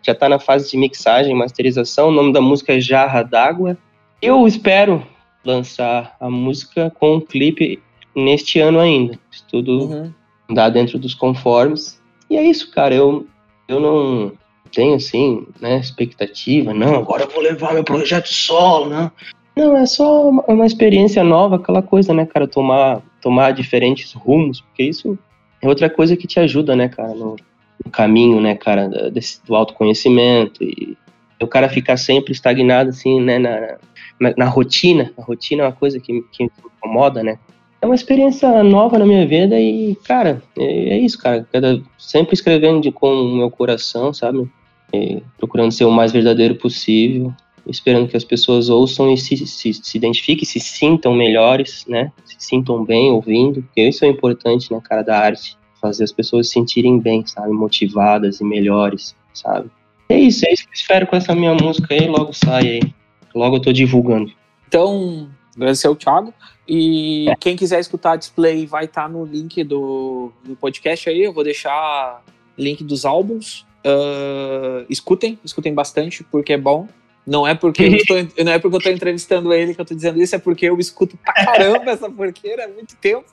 já 0.00 0.14
tá 0.14 0.28
na 0.28 0.38
fase 0.38 0.70
de 0.70 0.76
mixagem, 0.76 1.34
masterização. 1.34 2.08
O 2.08 2.12
nome 2.12 2.32
da 2.32 2.40
música 2.40 2.72
é 2.72 2.80
Jarra 2.80 3.24
d'Água. 3.24 3.76
Eu 4.22 4.46
espero 4.46 5.04
lançar 5.44 6.16
a 6.20 6.30
música 6.30 6.92
com 7.00 7.16
um 7.16 7.20
clipe 7.20 7.82
neste 8.14 8.60
ano 8.60 8.78
ainda. 8.78 9.18
Se 9.32 9.44
tudo 9.48 9.86
uhum. 9.86 10.12
dá 10.48 10.68
dentro 10.68 10.96
dos 10.96 11.12
conformes. 11.12 12.00
E 12.30 12.36
é 12.36 12.42
isso, 12.44 12.70
cara. 12.70 12.94
Eu, 12.94 13.26
eu 13.66 13.80
não 13.80 14.32
tenho, 14.72 14.94
assim, 14.94 15.44
né, 15.60 15.80
expectativa. 15.80 16.72
Não, 16.72 16.94
agora 16.94 17.24
eu 17.24 17.30
vou 17.30 17.42
levar 17.42 17.74
meu 17.74 17.82
projeto 17.82 18.28
solo, 18.28 18.88
não. 18.88 19.10
Não, 19.56 19.76
é 19.76 19.84
só 19.86 20.28
uma, 20.28 20.44
uma 20.46 20.66
experiência 20.66 21.24
nova, 21.24 21.56
aquela 21.56 21.82
coisa, 21.82 22.14
né, 22.14 22.24
cara? 22.24 22.46
Tomar, 22.46 23.02
tomar 23.20 23.50
diferentes 23.50 24.12
rumos, 24.12 24.60
porque 24.60 24.84
isso 24.84 25.18
é 25.60 25.68
outra 25.68 25.90
coisa 25.90 26.16
que 26.16 26.28
te 26.28 26.38
ajuda, 26.38 26.76
né, 26.76 26.88
cara, 26.88 27.12
no, 27.12 27.36
no 27.84 27.90
caminho, 27.90 28.40
né, 28.40 28.54
cara, 28.54 28.88
desse, 29.10 29.44
do 29.44 29.54
autoconhecimento 29.54 30.62
e 30.62 30.96
o 31.40 31.46
cara 31.46 31.68
ficar 31.68 31.96
sempre 31.96 32.32
estagnado, 32.32 32.90
assim, 32.90 33.20
né, 33.20 33.38
na, 33.38 33.76
na, 34.22 34.34
na, 34.36 34.44
rotina. 34.46 35.12
A 35.18 35.22
rotina 35.22 35.64
é 35.64 35.66
uma 35.66 35.72
coisa 35.72 35.98
que, 35.98 36.22
que 36.32 36.44
me 36.44 36.50
incomoda, 36.78 37.22
né? 37.22 37.38
É 37.80 37.86
uma 37.86 37.94
experiência 37.94 38.62
nova 38.62 38.98
na 38.98 39.04
minha 39.04 39.26
vida 39.26 39.58
e, 39.60 39.96
cara, 40.04 40.40
é, 40.56 40.90
é 40.90 40.98
isso, 40.98 41.18
cara. 41.18 41.46
Cada, 41.52 41.82
sempre 41.98 42.34
escrevendo 42.34 42.80
de, 42.80 42.92
com 42.92 43.12
o 43.12 43.36
meu 43.36 43.50
coração, 43.50 44.14
sabe? 44.14 44.48
É, 44.92 45.20
procurando 45.36 45.72
ser 45.72 45.84
o 45.84 45.90
mais 45.90 46.12
verdadeiro 46.12 46.54
possível, 46.54 47.32
esperando 47.66 48.08
que 48.08 48.16
as 48.16 48.24
pessoas 48.24 48.68
ouçam 48.68 49.12
e 49.12 49.16
se, 49.16 49.36
se, 49.46 49.72
se 49.74 49.96
identifiquem, 49.96 50.44
se 50.44 50.60
sintam 50.60 51.14
melhores, 51.14 51.84
né? 51.88 52.12
Se 52.24 52.36
sintam 52.38 52.84
bem 52.84 53.10
ouvindo, 53.10 53.62
porque 53.62 53.82
isso 53.82 54.04
é 54.04 54.08
importante, 54.08 54.72
né, 54.72 54.80
cara, 54.84 55.02
da 55.02 55.18
arte. 55.18 55.56
Fazer 55.80 56.04
as 56.04 56.12
pessoas 56.12 56.46
se 56.46 56.52
sentirem 56.52 57.00
bem, 57.00 57.26
sabe? 57.26 57.52
Motivadas 57.52 58.40
e 58.40 58.44
melhores, 58.44 59.16
sabe? 59.34 59.68
É 60.08 60.16
isso, 60.16 60.46
é 60.46 60.52
isso 60.52 60.64
que 60.64 60.70
eu 60.70 60.74
espero 60.74 61.06
com 61.06 61.16
essa 61.16 61.34
minha 61.34 61.54
música 61.54 61.94
aí, 61.94 62.06
logo 62.06 62.32
sai 62.32 62.68
aí. 62.68 63.01
Logo 63.34 63.56
eu 63.56 63.60
tô 63.60 63.72
divulgando. 63.72 64.32
Então, 64.68 65.30
agradecer 65.56 65.86
ao 65.86 65.96
Thiago. 65.96 66.32
E 66.66 67.28
é. 67.28 67.36
quem 67.36 67.56
quiser 67.56 67.80
escutar 67.80 68.12
a 68.12 68.16
display 68.16 68.66
vai 68.66 68.84
estar 68.84 69.02
tá 69.02 69.08
no 69.08 69.24
link 69.24 69.62
do, 69.64 70.32
do 70.44 70.56
podcast 70.56 71.08
aí. 71.08 71.22
Eu 71.22 71.32
vou 71.32 71.44
deixar 71.44 72.22
link 72.56 72.82
dos 72.84 73.04
álbuns. 73.04 73.66
Uh, 73.84 74.86
escutem, 74.88 75.38
escutem 75.44 75.74
bastante, 75.74 76.24
porque 76.24 76.52
é 76.52 76.58
bom. 76.58 76.88
Não 77.24 77.46
é 77.46 77.54
porque 77.54 77.84
eu 77.84 78.06
tô, 78.06 78.14
não 78.42 78.52
é 78.52 78.58
porque 78.58 78.76
eu 78.76 78.80
tô 78.80 78.90
entrevistando 78.90 79.52
ele 79.52 79.74
que 79.74 79.80
eu 79.80 79.84
tô 79.84 79.94
dizendo 79.94 80.20
isso, 80.20 80.34
é 80.34 80.38
porque 80.38 80.66
eu 80.66 80.78
escuto 80.78 81.16
pra 81.16 81.32
caramba 81.32 81.92
essa 81.92 82.10
porqueira 82.10 82.64
há 82.64 82.68
muito 82.68 82.96
tempo. 82.96 83.26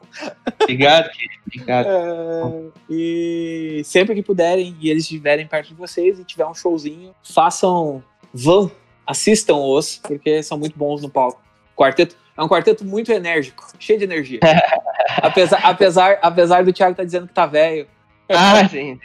Obrigado, 0.61 1.09
querido. 1.11 1.41
Obrigado. 1.47 1.87
Uh, 1.87 2.71
e 2.89 3.81
sempre 3.83 4.13
que 4.13 4.21
puderem 4.21 4.75
e 4.79 4.89
eles 4.89 5.03
estiverem 5.03 5.47
perto 5.47 5.69
de 5.69 5.73
vocês 5.73 6.19
e 6.19 6.23
tiver 6.23 6.45
um 6.45 6.53
showzinho, 6.53 7.15
façam, 7.23 8.03
vão, 8.31 8.71
assistam-os, 9.09 9.99
porque 10.03 10.43
são 10.43 10.57
muito 10.57 10.77
bons 10.77 11.01
no 11.01 11.09
palco. 11.09 11.41
Quarteto 11.75 12.15
é 12.37 12.43
um 12.43 12.47
quarteto 12.47 12.85
muito 12.85 13.11
enérgico, 13.11 13.67
cheio 13.79 13.97
de 13.97 14.05
energia. 14.05 14.39
apesar, 15.17 15.59
apesar, 15.63 16.19
apesar 16.21 16.63
do 16.63 16.71
Thiago 16.71 16.91
estar 16.91 17.03
tá 17.03 17.05
dizendo 17.05 17.27
que 17.27 17.33
tá 17.33 17.45
velho. 17.45 17.87
Ah, 18.29 18.67
sim. 18.69 18.99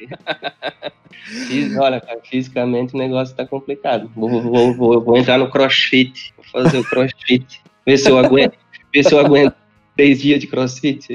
olha, 1.80 2.00
cara, 2.00 2.20
fisicamente 2.22 2.94
o 2.94 2.98
negócio 2.98 3.34
tá 3.34 3.46
complicado. 3.46 4.10
Vou, 4.14 4.28
vou, 4.28 4.74
vou, 4.74 5.00
vou, 5.00 5.16
entrar 5.16 5.38
no 5.38 5.50
crossfit, 5.50 6.34
vou 6.36 6.44
fazer 6.62 6.78
o 6.78 6.84
crossfit, 6.84 7.62
ver 7.86 7.96
se 7.96 8.10
eu 8.10 8.18
aguento, 8.18 8.58
ver 8.92 9.02
se 9.02 9.14
eu 9.14 9.18
aguento 9.18 9.54
três 9.96 10.20
dias 10.20 10.40
de 10.40 10.46
crossfit. 10.46 11.08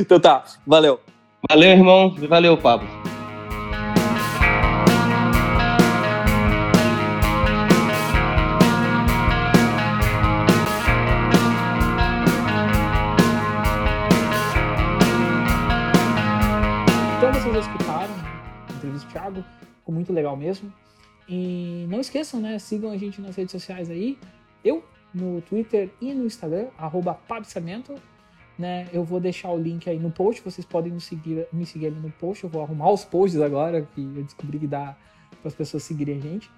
Então 0.00 0.18
tá, 0.18 0.44
valeu. 0.66 0.98
Valeu, 1.48 1.70
irmão. 1.70 2.14
Valeu, 2.28 2.56
Pablo. 2.56 3.01
Ficou 19.82 19.94
muito 19.94 20.12
legal 20.12 20.36
mesmo. 20.36 20.72
E 21.28 21.86
não 21.88 22.00
esqueçam, 22.00 22.40
né? 22.40 22.58
Sigam 22.58 22.90
a 22.90 22.96
gente 22.96 23.20
nas 23.20 23.36
redes 23.36 23.52
sociais 23.52 23.90
aí. 23.90 24.18
Eu 24.64 24.82
no 25.12 25.42
Twitter 25.42 25.90
e 26.00 26.14
no 26.14 26.24
Instagram, 26.24 26.68
arroba 26.78 27.18
Né? 28.58 28.88
Eu 28.92 29.04
vou 29.04 29.20
deixar 29.20 29.50
o 29.50 29.58
link 29.58 29.88
aí 29.90 29.98
no 29.98 30.10
post, 30.10 30.42
vocês 30.42 30.64
podem 30.64 30.92
me 30.92 31.00
seguir, 31.00 31.46
me 31.52 31.66
seguir 31.66 31.88
ali 31.88 32.00
no 32.00 32.10
post. 32.10 32.44
Eu 32.44 32.50
vou 32.50 32.62
arrumar 32.62 32.90
os 32.90 33.04
posts 33.04 33.40
agora, 33.40 33.82
que 33.94 34.00
eu 34.00 34.22
descobri 34.22 34.58
que 34.58 34.66
dá 34.66 34.96
para 35.40 35.48
as 35.48 35.54
pessoas 35.54 35.82
seguirem 35.82 36.18
a 36.18 36.20
gente. 36.20 36.50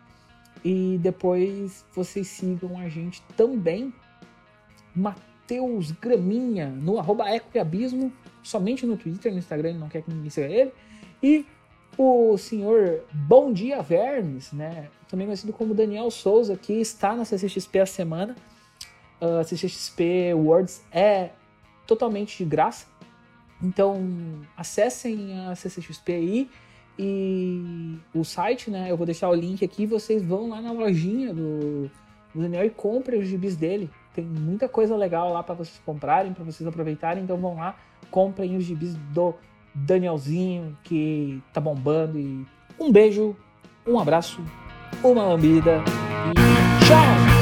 E 0.64 0.99
depois 1.03 1.85
vocês 1.93 2.27
sigam 2.29 2.79
a 2.79 2.89
gente 2.89 3.22
também, 3.37 3.93
Matheus 4.95 5.91
Graminha, 5.93 6.68
no 6.68 6.99
arroba 6.99 7.29
Eco 7.29 7.49
e 7.55 7.59
Abismo, 7.59 8.12
somente 8.43 8.87
no 8.87 8.97
Twitter, 8.97 9.33
no 9.33 9.39
Instagram, 9.39 9.70
ele 9.70 9.79
não 9.79 9.89
quer 9.89 10.03
que 10.03 10.11
ninguém 10.12 10.31
siga 10.31 10.47
ele. 10.47 10.72
E 11.22 11.45
o 11.97 12.36
senhor 12.36 13.05
Bom 13.12 13.53
Dia 13.53 13.82
Vermes, 13.82 14.53
né, 14.53 14.88
também 15.09 15.26
conhecido 15.26 15.53
como 15.53 15.74
Daniel 15.74 16.11
Souza, 16.11 16.57
que 16.57 16.72
está 16.74 17.14
na 17.14 17.24
CCXP 17.24 17.80
a 17.80 17.86
semana. 17.86 18.36
Uh, 19.20 19.38
a 19.38 19.45
CCXP 19.45 20.34
Worlds 20.34 20.84
é 20.90 21.30
totalmente 21.86 22.38
de 22.38 22.45
graça. 22.45 22.86
Então, 23.62 23.97
acessem 24.57 25.38
a 25.47 25.55
CCXP 25.55 26.12
aí 26.12 26.51
e 26.99 27.99
o 28.14 28.24
site, 28.24 28.70
né? 28.70 28.90
Eu 28.90 28.97
vou 28.97 29.07
deixar 29.07 29.28
o 29.28 29.34
link 29.34 29.64
aqui. 29.64 29.86
Vocês 29.86 30.22
vão 30.22 30.49
lá 30.49 30.61
na 30.61 30.72
lojinha 30.72 31.32
do, 31.32 31.90
do 32.34 32.42
Daniel 32.42 32.66
e 32.66 32.70
comprem 32.70 33.20
os 33.20 33.28
gibis 33.28 33.57
dele. 33.57 33.90
Tem 34.12 34.24
muita 34.24 34.68
coisa 34.68 34.97
legal 34.97 35.32
lá 35.32 35.42
para 35.42 35.55
vocês 35.55 35.80
comprarem, 35.84 36.32
para 36.32 36.45
vocês 36.45 36.66
aproveitarem. 36.66 37.22
Então 37.22 37.36
vão 37.36 37.57
lá, 37.57 37.76
comprem 38.11 38.57
os 38.57 38.64
gibis 38.64 38.95
do 39.12 39.34
Danielzinho, 39.75 40.77
que 40.83 41.43
tá 41.53 41.61
bombando. 41.61 42.18
E 42.18 42.47
um 42.79 42.93
beijo, 42.93 43.37
um 43.87 43.99
abraço, 43.99 44.41
uma 45.03 45.25
lambida 45.25 45.83
e 46.31 46.85
tchau! 46.87 47.34